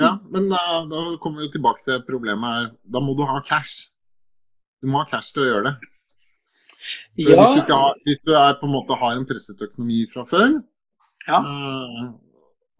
Ja, 0.00 0.14
men 0.32 0.46
da, 0.48 0.60
da 0.88 1.00
kommer 1.20 1.44
vi 1.44 1.50
tilbake 1.52 1.82
til 1.84 2.04
problemet 2.06 2.54
her. 2.54 2.68
Da 2.94 3.02
må 3.04 3.16
du 3.18 3.24
ha 3.28 3.40
cash. 3.44 3.90
Du 4.80 4.88
må 4.88 5.02
ha 5.02 5.08
cash 5.10 5.34
til 5.34 5.44
å 5.44 5.48
gjøre 5.48 5.64
det. 5.66 5.74
Ja. 7.20 7.34
Hvis, 7.52 7.66
du 7.66 7.74
har, 7.74 7.98
hvis 8.06 8.22
du 8.24 8.32
er, 8.32 8.54
på 8.56 8.68
en 8.68 8.72
måte 8.72 8.96
har 8.96 9.18
en 9.18 9.26
presset 9.28 9.60
økonomi 9.66 10.04
fra 10.08 10.24
før, 10.28 10.54
ja. 11.28 11.40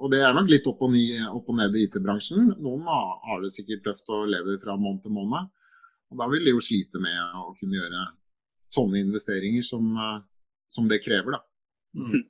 Og 0.00 0.12
det 0.12 0.22
er 0.24 0.32
nok 0.32 0.48
litt 0.48 0.66
opp 0.68 0.80
og, 0.84 0.94
ned, 0.94 1.26
opp 1.28 1.50
og 1.52 1.58
ned 1.58 1.76
i 1.76 1.84
IT-bransjen. 1.84 2.54
Noen 2.64 2.86
har 2.88 3.42
det 3.42 3.52
sikkert 3.52 3.84
tøft 3.84 4.08
å 4.12 4.22
leve 4.28 4.56
fra 4.62 4.78
måned 4.80 5.02
til 5.04 5.12
måned. 5.12 5.50
Og 6.10 6.20
da 6.20 6.28
vil 6.32 6.46
de 6.46 6.54
jo 6.54 6.62
slite 6.64 7.02
med 7.02 7.18
å 7.36 7.52
kunne 7.58 7.76
gjøre 7.76 8.06
sånne 8.72 9.02
investeringer 9.04 9.66
som, 9.66 9.92
som 10.72 10.88
det 10.88 11.02
krever. 11.04 11.36
Da. 11.36 11.42
Mm. 12.00 12.24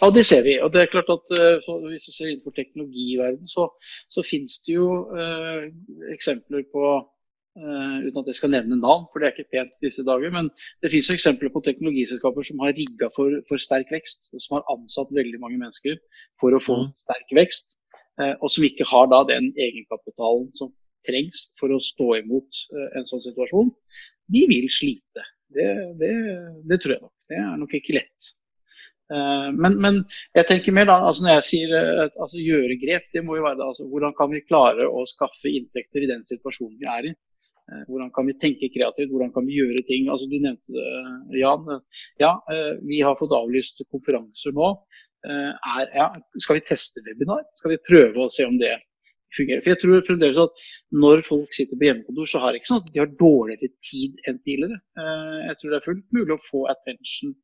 Ja, 0.00 0.08
det 0.14 0.24
ser 0.26 0.42
vi. 0.46 0.56
Og 0.62 0.72
det 0.74 0.82
er 0.82 0.90
klart 0.92 1.10
at 1.12 1.30
uh, 1.38 1.84
Hvis 1.90 2.08
du 2.08 2.12
ser 2.12 2.32
innenfor 2.32 2.54
teknologiverdenen, 2.56 3.50
så, 3.50 3.68
så 4.10 4.24
finnes 4.26 4.58
det 4.66 4.74
jo 4.78 4.88
uh, 5.12 5.68
eksempler 6.14 6.66
på 6.72 6.98
Uh, 7.58 8.04
uten 8.06 8.20
at 8.20 8.28
jeg 8.30 8.38
skal 8.38 8.52
nevne 8.52 8.76
navn, 8.78 9.08
for 9.10 9.18
det 9.18 9.26
er 9.26 9.32
ikke 9.34 9.50
pent 9.56 9.78
disse 9.82 10.04
dager. 10.06 10.30
Men 10.30 10.50
det 10.82 10.92
finnes 10.92 11.08
jo 11.10 11.16
eksempler 11.16 11.50
på 11.50 11.62
teknologiselskaper 11.66 12.46
som 12.46 12.60
har 12.62 12.76
rigga 12.76 13.08
for, 13.16 13.34
for, 13.48 13.58
sterk 13.58 13.90
vekst, 13.90 14.28
og 14.30 14.44
som 14.44 14.58
har 14.58 14.68
ansatt 14.76 15.10
veldig 15.16 15.40
mange 15.42 15.58
mennesker 15.58 15.96
for 16.38 16.54
å 16.54 16.60
få 16.62 16.76
mm. 16.84 16.92
sterk 17.00 17.34
vekst, 17.40 17.74
uh, 18.22 18.36
og 18.36 18.52
som 18.54 18.66
ikke 18.68 18.86
har 18.92 19.10
da 19.10 19.24
den 19.32 19.50
egenkapitalen 19.56 20.52
som 20.58 20.70
trengs 21.08 21.48
for 21.58 21.74
å 21.74 21.80
stå 21.82 22.12
imot 22.20 22.62
uh, 22.76 22.86
en 23.00 23.10
sånn 23.10 23.26
situasjon. 23.26 23.74
De 24.30 24.44
vil 24.52 24.70
slite. 24.70 25.26
Det, 25.50 25.68
det, 25.98 26.14
det, 26.68 26.78
tror 26.78 26.94
jeg 26.94 27.02
nok. 27.02 27.14
Det 27.26 27.42
er 27.42 27.58
nok 27.58 27.74
ikke 27.80 27.98
lett. 27.98 28.32
Men, 29.08 29.78
men, 29.80 30.02
jeg 30.36 30.44
tenker 30.50 30.74
mer 30.76 30.84
da, 30.90 30.98
altså 31.08 31.24
når 31.24 31.38
jeg 31.38 31.44
sier 31.46 31.70
altså 32.08 32.42
gjøre 32.42 32.74
grep, 32.82 33.06
det 33.14 33.22
må 33.24 33.38
jo 33.38 33.46
være 33.46 33.56
da, 33.56 33.70
altså 33.70 33.86
hvordan 33.88 34.12
kan 34.18 34.28
vi 34.34 34.42
klare 34.44 34.84
å 34.84 35.06
skaffe 35.08 35.48
inntekter 35.48 36.04
i 36.04 36.10
den 36.10 36.26
situasjonen 36.28 36.76
vi 36.76 36.90
er 36.92 37.08
i. 37.08 37.14
Eh, 37.72 37.84
hvordan 37.88 38.10
kan 38.16 38.26
vi 38.28 38.34
tenke 38.40 38.70
kreativt, 38.72 39.10
hvordan 39.12 39.32
kan 39.34 39.46
vi 39.46 39.58
gjøre 39.60 39.84
ting. 39.90 40.08
Altså, 40.12 40.28
du 40.30 40.36
nevnte 40.40 40.72
det, 40.72 41.40
Jan. 41.42 41.66
Ja, 42.22 42.32
eh, 42.52 42.74
vi 42.88 43.00
har 43.04 43.18
fått 43.20 43.34
avlyst 43.36 43.82
konferanser 43.92 44.54
nå. 44.56 44.70
Eh, 45.28 45.50
er, 45.76 45.88
ja, 46.00 46.08
skal 46.40 46.58
vi 46.58 46.68
teste 46.70 47.04
webinar? 47.06 47.44
Skal 47.60 47.74
vi 47.74 47.82
prøve 47.90 48.24
å 48.24 48.32
se 48.32 48.46
om 48.48 48.56
det 48.60 48.72
fungerer? 49.36 49.60
For 49.64 49.74
jeg 49.74 49.82
tror 49.82 50.06
fremdeles 50.06 50.40
at 50.46 50.64
Når 51.04 51.20
folk 51.26 51.52
sitter 51.52 51.76
på 51.76 51.90
hjemmekontor, 51.90 52.30
så 52.32 52.40
har 52.40 52.52
det 52.52 52.62
ikke 52.62 52.72
sånn 52.72 52.80
at 52.86 52.94
de 52.94 53.02
har 53.02 53.12
dårligere 53.20 53.68
tid 53.84 54.16
enn 54.24 54.40
tidligere. 54.40 54.80
Jeg 55.50 55.58
tror 55.60 55.70
det 55.70 55.78
er 55.78 55.88
fullt 55.90 56.16
mulig 56.16 56.32
å 56.32 56.40
få 56.40 56.64
attention 56.72 57.36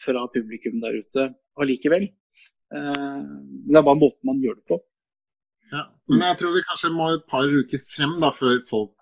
fra 0.00 0.26
publikum 0.32 0.80
der 0.82 1.00
ute 1.02 1.26
allikevel. 1.60 2.08
Det 2.70 3.76
er 3.76 3.84
bare 3.84 3.98
måten 3.98 4.30
man 4.30 4.40
gjør 4.42 4.56
det 4.60 4.66
på. 4.70 4.78
Ja, 5.70 5.84
men 6.10 6.24
jeg 6.26 6.38
tror 6.40 6.54
vi 6.56 6.64
kanskje 6.66 6.90
må 6.94 7.10
et 7.14 7.26
par 7.30 7.46
uker 7.46 7.82
frem 7.82 8.16
da, 8.22 8.32
før 8.34 8.58
folk 8.66 8.94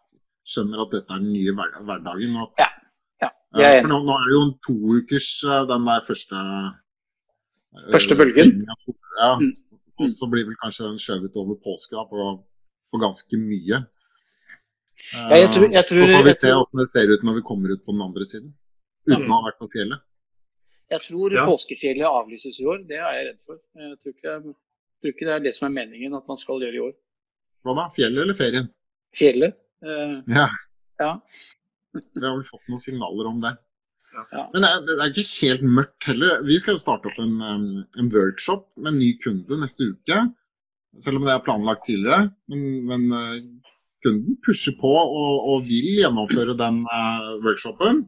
skjønner 0.49 0.85
at 0.85 0.93
dette 0.97 1.15
er 1.15 1.23
den 1.23 1.33
nye 1.33 1.55
hverdagen. 1.57 2.37
At, 2.43 2.61
ja. 2.61 2.69
Det 3.57 3.65
er 3.65 3.79
enig. 3.79 3.87
For 3.87 3.93
nå, 3.95 4.01
nå 4.05 4.17
er 4.17 4.27
det 4.27 4.35
jo 4.35 4.43
en 4.45 4.55
to 4.67 4.75
ukers 4.99 5.29
eh, 5.49 5.63
den 5.71 5.87
der 5.89 6.05
første 6.05 6.41
eh, 6.41 7.87
Første 7.95 8.19
bølgen. 8.19 8.59
Ja, 9.19 9.33
Mm. 9.39 9.51
og 9.99 10.11
så 10.15 10.29
blir 10.31 10.45
vel 10.47 10.55
kanskje 10.63 10.85
den 10.87 11.01
skjøvet 11.03 11.35
over 11.41 11.57
påske 11.59 11.97
da, 11.97 12.05
på, 12.07 12.27
på 12.93 13.01
ganske 13.03 13.41
mye. 13.41 13.81
Ja, 15.17 15.39
jeg 15.41 15.49
tror, 15.55 15.67
jeg 15.75 15.85
tror, 15.89 16.05
så 16.05 16.13
får 16.13 16.27
vi 16.29 16.35
se 16.37 16.53
hvordan 16.53 16.81
det 16.83 16.87
ser 16.93 17.11
ut 17.11 17.25
når 17.27 17.39
vi 17.39 17.43
kommer 17.49 17.73
ut 17.75 17.83
på 17.83 17.95
den 17.97 18.05
andre 18.05 18.27
siden. 18.29 18.53
Uten 19.09 19.25
ja. 19.25 19.27
å 19.27 19.41
ha 19.41 19.49
vært 19.49 19.59
på 19.59 19.71
fjellet. 19.73 20.05
Jeg 20.91 21.01
tror 21.05 21.35
Ja. 21.37 21.45
påskefjellet 21.47 22.07
avlyses 22.09 22.61
i 22.61 22.67
år. 22.67 22.83
Det 22.89 22.97
er 22.99 23.13
jeg 23.19 23.27
redd 23.29 23.41
for. 23.47 23.59
Jeg 23.77 23.99
tror 24.03 24.15
ikke, 24.15 24.33
jeg 24.33 24.55
tror 25.03 25.13
ikke 25.15 25.27
det 25.29 25.35
er 25.37 25.45
det 25.47 25.55
som 25.57 25.67
er 25.69 25.77
meningen 25.83 26.15
at 26.17 26.27
man 26.29 26.37
skal 26.41 26.61
gjøre 26.65 26.79
i 26.79 26.85
år. 26.89 26.95
Hva 27.67 27.75
da? 27.77 27.87
Fjellet 27.95 28.23
eller 28.25 28.35
ferien? 28.39 28.69
Fjellet. 29.19 29.55
eh, 29.83 30.17
Ja, 30.35 30.49
ja. 31.01 31.13
vi 31.95 32.25
har 32.25 32.37
vel 32.37 32.45
fått 32.47 32.69
noen 32.69 32.81
signaler 32.83 33.27
om 33.31 33.41
det. 33.43 33.55
Ja. 34.33 34.49
Men 34.55 34.63
det 34.65 34.69
er, 34.71 34.81
det 34.89 34.97
er 35.05 35.11
ikke 35.13 35.47
helt 35.47 35.63
mørkt 35.77 36.07
heller. 36.09 36.43
Vi 36.47 36.57
skal 36.63 36.75
jo 36.79 36.81
starte 36.83 37.11
opp 37.11 37.19
en, 37.21 37.35
en 37.99 38.09
workshop 38.15 38.67
med 38.79 38.93
en 38.95 38.99
ny 39.03 39.11
kunde 39.23 39.59
neste 39.61 39.91
uke. 39.93 40.23
Selv 40.99 41.21
om 41.21 41.27
det 41.29 41.35
er 41.35 41.45
planlagt 41.45 41.85
tidligere. 41.87 42.31
Men, 42.49 42.63
men 42.89 43.05
uh, 43.13 43.37
kunden 44.03 44.39
pusher 44.47 44.73
på 44.81 44.89
og, 44.89 45.35
og 45.53 45.67
vil 45.69 45.91
gjennomføre 46.01 46.57
den 46.57 46.81
uh, 46.89 47.37
workshopen. 47.45 48.07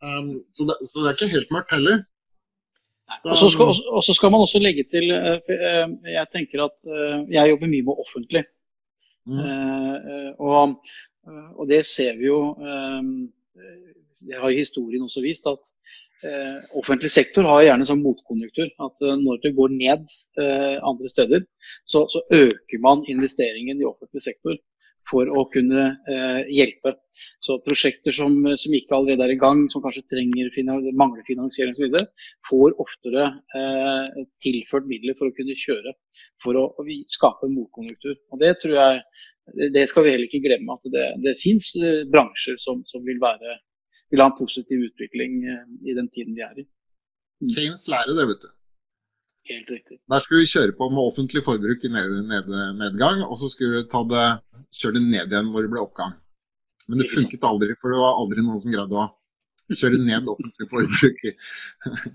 Um, 0.00 0.40
så, 0.56 0.64
det, 0.68 0.76
så 0.88 1.02
det 1.02 1.08
er 1.08 1.16
ikke 1.18 1.34
helt 1.34 1.52
mørkt 1.54 1.74
heller. 1.76 2.00
Og 3.24 3.36
så 3.36 3.50
skal, 3.50 3.72
og 3.96 4.02
så 4.06 4.14
skal 4.14 4.32
man 4.32 4.44
også 4.44 4.60
legge 4.62 4.84
til 4.90 5.10
eh, 5.10 5.40
eh, 5.54 5.88
Jeg 6.14 6.26
tenker 6.32 6.64
at 6.66 6.86
eh, 6.86 7.18
jeg 7.34 7.52
jobber 7.52 7.72
mye 7.72 7.86
med 7.88 8.02
offentlig. 8.04 8.44
Mm. 9.30 9.36
Og, 10.40 10.78
og 11.60 11.64
det 11.68 11.82
ser 11.86 12.16
vi 12.18 12.24
jo 12.30 12.38
Det 14.24 14.38
har 14.40 14.50
historien 14.56 15.04
også 15.04 15.20
vist 15.22 15.44
at 15.46 15.68
offentlig 16.80 17.10
sektor 17.12 17.44
har 17.46 17.66
gjerne 17.66 17.86
sånn 17.86 18.00
motkonjunktur. 18.02 18.72
At 18.86 19.04
når 19.20 19.42
det 19.44 19.52
går 19.58 19.76
ned 19.76 20.08
andre 20.80 21.12
steder, 21.12 21.44
så, 21.84 22.06
så 22.08 22.24
øker 22.32 22.82
man 22.82 23.04
investeringen 23.12 23.80
i 23.80 23.86
offentlig 23.86 24.24
sektor 24.24 24.56
for 25.10 25.30
å 25.30 25.44
kunne 25.52 25.84
eh, 26.08 26.40
hjelpe. 26.54 26.94
Så 27.42 27.58
prosjekter 27.66 28.14
som, 28.14 28.36
som 28.62 28.74
ikke 28.76 28.96
allerede 28.96 29.26
er 29.26 29.34
i 29.34 29.38
gang, 29.40 29.64
som 29.72 29.82
kanskje 29.84 30.04
trenger, 30.12 30.50
mangler 30.98 31.26
finansiering 31.26 31.74
osv., 31.74 31.98
får 32.48 32.76
oftere 32.82 33.26
eh, 33.58 34.20
tilført 34.44 34.88
midler 34.90 35.18
for 35.18 35.30
å 35.30 35.36
kunne 35.36 35.58
kjøre. 35.58 35.94
For 36.42 36.58
å, 36.60 36.68
å 36.78 36.86
skape 37.10 37.50
motkonjunktur. 37.50 38.16
Og 38.30 38.42
det 38.42 38.54
tror 38.62 38.76
jeg, 38.78 39.02
det- 39.74 39.88
skal 39.90 40.06
vi 40.06 40.14
heller 40.14 40.28
ikke 40.28 40.44
glemme. 40.46 40.78
At 40.78 40.86
det, 40.94 41.08
det 41.26 41.36
fins 41.40 41.72
bransjer 42.12 42.60
som, 42.62 42.84
som 42.86 43.04
vil, 43.06 43.18
være, 43.22 43.58
vil 44.14 44.22
ha 44.22 44.30
en 44.30 44.38
positiv 44.38 44.86
utvikling 44.92 45.42
eh, 45.50 45.66
i 45.90 45.98
den 45.98 46.08
tiden 46.14 46.38
vi 46.38 46.46
er 46.46 46.62
i. 46.62 46.68
Keynes 47.56 47.86
lærer 47.88 48.14
det, 48.16 48.30
vet 48.34 48.42
du. 48.46 48.50
Helt 49.48 49.70
riktig. 49.72 49.96
Der 50.12 50.20
skulle 50.20 50.42
vi 50.42 50.50
kjøre 50.50 50.74
på 50.76 50.88
med 50.92 51.00
offentlig 51.00 51.42
forbruk 51.46 51.84
i 51.86 51.90
ned, 51.92 52.16
ned, 52.28 52.50
nedgang, 52.76 53.22
og 53.24 53.38
så 53.40 53.48
skulle 53.52 53.78
vi 53.78 53.88
ta 53.90 54.02
det, 54.10 54.26
kjøre 54.76 54.98
det 54.98 55.06
ned 55.06 55.32
igjen 55.32 55.48
når 55.48 55.64
det 55.64 55.72
ble 55.72 55.80
oppgang. 55.84 56.12
Men 56.90 57.00
det 57.00 57.08
funket 57.10 57.46
aldri, 57.46 57.76
for 57.78 57.94
det 57.94 58.02
var 58.02 58.20
aldri 58.20 58.44
noen 58.44 58.60
som 58.60 58.74
greide 58.74 59.00
å 59.00 59.08
kjøre 59.78 60.02
ned 60.02 60.28
offentlig 60.28 60.68
forbruk. 60.70 61.24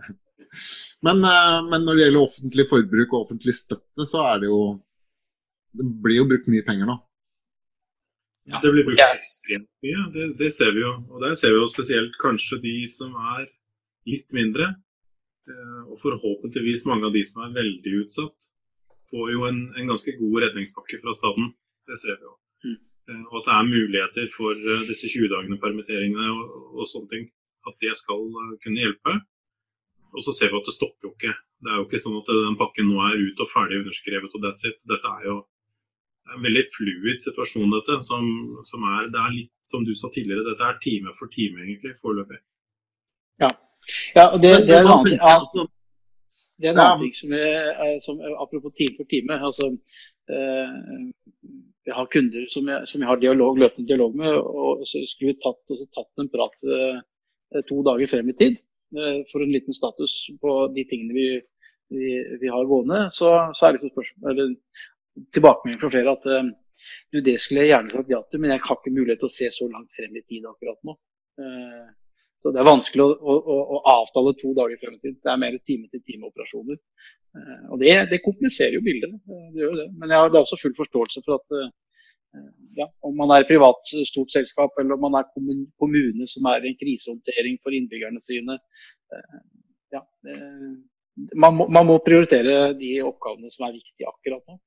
men, 1.08 1.26
eh, 1.32 1.60
men 1.72 1.88
når 1.88 1.98
det 1.98 2.06
gjelder 2.06 2.28
offentlig 2.28 2.68
forbruk 2.70 3.14
og 3.16 3.22
offentlig 3.24 3.58
støtte, 3.58 4.08
så 4.08 4.26
er 4.34 4.44
det 4.44 4.52
jo 4.52 4.62
Det 5.76 5.84
blir 6.04 6.22
jo 6.22 6.28
brukt 6.30 6.46
mye 6.48 6.64
penger 6.64 6.88
nå. 6.88 6.94
Ja, 8.48 8.62
det 8.64 8.70
blir 8.72 8.86
brukt 8.88 9.02
ekstremt 9.04 9.68
mye, 9.84 10.04
det, 10.14 10.28
det 10.40 10.52
ser 10.56 10.72
vi 10.72 10.86
jo. 10.86 10.94
Og 11.12 11.24
der 11.24 11.34
ser 11.36 11.52
vi 11.52 11.60
jo 11.60 11.68
spesielt 11.68 12.16
kanskje 12.22 12.62
de 12.64 12.76
som 12.94 13.12
er 13.34 13.50
litt 14.08 14.32
mindre. 14.38 14.70
Eh, 15.52 15.84
Og 15.92 16.00
forhåpentligvis 16.02 16.86
mange 16.90 17.08
av 17.10 17.14
de 17.16 17.24
som 17.28 17.46
er 17.46 17.56
veldig 17.56 17.94
utsatt, 18.04 18.50
får 19.12 19.32
jo 19.36 19.46
en, 19.50 19.62
en 19.78 19.94
ganske 19.94 20.16
god 20.20 20.42
redningspakke 20.46 21.00
fra 21.04 21.14
staten. 21.14 21.54
Det 21.86 21.98
ser 22.02 22.18
vi 22.20 22.28
jo. 22.28 22.36
Mm. 22.66 22.78
Eh, 23.10 23.24
Og 23.30 23.40
at 23.42 23.48
det 23.50 23.56
er 23.56 23.72
muligheter 23.72 24.30
for 24.34 24.54
eh, 24.54 24.86
disse 24.90 25.12
20 25.12 25.32
dagene 25.34 25.62
permitteringene 25.62 26.30
og, 26.34 26.76
og 26.82 26.90
sånne 26.90 27.12
ting. 27.14 27.26
At 27.66 27.78
det 27.82 27.96
skal 27.98 28.22
kunne 28.62 28.82
hjelpe. 28.82 29.20
Og 30.16 30.24
så 30.24 30.32
ser 30.36 30.54
vi 30.54 30.60
at 30.62 30.70
det 30.70 30.76
stopper 30.76 31.10
jo 31.10 31.16
ikke. 31.16 31.34
Det 31.66 31.72
er 31.72 31.80
jo 31.82 31.88
ikke 31.88 32.02
sånn 32.04 32.20
at 32.20 32.30
den 32.30 32.58
pakken 32.60 32.88
nå 32.92 33.02
er 33.04 33.20
ut 33.20 33.42
og 33.44 33.52
ferdig 33.52 33.82
underskrevet 33.82 34.36
og 34.38 34.44
that's 34.44 34.68
it. 34.70 34.78
Dette 34.88 35.12
er 35.12 35.28
jo 35.28 35.38
det 36.26 36.38
en 36.38 36.46
veldig 36.46 36.64
fluid 36.74 37.22
situasjon, 37.22 37.74
dette. 37.74 38.00
Som, 38.06 38.26
som 38.66 38.86
er, 38.96 39.10
det 39.14 39.22
er 39.22 39.34
litt 39.34 39.52
som 39.70 39.86
du 39.86 39.94
sa 39.98 40.10
tidligere, 40.14 40.46
dette 40.46 40.66
er 40.66 40.80
time 40.82 41.14
for 41.18 41.32
time, 41.34 41.62
egentlig, 41.66 41.96
foreløpig. 42.02 42.40
Ja, 43.40 44.24
og 44.34 44.40
det, 44.42 44.52
det 44.68 44.74
er 44.76 44.82
en 44.86 44.92
annen 44.94 45.10
ting. 45.12 45.20
Ja, 45.22 45.34
Altså, 45.40 45.68
Det 46.58 46.68
er 46.68 46.72
en 46.72 46.78
Ja. 46.80 46.86
annen 46.88 47.02
ting 47.04 47.16
som, 47.20 47.34
er, 47.36 47.66
er- 47.86 48.00
som 48.06 48.22
Apropos 48.44 48.74
time 48.80 48.96
for 48.98 49.06
time. 49.12 49.34
altså 49.48 49.66
eh, 50.32 50.72
Jeg 51.86 51.94
har 51.98 52.08
kunder 52.16 52.46
som 52.50 52.68
jeg, 52.72 52.88
som 52.88 53.02
jeg 53.02 53.10
har 53.10 53.20
dialog, 53.22 53.58
løpende 53.60 53.88
dialog 53.88 54.16
med. 54.16 54.34
og 54.34 54.86
så 54.88 55.04
Skulle 55.08 55.34
vi 55.34 55.42
tatt, 55.44 55.62
tatt 55.98 56.24
en 56.24 56.30
prat 56.34 56.64
eh, 56.78 57.62
to 57.70 57.82
dager 57.84 58.08
frem 58.08 58.30
i 58.32 58.34
tid 58.42 58.56
eh, 58.98 59.20
for 59.32 59.44
en 59.44 59.52
liten 59.54 59.74
status 59.76 60.16
på 60.42 60.56
de 60.74 60.84
tingene 60.90 61.14
vi, 61.14 61.28
vi, 61.94 62.08
vi 62.42 62.48
har 62.50 62.66
gående, 62.72 63.04
så, 63.12 63.52
så 63.54 63.68
er 63.68 63.76
liksom 63.76 63.92
spørsmål, 63.94 64.32
eller 64.32 64.56
tilbakemelding 65.36 65.82
fra 65.84 65.92
flere 65.94 66.16
at 66.18 66.26
eh, 66.32 66.50
du, 67.14 67.20
det 67.22 67.36
skulle 67.40 67.62
jeg 67.68 67.72
gjerne 67.76 67.94
sagt 67.94 68.10
ja 68.16 68.24
til, 68.32 68.40
men 68.42 68.52
jeg 68.56 68.64
har 68.66 68.80
ikke 68.80 68.96
mulighet 68.96 69.20
til 69.22 69.30
å 69.30 69.36
se 69.38 69.52
så 69.54 69.70
langt 69.70 69.94
frem 69.94 70.16
i 70.18 70.24
tid 70.26 70.48
akkurat 70.50 70.80
nå. 70.88 70.98
Så 72.46 72.52
det 72.54 72.60
er 72.62 72.68
vanskelig 72.68 73.02
å, 73.02 73.14
å, 73.34 73.54
å, 73.74 73.78
avtale 73.90 74.36
to 74.38 74.52
dager 74.54 74.78
frem 74.78 74.94
i 74.94 75.00
tid. 75.02 75.16
Det 75.18 75.32
er 75.32 75.40
mer 75.42 75.56
time-til-time-operasjoner. 75.66 76.78
Eh, 77.40 77.64
og 77.74 77.80
det, 77.82 77.94
det 78.12 78.20
kompliserer 78.22 78.76
jo 78.78 78.84
bildet. 78.86 79.16
eh, 79.18 79.48
Det 79.56 79.64
gjør 79.64 79.80
det. 79.80 79.86
Men 79.98 80.14
jeg 80.14 80.22
har 80.22 80.30
det 80.30 80.38
er 80.38 80.46
også 80.46 80.60
full 80.62 80.76
forståelse 80.78 81.24
for 81.26 81.40
at 81.40 81.56
eh, 81.58 81.72
ja, 82.78 82.86
om 83.10 83.18
man 83.18 83.34
er 83.34 83.48
privat 83.50 83.90
stort 84.12 84.36
selskap 84.36 84.78
eller 84.78 84.94
om 84.94 85.02
man 85.08 85.18
er 85.18 85.26
kommun, 85.32 85.64
kommune 85.82 86.28
som 86.30 86.46
er 86.52 86.62
i 86.62 86.70
en 86.70 86.78
krisehåndtering 86.78 87.58
for 87.64 87.74
innbyggerne 87.74 88.22
sine 88.22 88.60
ja, 89.96 90.02
man, 91.32 91.56
må, 91.56 91.70
man 91.72 91.88
må 91.88 91.96
prioritere 92.06 92.76
de 92.78 92.92
oppgavene 93.08 93.50
som 93.56 93.70
er 93.70 93.78
viktige 93.80 94.12
akkurat 94.12 94.44
nå. 94.52 94.60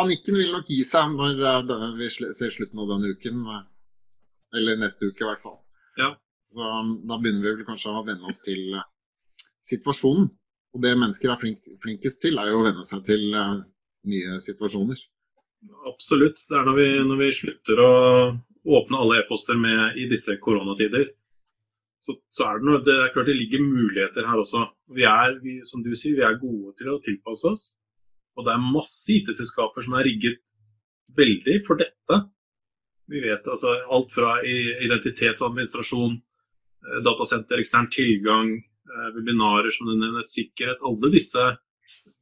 Panikken 0.00 0.40
vil 0.40 0.56
nok 0.56 0.72
gi 0.72 0.80
seg 0.88 1.12
når 1.20 2.00
vi 2.00 2.08
ser 2.16 2.56
slutten 2.56 2.80
av 2.82 2.90
denne 2.96 3.12
uken. 3.12 3.44
Eller 4.56 4.80
neste 4.80 5.12
uke, 5.12 5.20
i 5.20 5.28
hvert 5.28 5.44
fall. 5.44 5.60
Ja. 6.00 6.14
Så, 6.54 6.62
um, 6.62 6.94
da 7.08 7.18
begynner 7.18 7.42
vi 7.42 7.52
vel 7.58 7.68
kanskje 7.68 7.92
å 7.92 8.04
venne 8.06 8.30
oss 8.30 8.40
til 8.44 8.76
eh, 8.78 8.86
situasjonen. 9.66 10.28
Og 10.74 10.82
det 10.82 10.94
mennesker 10.98 11.30
er 11.30 11.38
flink, 11.38 11.66
flinkest 11.82 12.22
til, 12.22 12.38
er 12.38 12.50
jo 12.50 12.60
å 12.60 12.66
venne 12.66 12.84
seg 12.86 13.02
til 13.06 13.26
eh, 13.34 13.58
nye 14.10 14.38
situasjoner. 14.42 15.02
Absolutt. 15.90 16.42
Det 16.48 16.58
er 16.58 16.66
når 16.68 16.78
vi, 16.78 16.88
når 17.08 17.20
vi 17.22 17.34
slutter 17.34 17.82
å 17.82 17.92
åpne 18.78 19.00
alle 19.00 19.20
e-poster 19.22 19.58
med 19.60 19.98
i 20.00 20.08
disse 20.10 20.36
koronatider. 20.42 21.08
Så, 22.04 22.18
så 22.36 22.48
er 22.48 22.60
det, 22.60 22.68
noe, 22.68 22.82
det 22.84 22.94
er 23.00 23.12
klart 23.14 23.30
det 23.30 23.36
ligger 23.38 23.64
muligheter 23.64 24.26
her 24.28 24.42
også. 24.42 24.66
Vi 24.92 25.06
er, 25.08 25.38
vi, 25.44 25.56
som 25.68 25.82
du 25.84 25.94
sier, 25.96 26.18
vi 26.18 26.26
er 26.26 26.40
gode 26.40 26.74
til 26.78 26.92
å 26.92 27.00
tilpasse 27.04 27.48
oss. 27.48 27.64
Og 28.36 28.46
det 28.46 28.52
er 28.54 28.66
masse 28.66 29.08
IT-selskaper 29.14 29.86
som 29.86 29.96
er 29.96 30.08
rigget 30.08 30.52
veldig 31.16 31.60
for 31.66 31.80
dette. 31.80 32.18
Vi 33.12 33.20
vet 33.20 33.44
altså 33.50 33.74
alt 33.92 34.12
fra 34.14 34.38
identitetsadministrasjon, 34.44 36.14
eh, 36.16 37.00
datasenter, 37.04 37.60
ekstern 37.60 37.90
tilgang, 37.92 38.54
eh, 38.56 39.08
webinarer 39.16 39.70
som 39.70 39.86
du 39.86 39.96
nevner, 39.96 40.22
sikkerhet. 40.24 40.78
Alle 40.80 41.10
disse 41.12 41.58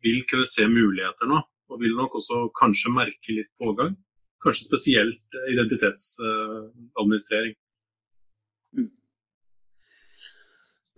vil 0.02 0.24
kunne 0.26 0.46
se 0.46 0.66
muligheter 0.66 1.26
nå, 1.30 1.42
og 1.70 1.80
vil 1.80 1.96
nok 1.96 2.14
også 2.18 2.50
kanskje 2.58 2.94
merke 2.94 3.32
litt 3.36 3.50
pågang. 3.62 3.96
Kanskje 4.42 4.66
spesielt 4.66 5.34
eh, 5.38 5.52
identitetsadministrering. 5.54 7.54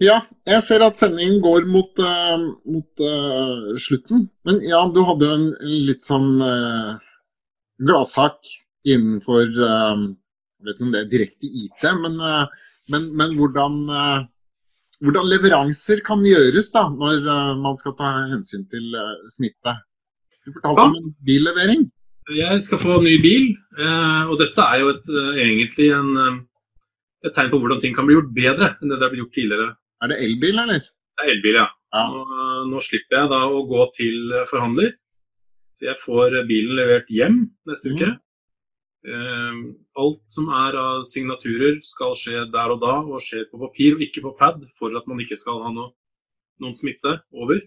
Ja, 0.02 0.22
jeg 0.46 0.62
ser 0.66 0.82
at 0.82 0.98
sendingen 0.98 1.40
går 1.40 1.64
mot, 1.70 1.98
uh, 2.02 2.38
mot 2.66 2.98
uh, 2.98 3.76
slutten. 3.78 4.30
Men 4.42 4.58
ja, 4.66 4.90
du 4.90 5.04
hadde 5.06 5.28
jo 5.28 5.34
en 5.38 5.54
litt 5.86 6.02
sånn 6.02 6.42
uh, 6.42 6.98
gladsak 7.78 8.42
innenfor 8.84 9.48
eh, 9.48 10.04
Jeg 10.60 10.68
vet 10.68 10.78
ikke 10.78 10.86
om 10.86 10.94
det 10.94 11.00
er 11.02 11.10
direkte 11.10 11.48
IT, 11.48 11.82
men, 12.00 12.14
eh, 12.24 12.70
men, 12.92 13.10
men 13.18 13.34
hvordan, 13.36 13.80
eh, 13.92 14.22
hvordan 15.04 15.28
leveranser 15.28 16.00
kan 16.06 16.24
gjøres 16.24 16.70
da, 16.72 16.86
når 16.92 17.26
man 17.60 17.76
skal 17.80 17.96
ta 17.98 18.12
hensyn 18.30 18.64
til 18.72 18.94
smitte. 19.34 19.74
Du 20.46 20.54
fortalte 20.54 20.80
Ja. 20.80 20.86
om 20.88 20.96
en 20.96 21.12
billevering. 21.26 21.84
Jeg 22.32 22.62
skal 22.64 22.80
få 22.80 23.02
ny 23.04 23.18
bil, 23.20 23.50
og 24.30 24.38
dette 24.40 24.64
er 24.64 24.80
jo 24.80 24.94
et, 24.94 25.10
egentlig 25.42 25.90
en, 25.92 26.38
et 27.26 27.34
tegn 27.36 27.50
på 27.52 27.60
hvordan 27.60 27.82
ting 27.82 27.92
kan 27.92 28.08
bli 28.08 28.16
gjort 28.16 28.32
bedre 28.32 28.70
enn 28.78 28.88
det 28.88 28.96
det 28.96 29.04
har 29.04 29.12
blitt 29.12 29.24
gjort 29.26 29.36
tidligere. 29.36 29.68
Er 30.00 30.12
det 30.12 30.20
elbil, 30.24 30.62
eller? 30.62 30.80
Det 30.80 31.26
er 31.26 31.34
elbil, 31.34 31.58
ja. 31.60 31.68
Ja. 31.92 32.06
Nå, 32.70 32.80
slipper 32.80 33.18
jeg 33.18 33.32
da 33.34 33.42
å 33.44 33.60
gå 33.68 33.84
til 33.98 34.32
forhandler. 34.48 34.94
Så 35.76 35.90
jeg 35.90 36.00
får 36.00 36.40
bilen 36.48 36.78
levert 36.78 37.12
hjem 37.12 37.42
neste 37.68 37.92
mm. 37.92 37.98
uke. 37.98 38.14
Eh, 39.04 39.56
alt 40.00 40.22
som 40.32 40.48
er 40.48 40.78
av 40.80 41.02
signaturer 41.08 41.76
skal 41.84 42.14
skje 42.16 42.46
der 42.52 42.72
og 42.72 42.80
da, 42.80 42.94
og 43.04 43.20
skjer 43.22 43.44
på 43.50 43.60
papir 43.60 43.98
og 43.98 44.04
ikke 44.06 44.24
på 44.24 44.32
pad, 44.38 44.64
for 44.78 44.96
at 44.96 45.08
man 45.10 45.20
ikke 45.20 45.36
skal 45.36 45.60
ha 45.64 45.72
noe, 45.74 45.92
noen 46.64 46.76
smitte 46.78 47.18
over. 47.36 47.60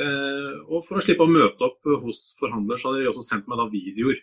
Eh, 0.00 0.54
og 0.64 0.80
for 0.86 0.98
å 0.98 1.04
slippe 1.04 1.26
å 1.26 1.30
møte 1.30 1.68
opp 1.68 1.84
hos 2.06 2.32
forhandler, 2.40 2.80
så 2.80 2.90
hadde 2.90 3.04
de 3.04 3.10
også 3.12 3.26
sendt 3.26 3.50
meg 3.50 3.60
da 3.60 3.68
videoer 3.70 4.22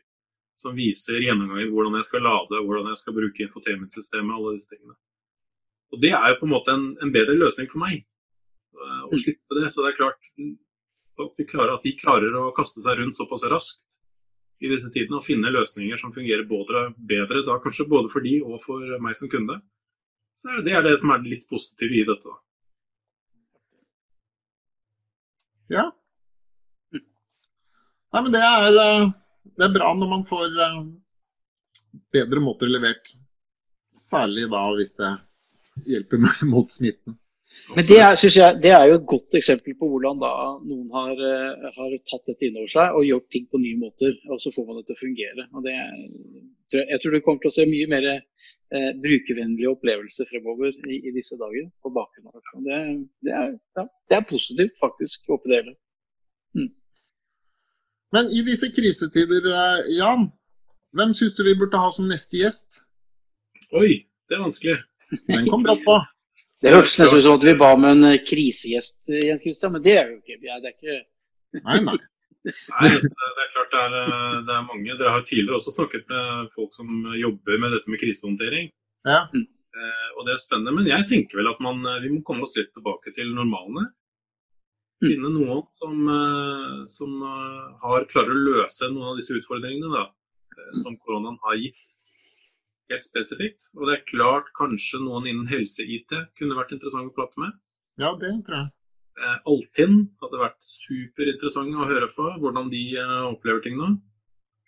som 0.60 0.76
viser 0.78 1.22
gjennomganger 1.24 1.72
hvordan 1.72 1.96
jeg 2.00 2.10
skal 2.10 2.26
lade, 2.26 2.60
hvordan 2.66 2.89
jeg 2.92 3.00
skal 3.02 3.16
bruke 3.16 3.46
infotainmentsystemet, 3.46 4.36
alle 4.36 4.58
disse 4.58 4.74
tingene. 4.74 4.98
Og 5.92 6.02
det 6.02 6.12
er 6.16 6.28
jo 6.34 6.42
på 6.42 6.48
en 6.48 6.54
måte 6.54 6.74
en, 6.74 6.89
en 7.04 7.14
bedre 7.14 7.38
løsning 7.38 7.70
for 7.72 7.84
meg, 7.84 8.02
eh, 8.02 9.02
å 9.08 9.22
slippe 9.22 9.62
det. 9.62 9.70
Så 9.70 9.86
det 9.86 9.94
er 9.94 10.02
klart 10.02 10.32
at, 11.22 11.46
klarer, 11.46 11.78
at 11.78 11.86
de 11.86 11.98
klarer 12.02 12.38
å 12.42 12.50
kaste 12.58 12.84
seg 12.84 12.98
rundt 13.00 13.20
såpass 13.20 13.46
raskt 13.52 14.01
i 14.62 14.70
disse 14.70 14.91
tidene 14.93 15.18
og 15.18 15.26
finne 15.26 15.51
løsninger 15.53 15.97
som 15.97 16.14
fungerer 16.14 16.45
både, 16.49 16.91
bedre, 16.97 17.41
da 17.47 17.57
kanskje 17.64 17.89
både 17.89 18.12
for 18.14 18.26
de 18.26 18.38
og 18.45 18.62
for 18.62 18.97
meg 19.01 19.18
som 19.18 19.32
kunde. 19.32 19.57
Så 20.38 20.62
Det 20.66 20.74
er 20.74 20.86
det 20.86 20.97
som 21.01 21.14
er 21.14 21.26
litt 21.26 21.47
positivt 21.49 21.97
i 21.97 22.05
dette. 22.07 22.36
Ja. 25.72 25.88
Nei, 28.12 28.22
men 28.22 28.32
det 28.34 28.41
er, 28.43 28.78
eh, 28.84 29.09
det 29.57 29.68
er 29.68 29.76
bra 29.76 29.91
når 29.95 30.09
man 30.12 30.26
får 30.28 30.57
eh, 30.66 30.80
bedre 32.14 32.43
måter 32.43 32.72
levert. 32.72 33.14
Særlig 33.91 34.49
da 34.51 34.66
hvis 34.76 34.95
det 34.99 35.12
hjelper 35.88 36.26
mot 36.53 36.72
smitten. 36.72 37.18
Men 37.76 37.86
det 37.88 37.97
er, 37.99 38.16
jeg, 38.16 38.60
det 38.64 38.72
er, 38.72 38.86
jo 38.89 38.95
et 38.97 39.08
godt 39.12 39.36
eksempel 39.38 39.76
på 39.80 39.88
hvordan 39.91 40.20
da 40.22 40.32
noen 40.64 40.88
har, 40.95 41.20
uh, 41.20 41.68
har, 41.76 41.93
tatt 42.08 42.30
dette 42.32 42.47
inn 42.47 42.58
over 42.60 42.72
seg 42.72 42.95
og 42.97 43.08
gjort 43.08 43.28
ting 43.32 43.45
på 43.52 43.60
nye 43.62 43.80
måter. 43.80 44.16
Og 44.32 44.41
så 44.43 44.52
får 44.56 44.68
man 44.68 44.80
det 44.80 44.86
til 44.88 44.97
å 44.97 45.02
fungere. 45.02 45.47
Og 45.56 45.66
det, 45.68 45.76
jeg 46.80 46.99
tror 47.02 47.16
du 47.16 47.22
kommer 47.24 47.43
til 47.43 47.52
å 47.52 47.56
se 47.56 47.66
mye 47.68 47.88
mer 47.91 48.08
eh, 48.12 48.91
brukervennlige 49.04 49.72
opplevelser 49.72 50.30
fremover 50.30 50.72
i, 50.88 50.99
i, 50.99 51.14
disse 51.16 51.36
dager. 51.39 51.68
på 51.84 51.91
bakgrunn 51.95 52.30
av 52.32 52.38
det. 52.68 52.80
Det, 53.28 53.34
er, 53.39 53.49
ja, 53.80 53.88
det 54.10 54.18
er 54.20 54.30
positivt, 54.30 54.78
faktisk, 54.80 55.28
oppi 55.36 55.52
det 55.52 55.60
hele. 55.62 55.76
Mm. 56.56 56.70
Men 58.16 58.32
i 58.36 58.45
disse 58.47 58.72
krisetider, 58.76 59.52
eh, 59.52 59.91
Jan, 59.97 60.30
hvem 60.95 61.14
syns 61.18 61.36
du 61.36 61.43
vi 61.47 61.58
burde 61.60 61.80
ha 61.80 61.91
som 61.91 62.08
neste 62.12 62.39
gjest? 62.39 62.82
Oi, 63.76 64.02
det 64.28 64.39
er 64.39 64.43
vanskelig. 64.45 64.80
Den 65.28 65.47
kom 65.52 65.68
brått 65.68 65.84
på. 65.88 65.99
Det 66.62 66.70
hørtes 66.76 66.99
nesten 67.01 67.18
ut 67.18 67.26
som 67.26 67.38
at 67.39 67.45
vi 67.47 67.53
ba 67.57 67.72
med 67.80 67.95
en 67.95 68.07
eh, 68.12 68.20
krisegjest, 68.22 69.07
eh, 69.09 69.24
Jens 69.32 69.41
Christian, 69.41 69.72
men 69.74 69.84
det 69.86 69.95
er 69.97 70.09
jo 70.12 70.18
ikke. 70.20 70.38
Det 70.41 70.51
er 70.51 70.74
ikke... 70.76 70.97
Nei, 71.57 71.78
nei. 71.88 71.95
Nei, 72.41 72.89
altså, 72.89 73.09
det 73.09 73.43
er 73.43 73.49
klart 73.53 73.74
det 73.74 73.80
er, 73.82 73.95
eh, 74.01 74.36
det 74.45 74.53
er, 74.53 74.68
mange. 74.68 74.97
Dere 74.99 75.14
har 75.16 75.26
tidligere 75.26 75.57
også 75.57 75.74
snakket 75.74 76.05
med 76.14 76.51
folk 76.53 76.76
som 76.78 76.91
jobber 77.18 77.57
med 77.64 77.74
dette 77.74 77.89
med 77.89 78.01
krisehåndtering. 78.01 78.70
Ja. 79.09 79.24
Eh, 79.34 80.07
og 80.14 80.28
det 80.28 80.36
er 80.36 80.43
spennende. 80.43 80.76
Men 80.78 80.89
jeg 80.91 81.07
tenker 81.09 81.41
vel 81.41 81.49
at 81.49 81.64
man, 81.66 81.82
vi 82.03 82.14
må 82.14 82.22
komme 82.28 82.45
oss 82.45 82.53
litt 82.59 82.70
tilbake 82.78 83.14
til 83.18 83.34
normalene. 83.34 83.88
Mm. 85.01 85.07
Finne 85.07 85.34
noen 85.34 85.64
som, 85.74 85.95
som 86.93 87.14
har, 87.82 88.05
klarer 88.12 88.36
å 88.36 88.41
løse 88.51 88.89
noen 88.93 89.16
av 89.16 89.18
disse 89.18 89.34
utfordringene 89.34 89.89
da, 89.95 90.03
som 90.78 90.93
koronaen 91.01 91.41
har 91.41 91.57
gitt 91.57 91.82
helt 92.92 93.08
spesifikt. 93.08 93.72
Og 93.78 93.88
det 93.88 93.98
er 93.98 94.08
klart 94.10 94.52
kanskje 94.58 95.02
noen 95.04 95.28
innen 95.30 95.50
helse-IT 95.52 96.14
kunne 96.40 96.58
vært 96.58 96.74
interessant 96.76 97.12
å 97.12 97.16
prate 97.16 97.42
med. 97.42 97.58
Ja, 98.02 98.14
det 98.20 98.34
tror 98.48 98.58
jeg. 98.58 98.70
Eh, 99.22 99.38
Altinn 99.52 99.98
hadde 100.24 100.40
vært 100.40 100.62
superinteressant 100.66 101.76
å 101.76 101.90
høre 101.90 102.08
på, 102.16 102.30
hvordan 102.42 102.72
de 102.72 102.86
eh, 103.00 103.18
opplever 103.28 103.62
ting 103.66 103.78
nå. 103.80 103.92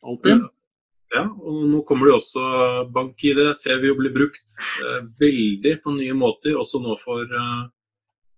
Altinn? 0.03 0.45
Ja, 1.13 1.27
og 1.29 1.63
nå 1.69 1.83
kommer 1.87 2.09
det 2.09 2.17
også 2.17 2.43
bank-ID, 2.93 3.39
ser 3.57 3.79
vi 3.81 3.91
jo 3.91 3.97
blir 3.99 4.13
brukt 4.15 4.55
eh, 4.81 5.01
veldig 5.21 5.75
på 5.83 5.93
nye 5.95 6.15
måter, 6.17 6.57
også 6.57 6.81
nå 6.83 6.97
for, 7.01 7.29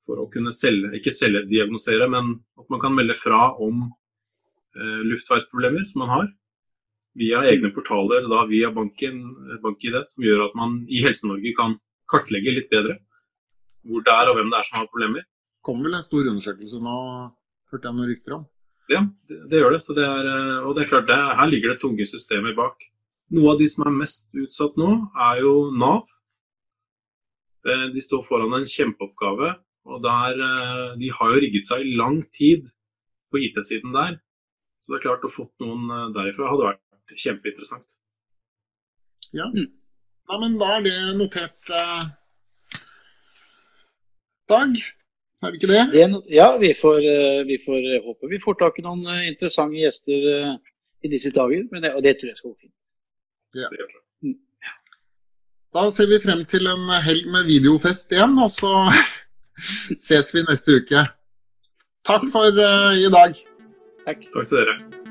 for 0.06 0.24
å 0.24 0.30
kunne 0.32 0.54
selge, 0.56 0.92
ikke 1.00 1.16
selvdiagnosere, 1.16 2.10
men 2.12 2.36
at 2.60 2.68
man 2.74 2.84
kan 2.84 2.96
melde 2.96 3.16
fra 3.18 3.54
om 3.64 3.88
luftveisproblemer 4.76 5.86
som 5.88 6.02
man 6.04 6.10
har 6.12 6.26
via 7.16 7.42
egne 7.48 7.72
portaler, 7.76 8.28
da 8.32 8.44
via 8.50 8.72
banken, 8.76 9.22
BankID, 9.64 10.02
som 10.10 10.26
gjør 10.26 10.48
at 10.50 10.58
man 10.60 10.82
i 10.92 11.02
Helse-Norge 11.06 11.54
kan 11.58 11.78
kartlegge 12.12 12.54
litt 12.54 12.72
bedre 12.74 13.00
hvor 13.86 14.02
det 14.02 14.14
er 14.14 14.32
og 14.32 14.40
hvem 14.40 14.50
det 14.50 14.60
er 14.60 14.66
som 14.66 14.80
har 14.80 14.90
problemer. 14.90 15.26
Det 15.26 15.66
kommer 15.68 15.90
vel 15.90 15.98
en 16.00 16.06
stor 16.06 16.30
undersøkelse 16.32 16.82
nå, 16.82 16.98
hørte 17.72 17.90
jeg 17.90 17.98
noen 17.98 18.10
rykter 18.10 18.38
om. 18.40 18.44
Ja, 18.90 19.02
det, 19.30 19.38
det 19.52 19.62
gjør 19.62 19.76
det. 19.76 19.82
det 19.98 20.06
er, 20.06 20.28
og 20.66 20.76
det 20.76 20.84
er 20.84 20.90
klart, 20.90 21.08
det, 21.10 21.18
her 21.40 21.50
ligger 21.50 21.74
det 21.74 21.82
tunge 21.82 22.06
systemer 22.10 22.56
bak. 22.58 22.86
Noe 23.34 23.56
av 23.56 23.62
de 23.62 23.68
som 23.70 23.88
er 23.88 23.96
mest 23.98 24.36
utsatt 24.38 24.78
nå, 24.78 24.90
er 25.30 25.42
jo 25.42 25.54
Nav. 25.74 26.04
Eh, 27.66 27.88
de 27.94 28.04
står 28.04 28.26
foran 28.28 28.54
en 28.60 28.68
kjempeoppgave. 28.70 29.56
og 29.86 30.02
der, 30.02 30.42
eh, 30.42 30.98
De 30.98 31.10
har 31.14 31.34
jo 31.34 31.42
rigget 31.42 31.68
seg 31.68 31.82
i 31.82 31.96
lang 31.98 32.22
tid 32.34 32.70
på 33.32 33.42
IT-siden 33.42 33.94
der. 33.94 34.20
Så 34.80 34.94
det 34.94 35.00
er 35.00 35.10
klart 35.10 35.26
å 35.26 35.34
fått 35.34 35.54
noen 35.62 35.90
eh, 35.90 36.14
derifra 36.14 36.50
hadde 36.50 36.70
vært 36.70 36.85
kjempeinteressant. 37.14 37.98
Ja. 39.34 39.46
Mm. 39.46 39.72
ja, 40.30 40.38
men 40.40 40.60
da 40.60 40.78
er 40.78 40.86
det 40.86 40.96
notert, 41.20 41.58
eh, 41.70 42.06
Dag. 44.50 44.78
Er 45.42 45.52
det 45.52 45.58
ikke 45.58 45.72
det? 45.72 45.84
det 45.94 46.36
ja, 46.36 46.52
vi 46.62 46.70
får, 46.78 46.98
uh, 47.02 47.40
vi 47.50 47.58
får 47.66 47.80
uh, 47.82 48.04
håpe 48.06 48.30
vi 48.30 48.38
får 48.44 48.58
tak 48.60 48.78
i 48.78 48.84
noen 48.86 49.02
interessante 49.26 49.80
gjester 49.80 50.28
i 51.02 51.10
disse 51.10 51.32
dager. 51.34 51.66
Det, 51.74 51.92
og 51.98 52.04
det 52.06 52.14
tror 52.20 52.30
jeg 52.30 52.38
skal 52.38 52.54
gå 52.54 52.68
fint. 52.68 52.92
Ja. 53.58 53.72
Mm. 54.22 54.38
Da 55.74 55.88
ser 55.90 56.12
vi 56.14 56.22
frem 56.22 56.46
til 56.46 56.70
en 56.70 56.94
helg 57.08 57.26
med 57.34 57.50
videofest 57.50 58.14
igjen, 58.14 58.38
og 58.38 58.54
så 58.54 58.76
ses 60.08 60.30
vi 60.36 60.46
neste 60.46 60.78
uke. 60.78 61.08
Takk 62.06 62.30
for 62.30 62.54
i 62.54 63.10
dag. 63.18 63.42
Takk. 64.06 64.30
Takk 64.30 64.46
til 64.46 64.62
dere. 64.62 65.05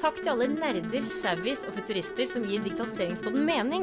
Takk 0.00 0.22
til 0.22 0.30
alle 0.32 0.46
nerder, 0.48 1.04
savvies 1.04 1.66
og 1.68 1.74
futurister 1.76 2.24
som 2.28 2.44
gir 2.48 2.62
digitaliseringspodden 2.64 3.42
mening. 3.44 3.82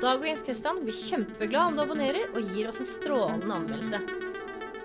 Dag 0.00 0.18
og 0.18 0.26
Jens 0.26 0.42
Kristian 0.42 0.80
blir 0.82 0.96
kjempeglad 0.98 1.70
om 1.70 1.76
du 1.78 1.82
abonnerer 1.84 2.32
og 2.32 2.48
gir 2.50 2.66
oss 2.66 2.80
en 2.82 2.88
strålende 2.88 3.54
anmeldelse. 3.54 4.00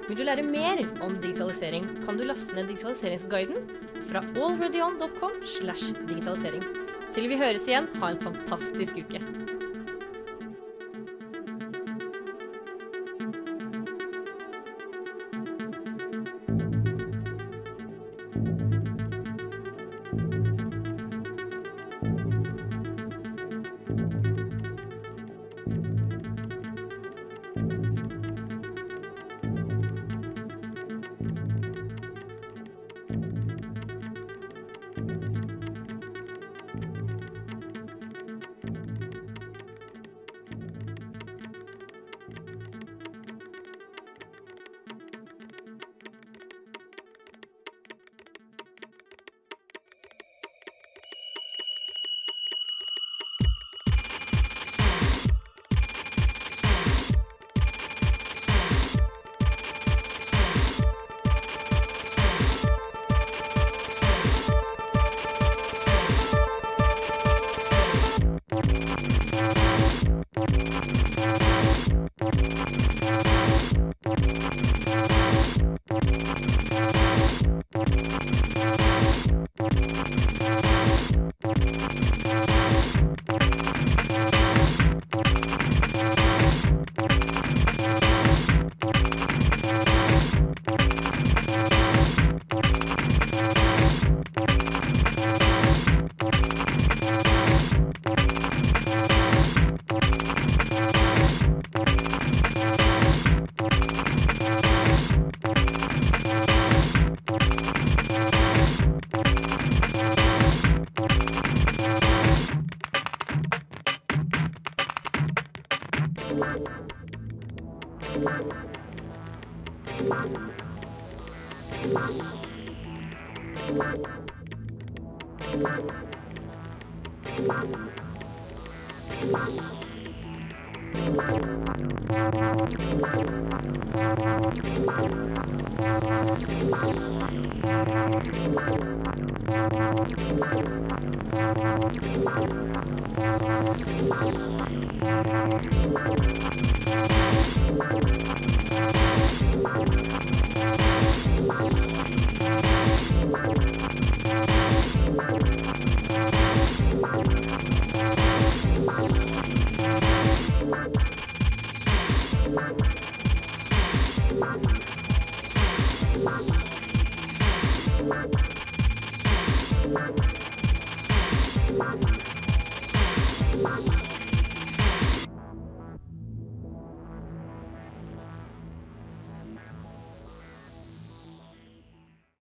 Vil 0.05 0.19
du 0.19 0.23
lære 0.27 0.45
mer 0.45 0.83
om 1.01 1.15
digitalisering, 1.23 1.87
kan 2.05 2.19
du 2.19 2.27
laste 2.29 2.53
ned 2.53 2.69
digitaliseringsguiden 2.69 3.65
fra 4.11 4.21
allreadyon.com 4.35 5.41
slash 5.57 5.97
digitalisering. 6.05 6.67
Til 7.15 7.31
vi 7.31 7.41
høres 7.41 7.65
igjen, 7.65 7.89
ha 7.97 8.13
en 8.13 8.21
fantastisk 8.21 9.01
uke. 9.01 9.60